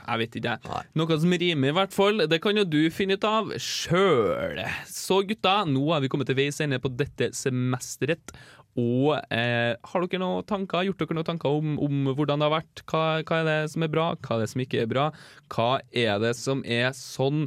Jeg 0.03 0.19
vet 0.19 0.35
ikke, 0.39 0.55
jeg. 0.67 0.87
Noe 0.99 1.17
som 1.23 1.35
rimer, 1.43 1.71
i 1.71 1.75
hvert 1.77 1.95
fall. 1.95 2.25
Det 2.31 2.39
kan 2.43 2.59
jo 2.59 2.65
du 2.67 2.81
finne 2.95 3.15
ut 3.17 3.27
av 3.27 3.53
sjøl. 3.63 4.59
Så 4.91 5.23
gutta, 5.29 5.61
nå 5.67 5.85
har 5.93 6.03
vi 6.03 6.11
kommet 6.13 6.29
til 6.31 6.39
veis 6.39 6.59
ende 6.61 6.81
på 6.83 6.91
dette 6.91 7.31
semesteret. 7.39 8.35
Og 8.81 9.19
eh, 9.35 9.75
har 9.77 10.05
dere 10.07 10.21
noen 10.23 10.47
tanker? 10.49 10.87
Gjort 10.87 11.03
dere 11.03 11.17
noen 11.19 11.29
tanker 11.29 11.59
om, 11.59 11.75
om 11.83 12.13
hvordan 12.17 12.41
det 12.41 12.49
har 12.49 12.55
vært? 12.55 12.85
Hva, 12.89 13.03
hva 13.29 13.41
er 13.43 13.49
det 13.49 13.57
som 13.75 13.85
er 13.85 13.93
bra? 13.93 14.07
Hva 14.17 14.37
er 14.39 14.45
det 14.45 14.53
som 14.55 14.63
ikke 14.65 14.85
er 14.85 14.89
bra? 14.89 15.09
Hva 15.53 15.73
er 15.91 16.23
det 16.23 16.33
som 16.39 16.63
er 16.65 16.95
sånn 16.97 17.45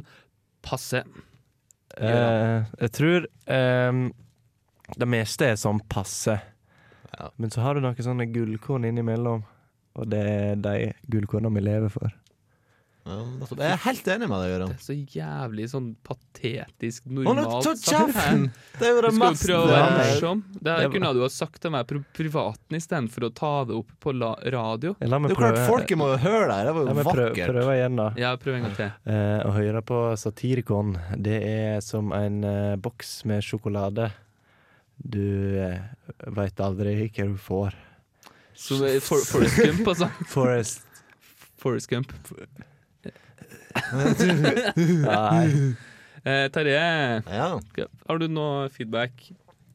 passe? 0.66 1.02
Eh, 1.96 2.68
jeg 2.82 2.94
tror 2.94 3.26
eh, 3.26 4.02
det 4.94 5.10
meste 5.10 5.50
er 5.50 5.58
sånn 5.58 5.82
passe. 5.90 6.38
Men 7.40 7.50
så 7.50 7.64
har 7.64 7.74
du 7.74 7.82
noen 7.82 7.96
sånne 7.96 8.28
gullkorn 8.28 8.86
innimellom, 8.86 9.42
og 9.96 10.08
det 10.12 10.22
er 10.28 10.58
de 10.60 10.92
gullkornene 11.10 11.56
vi 11.56 11.64
lever 11.64 11.92
for. 11.92 12.12
Jeg 13.06 13.70
er 13.70 13.82
helt 13.84 14.08
enig 14.10 14.26
med 14.26 14.40
deg, 14.42 14.48
Gøran. 14.50 14.72
Det 14.72 14.80
er 14.80 14.86
så 14.86 14.94
jævlig 15.14 15.66
sånn 15.70 15.86
patetisk 16.06 17.04
normalt. 17.06 17.68
sagt. 17.68 17.84
kjeften! 17.86 18.48
Det 18.80 18.88
er 18.88 18.92
jo 18.96 19.04
det 19.04 19.12
Du 19.12 19.18
skal 19.20 19.38
prøve 19.42 19.60
å 19.60 19.70
være 19.70 19.84
Ja, 19.86 20.00
morsom. 20.00 20.42
Det 20.58 20.74
her 20.74 20.90
kunne 20.90 21.12
du 21.14 21.20
ha 21.22 21.30
sagt 21.30 21.60
til 21.62 21.74
meg 21.76 21.86
på 21.86 22.00
privaten 22.18 22.78
istedenfor 22.80 23.28
å 23.28 23.30
ta 23.38 23.52
det 23.68 23.78
opp 23.78 23.94
på 24.02 24.14
la 24.16 24.32
radio. 24.56 24.96
La 25.06 25.20
meg 25.22 25.30
Det 25.30 25.38
er 25.38 25.42
klart 25.44 25.62
folket 25.70 26.00
må 26.02 26.10
jo 26.12 26.18
høre 26.26 26.50
deg. 26.50 26.66
Det 26.66 26.74
var 26.74 26.82
jo 26.82 26.98
vakkert. 26.98 27.06
meg 27.06 27.14
prøve, 27.14 27.48
prøve 27.54 27.78
igjen, 27.78 28.02
da. 28.02 28.10
Ja, 28.24 28.34
prøv 28.42 28.58
en 28.58 28.68
gang 28.68 28.76
til. 28.80 28.92
Eh, 29.14 29.40
å 29.46 29.54
høre 29.54 29.86
på 29.86 30.02
Satirikon, 30.18 30.94
det 31.14 31.40
er 31.46 31.80
som 31.86 32.14
en 32.16 32.42
eh, 32.42 32.76
boks 32.76 33.20
med 33.30 33.46
sjokolade. 33.46 34.10
Du 34.98 35.22
eh, 35.62 35.78
veit 36.34 36.58
aldri 36.64 36.98
hva 37.06 37.30
du 37.30 37.36
får. 37.38 37.82
Så 38.56 38.80
det 38.80 38.96
er 38.96 39.02
For, 39.04 39.20
Forest 39.28 39.60
Gump, 39.60 39.92
altså. 39.92 40.08
Forest 40.32 40.82
Forest 41.60 41.88
Gump. 41.92 42.12
Nei. 45.06 45.74
Eh, 46.26 46.46
Terje, 46.50 46.86
har 47.22 48.18
du 48.18 48.26
noe 48.26 48.70
feedback? 48.74 49.28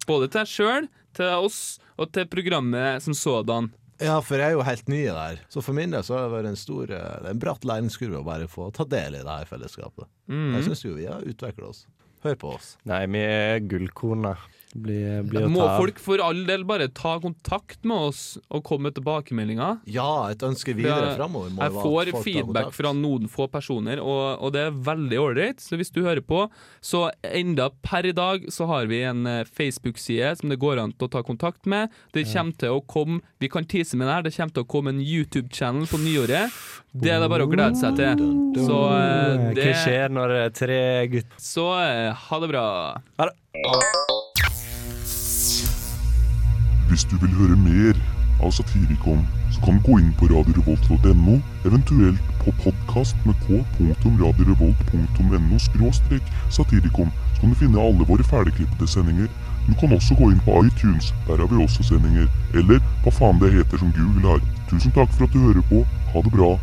Både 0.03 0.27
til 0.27 0.41
deg 0.41 0.49
sjøl, 0.51 0.89
til 1.15 1.45
oss 1.45 1.61
og 1.95 2.09
til 2.11 2.27
programmet 2.27 3.05
som 3.05 3.15
sådan. 3.15 3.69
Ja, 4.01 4.17
for 4.25 4.41
jeg 4.41 4.49
er 4.49 4.57
jo 4.57 4.65
helt 4.65 4.87
ny 4.89 5.03
der. 5.05 5.41
Så 5.53 5.61
for 5.61 5.77
min 5.77 5.93
del 5.93 6.03
så 6.03 6.17
har 6.17 6.25
det 6.25 6.33
vært 6.33 6.49
en 6.49 6.59
stor 6.59 6.89
eh, 6.89 7.09
det 7.21 7.29
er 7.29 7.35
en 7.35 7.41
bratt 7.41 7.67
læringskurve 7.69 8.19
å 8.19 8.25
bare 8.25 8.49
få 8.49 8.71
ta 8.75 8.83
del 8.89 9.19
i 9.19 9.23
det 9.23 9.35
her 9.43 9.49
fellesskapet. 9.49 10.09
Mm. 10.31 10.55
Jeg 10.57 10.67
syns 10.69 10.85
jo 10.87 10.95
vi 10.97 11.05
har 11.07 11.21
utvikla 11.27 11.69
oss. 11.69 11.85
Hør 12.25 12.37
på 12.41 12.55
oss. 12.55 12.73
Nei, 12.89 13.03
vi 13.13 13.21
er 13.21 13.61
gullkorna. 13.69 14.33
Blir, 14.35 14.60
blir 14.75 15.43
å 15.43 15.49
Må 15.51 15.65
ta 15.65 15.77
folk 15.79 15.99
for 16.01 16.21
all 16.23 16.43
del 16.47 16.63
bare 16.67 16.87
ta 16.95 17.17
kontakt 17.21 17.83
med 17.87 18.09
oss 18.11 18.21
og 18.49 18.63
komme 18.67 18.89
med 18.89 18.97
tilbakemeldinger? 18.97 19.81
Ja, 19.91 20.29
et 20.31 20.43
ønske 20.45 20.75
videre 20.77 21.13
framover 21.17 21.51
må 21.53 21.65
Jeg 21.65 21.75
får 21.75 22.11
folk 22.15 22.25
feedback 22.27 22.71
fra 22.75 22.93
noen 22.97 23.29
få 23.31 23.47
personer, 23.51 24.01
og, 24.03 24.41
og 24.41 24.53
det 24.55 24.65
er 24.67 24.79
veldig 24.87 25.19
ålreit. 25.21 25.63
Så 25.63 25.79
hvis 25.79 25.93
du 25.93 26.01
hører 26.05 26.23
på, 26.25 26.45
så 26.83 27.07
enda 27.27 27.69
per 27.83 28.07
i 28.09 28.15
dag 28.15 28.47
så 28.53 28.67
har 28.71 28.89
vi 28.91 29.01
en 29.07 29.25
eh, 29.29 29.43
Facebook-side 29.47 30.33
som 30.39 30.51
det 30.51 30.59
går 30.61 30.81
an 30.81 30.95
til 30.95 31.09
å 31.09 31.13
ta 31.17 31.23
kontakt 31.25 31.67
med. 31.69 31.91
Det 32.15 32.25
kommer 32.31 32.57
til 32.61 32.77
å 32.77 32.81
komme 32.85 33.21
Vi 33.41 33.49
kan 33.51 33.65
tease 33.65 33.97
med 33.97 34.07
det 34.07 34.13
her, 34.15 34.25
det 34.27 34.35
kommer 34.35 34.55
til 34.55 34.65
å 34.65 34.71
komme 34.71 34.93
en 34.93 35.03
YouTube-channel 35.03 35.87
på 35.89 35.99
nyåret. 36.01 36.57
Det 36.91 37.11
er 37.13 37.21
det 37.23 37.29
bare 37.31 37.47
å 37.47 37.51
glede 37.51 37.79
seg 37.79 37.97
til. 37.99 38.25
Så 38.67 38.81
eh, 38.95 39.47
det 39.55 39.69
Hva 39.69 39.77
skjer 39.85 40.11
når 40.11 40.35
er 40.41 40.55
tre 40.55 40.81
gutter 41.11 41.39
Så 41.41 41.69
eh, 41.79 42.25
ha 42.27 42.43
det 42.43 42.51
bra. 42.51 42.65
Ha 43.21 43.31
det. 43.31 44.30
Hvis 46.91 47.03
du 47.03 47.17
vil 47.17 47.35
høre 47.39 47.55
mer 47.55 47.95
av 48.43 48.51
Satirikon, 48.51 49.27
så 49.51 49.61
kan 49.63 49.77
du 49.77 49.81
gå 49.85 49.93
inn 50.01 50.09
på 50.19 50.27
radiorevolt.no, 50.27 51.35
eventuelt 51.69 52.33
på 52.41 52.51
podkast 52.65 53.15
med 53.23 53.37
k.radiorevolt.no 53.45 55.59
skråstrek 55.67 56.33
satirikon, 56.49 57.13
så 57.31 57.39
kan 57.39 57.53
du 57.53 57.57
finne 57.61 57.79
alle 57.79 58.03
våre 58.09 58.25
ferdigklippede 58.27 58.87
sendinger. 58.91 59.31
Du 59.69 59.71
kan 59.79 59.95
også 59.95 60.19
gå 60.19 60.33
inn 60.33 60.43
på 60.43 60.57
iTunes, 60.65 61.13
der 61.29 61.39
har 61.39 61.47
vi 61.47 61.63
også 61.63 61.87
sendinger. 61.93 62.27
Eller 62.51 62.83
hva 63.05 63.15
faen 63.21 63.39
det 63.39 63.55
heter 63.55 63.79
som 63.79 63.95
Google 63.95 64.27
har. 64.27 64.43
Tusen 64.67 64.91
takk 64.91 65.15
for 65.15 65.29
at 65.29 65.31
du 65.31 65.39
hører 65.47 65.63
på. 65.71 65.85
Ha 66.11 66.27
det 66.27 66.35
bra. 66.35 66.57